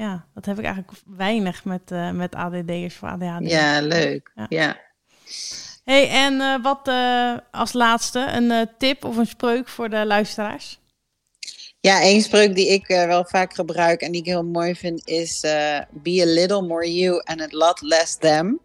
ja, 0.00 0.24
dat 0.34 0.46
heb 0.46 0.58
ik 0.58 0.64
eigenlijk 0.64 0.98
weinig 1.06 1.64
met, 1.64 1.90
uh, 1.90 2.10
met 2.10 2.34
ADD'ers 2.34 2.94
voor 2.94 3.08
ADHD. 3.08 3.50
Ja, 3.50 3.80
leuk. 3.80 4.32
Ja. 4.48 4.76
Hey, 5.84 6.08
en 6.08 6.34
uh, 6.34 6.62
wat 6.62 6.88
uh, 6.88 7.36
als 7.50 7.72
laatste, 7.72 8.18
een 8.18 8.68
tip 8.78 9.04
of 9.04 9.16
een 9.16 9.26
spreuk 9.26 9.68
voor 9.68 9.90
de 9.90 10.06
luisteraars? 10.06 10.78
Ja, 11.80 12.00
één 12.00 12.22
spreuk 12.22 12.54
die 12.54 12.68
ik 12.68 12.86
wel 12.86 13.24
vaak 13.24 13.54
gebruik 13.54 14.00
en 14.00 14.12
die 14.12 14.20
ik 14.20 14.26
heel 14.26 14.44
mooi 14.44 14.74
vind 14.74 15.08
is 15.08 15.40
be 15.90 16.22
a 16.22 16.32
little 16.32 16.62
more 16.62 16.94
you 16.94 17.22
and 17.24 17.40
a 17.40 17.46
lot 17.48 17.80
less 17.80 18.16
them. 18.16 18.60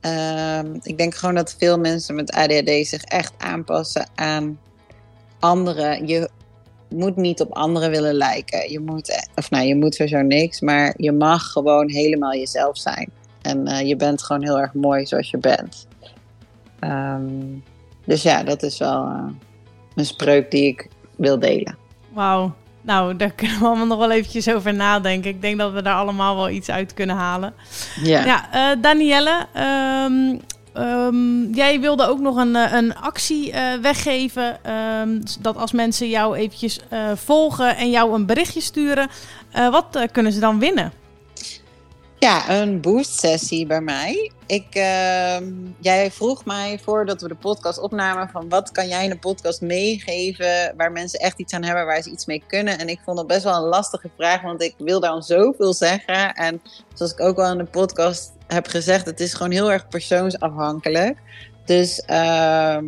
Ehm, 0.00 0.76
ik 0.82 0.98
denk 0.98 1.14
gewoon 1.14 1.34
dat 1.34 1.54
veel 1.58 1.78
mensen 1.78 2.14
met 2.14 2.32
ADHD 2.32 2.86
zich 2.86 3.02
echt 3.02 3.32
aanpassen 3.38 4.08
aan 4.14 4.60
anderen. 5.38 6.06
Je 6.06 6.30
moet 6.90 7.16
niet 7.16 7.40
op 7.40 7.52
anderen 7.52 7.90
willen 7.90 8.14
lijken. 8.14 8.70
Je 8.70 8.80
moet, 8.80 9.26
of 9.34 9.50
nou, 9.50 9.64
je 9.64 9.76
moet 9.76 9.94
sowieso 9.94 10.20
niks, 10.20 10.60
maar 10.60 10.94
je 10.96 11.12
mag 11.12 11.52
gewoon 11.52 11.90
helemaal 11.90 12.34
jezelf 12.34 12.78
zijn. 12.78 13.10
En 13.42 13.68
uh, 13.68 13.80
je 13.80 13.96
bent 13.96 14.22
gewoon 14.22 14.42
heel 14.42 14.60
erg 14.60 14.74
mooi 14.74 15.06
zoals 15.06 15.30
je 15.30 15.38
bent. 15.38 15.86
Um, 16.80 17.64
dus 18.04 18.22
ja, 18.22 18.42
dat 18.42 18.62
is 18.62 18.78
wel 18.78 19.06
uh, 19.06 19.24
een 19.94 20.06
spreuk 20.06 20.50
die 20.50 20.66
ik 20.66 20.88
wil 21.16 21.38
delen. 21.38 21.76
Wauw. 22.12 22.54
Nou, 22.82 23.16
daar 23.16 23.30
kunnen 23.32 23.58
we 23.58 23.64
allemaal 23.64 23.86
nog 23.86 23.98
wel 23.98 24.10
eventjes 24.10 24.48
over 24.48 24.74
nadenken. 24.74 25.30
Ik 25.30 25.42
denk 25.42 25.58
dat 25.58 25.72
we 25.72 25.82
daar 25.82 25.94
allemaal 25.94 26.36
wel 26.36 26.50
iets 26.50 26.70
uit 26.70 26.94
kunnen 26.94 27.16
halen. 27.16 27.54
Ja, 28.02 28.24
ja 28.24 28.48
uh, 28.74 28.82
Danielle, 28.82 29.46
um, 30.06 30.40
Um, 30.74 31.54
jij 31.54 31.80
wilde 31.80 32.06
ook 32.06 32.20
nog 32.20 32.36
een, 32.36 32.56
eh, 32.56 32.72
een 32.72 32.96
actie 32.96 33.52
uh, 33.52 33.72
weggeven. 33.82 34.72
Um, 35.00 35.22
dat 35.40 35.56
als 35.56 35.72
mensen 35.72 36.08
jou 36.08 36.36
eventjes 36.36 36.80
uh, 36.92 37.10
volgen 37.14 37.76
en 37.76 37.90
jou 37.90 38.14
een 38.14 38.26
berichtje 38.26 38.60
sturen, 38.60 39.08
wat 39.70 40.06
kunnen 40.12 40.32
ze 40.32 40.40
dan 40.40 40.58
winnen? 40.58 40.99
Ja, 42.20 42.60
een 42.60 42.80
boost 42.80 43.18
sessie 43.18 43.66
bij 43.66 43.80
mij. 43.80 44.30
Ik, 44.46 44.66
uh, 44.76 45.36
jij 45.78 46.10
vroeg 46.10 46.44
mij 46.44 46.78
voordat 46.78 47.22
we 47.22 47.28
de 47.28 47.34
podcast 47.34 47.78
opnamen 47.78 48.28
van 48.28 48.48
wat 48.48 48.72
kan 48.72 48.88
jij 48.88 49.04
in 49.04 49.18
podcast 49.18 49.60
meegeven 49.60 50.74
waar 50.76 50.92
mensen 50.92 51.20
echt 51.20 51.38
iets 51.38 51.52
aan 51.52 51.62
hebben, 51.62 51.86
waar 51.86 52.02
ze 52.02 52.10
iets 52.10 52.26
mee 52.26 52.42
kunnen. 52.46 52.78
En 52.78 52.88
ik 52.88 53.00
vond 53.04 53.16
dat 53.16 53.26
best 53.26 53.42
wel 53.42 53.54
een 53.54 53.68
lastige 53.68 54.10
vraag, 54.16 54.42
want 54.42 54.62
ik 54.62 54.74
wil 54.78 55.00
dan 55.00 55.22
zoveel 55.22 55.72
zeggen. 55.72 56.34
En 56.34 56.62
zoals 56.94 57.12
ik 57.12 57.20
ook 57.20 57.38
al 57.38 57.52
in 57.52 57.58
de 57.58 57.64
podcast 57.64 58.32
heb 58.46 58.66
gezegd, 58.66 59.06
het 59.06 59.20
is 59.20 59.34
gewoon 59.34 59.52
heel 59.52 59.72
erg 59.72 59.88
persoonsafhankelijk. 59.88 61.18
Dus 61.64 62.02
uh, 62.10 62.78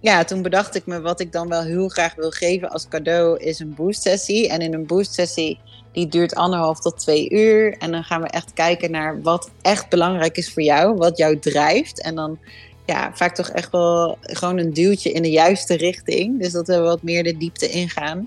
ja, 0.00 0.24
toen 0.24 0.42
bedacht 0.42 0.74
ik 0.74 0.86
me 0.86 1.00
wat 1.00 1.20
ik 1.20 1.32
dan 1.32 1.48
wel 1.48 1.62
heel 1.62 1.88
graag 1.88 2.14
wil 2.14 2.30
geven 2.30 2.70
als 2.70 2.88
cadeau 2.88 3.38
is 3.38 3.58
een 3.58 3.74
boost 3.74 4.02
sessie. 4.02 4.48
En 4.48 4.60
in 4.60 4.74
een 4.74 4.86
boost 4.86 5.14
sessie 5.14 5.60
die 5.96 6.08
duurt 6.08 6.34
anderhalf 6.34 6.80
tot 6.80 6.98
twee 6.98 7.30
uur. 7.30 7.76
En 7.78 7.90
dan 7.90 8.04
gaan 8.04 8.20
we 8.20 8.28
echt 8.28 8.52
kijken 8.52 8.90
naar 8.90 9.22
wat 9.22 9.50
echt 9.62 9.88
belangrijk 9.88 10.36
is 10.36 10.52
voor 10.52 10.62
jou, 10.62 10.96
wat 10.96 11.16
jou 11.16 11.38
drijft. 11.38 12.02
En 12.02 12.14
dan 12.14 12.38
ja, 12.84 13.10
vaak 13.14 13.34
toch 13.34 13.48
echt 13.48 13.70
wel 13.70 14.18
gewoon 14.20 14.58
een 14.58 14.72
duwtje 14.72 15.12
in 15.12 15.22
de 15.22 15.30
juiste 15.30 15.76
richting. 15.76 16.40
Dus 16.40 16.52
dat 16.52 16.66
we 16.66 16.78
wat 16.78 17.02
meer 17.02 17.22
de 17.22 17.36
diepte 17.36 17.68
ingaan. 17.68 18.18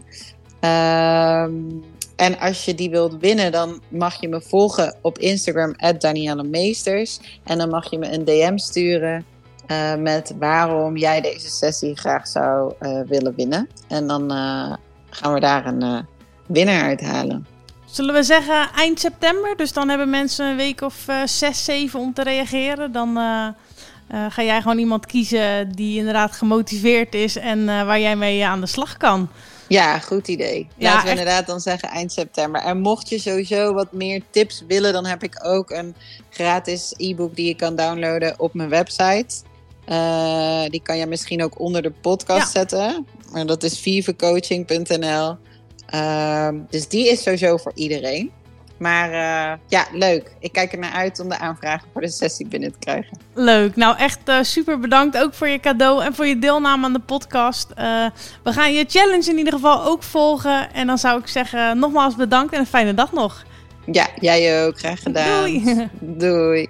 Um, 1.42 1.84
en 2.16 2.40
als 2.40 2.66
je 2.66 2.76
die 2.76 2.90
wilt 2.90 3.18
winnen, 3.20 3.52
dan 3.52 3.82
mag 3.88 4.22
je 4.22 4.28
me 4.28 4.42
volgen 4.42 4.96
op 5.02 5.18
Instagram, 5.18 5.76
Danielle 5.98 6.44
Meesters. 6.44 7.20
En 7.44 7.58
dan 7.58 7.70
mag 7.70 7.90
je 7.90 7.98
me 7.98 8.14
een 8.14 8.26
DM 8.26 8.58
sturen 8.58 9.26
uh, 9.68 9.96
met 9.96 10.34
waarom 10.40 10.98
jij 10.98 11.22
deze 11.22 11.50
sessie 11.50 11.96
graag 11.96 12.28
zou 12.28 12.74
uh, 12.80 13.02
willen 13.08 13.36
winnen. 13.36 13.70
En 13.88 14.08
dan 14.08 14.32
uh, 14.32 14.74
gaan 15.10 15.34
we 15.34 15.40
daar 15.40 15.66
een 15.66 16.06
winnaar 16.48 16.84
uithalen. 16.84 17.58
Zullen 17.92 18.14
we 18.14 18.24
zeggen 18.24 18.70
eind 18.76 19.00
september? 19.00 19.56
Dus 19.58 19.74
dan 19.74 19.90
hebben 19.90 20.10
mensen 20.10 20.46
een 20.46 20.56
week 20.56 20.82
of 20.82 21.06
uh, 21.10 21.22
zes, 21.26 21.64
zeven 21.64 22.00
om 22.00 22.14
te 22.14 22.24
reageren. 22.24 22.92
Dan 22.92 23.18
uh, 23.18 23.48
uh, 24.14 24.26
ga 24.30 24.44
jij 24.44 24.62
gewoon 24.62 24.78
iemand 24.78 25.06
kiezen 25.06 25.72
die 25.76 25.98
inderdaad 25.98 26.32
gemotiveerd 26.32 27.16
is 27.16 27.36
en 27.36 27.66
waar 27.66 28.00
jij 28.00 28.16
mee 28.16 28.46
aan 28.46 28.62
de 28.62 28.68
slag 28.68 28.98
kan. 28.98 29.30
Ja, 29.68 30.00
goed 30.00 30.28
idee. 30.28 30.68
Ja, 30.78 30.86
Laten 30.90 31.04
we 31.04 31.10
echt. 31.10 31.20
inderdaad 31.20 31.48
dan 31.48 31.60
zeggen 31.60 31.90
eind 31.90 32.12
september. 32.12 32.62
En 32.62 32.80
mocht 32.80 33.10
je 33.10 33.20
sowieso 33.20 33.74
wat 33.74 33.92
meer 33.92 34.22
tips 34.30 34.64
willen, 34.68 34.94
dan 34.94 35.06
heb 35.06 35.24
ik 35.24 35.46
ook 35.46 35.70
een 35.70 35.96
gratis 36.30 36.94
e-book 36.98 37.36
die 37.36 37.48
je 37.48 37.56
kan 37.56 37.76
downloaden 37.76 38.40
op 38.40 38.54
mijn 38.54 38.70
website. 38.70 39.36
Eh, 39.86 40.64
die 40.68 40.82
kan 40.82 40.98
je 40.98 41.06
misschien 41.06 41.44
ook 41.44 41.60
onder 41.60 41.82
de 41.82 41.92
podcast 41.92 42.54
Ja. 42.54 42.60
zetten. 42.60 43.06
Maar 43.32 43.46
dat 43.46 43.64
is 43.64 43.80
vivecoaching.nl. 43.80 45.38
Ehm, 45.90 46.56
dus 46.70 46.88
die 46.88 47.10
is 47.10 47.24
sowieso 47.24 47.58
voor 47.58 47.72
iedereen. 47.76 48.32
Maar 48.78 49.12
eh, 49.12 49.58
ja, 49.68 49.86
leuk. 49.94 50.32
Ik 50.40 50.52
kijk 50.52 50.72
er 50.72 50.80
naar 50.80 50.92
uit 50.92 51.20
om 51.20 51.30
de 51.30 51.38
aanvragen 51.38 51.88
voor 51.92 52.02
de 52.02 52.10
sessie 52.10 52.48
binnen 52.48 52.72
te 52.72 52.80
krijgen. 52.80 53.18
Leuk. 53.34 53.76
Nou, 53.76 53.98
echt 53.98 54.20
eh, 54.26 54.42
super 54.42 54.80
bedankt 54.80 55.18
ook 55.18 55.34
voor 55.34 55.48
je 55.48 55.60
cadeau 55.60 56.04
en 56.04 56.14
voor 56.14 56.26
je 56.26 56.40
deelname 56.40 56.86
aan 56.86 56.94
de 56.94 57.00
podcast. 57.00 57.72
Eh, 57.76 58.06
we 58.44 58.54
gaan 58.54 58.74
je 58.74 58.86
challenge 58.88 59.30
in 59.30 59.38
ieder 59.38 59.54
geval 59.54 59.84
ook 59.84 60.04
volgen. 60.04 60.74
En 60.74 60.88
dan 60.88 60.98
zou 60.98 61.20
ik 61.20 61.28
zeggen, 61.28 61.80
nogmaals 61.80 62.16
bedankt 62.16 62.54
en 62.54 62.60
een 62.60 62.66
fijne 62.66 62.94
dag 62.94 63.12
nog. 63.12 63.44
Ja, 63.92 64.08
jij 64.20 64.66
ook. 64.66 64.80
Graag 64.80 65.02
gedaan. 65.02 65.42
Doei. 65.42 65.90
Doei. 66.00 66.70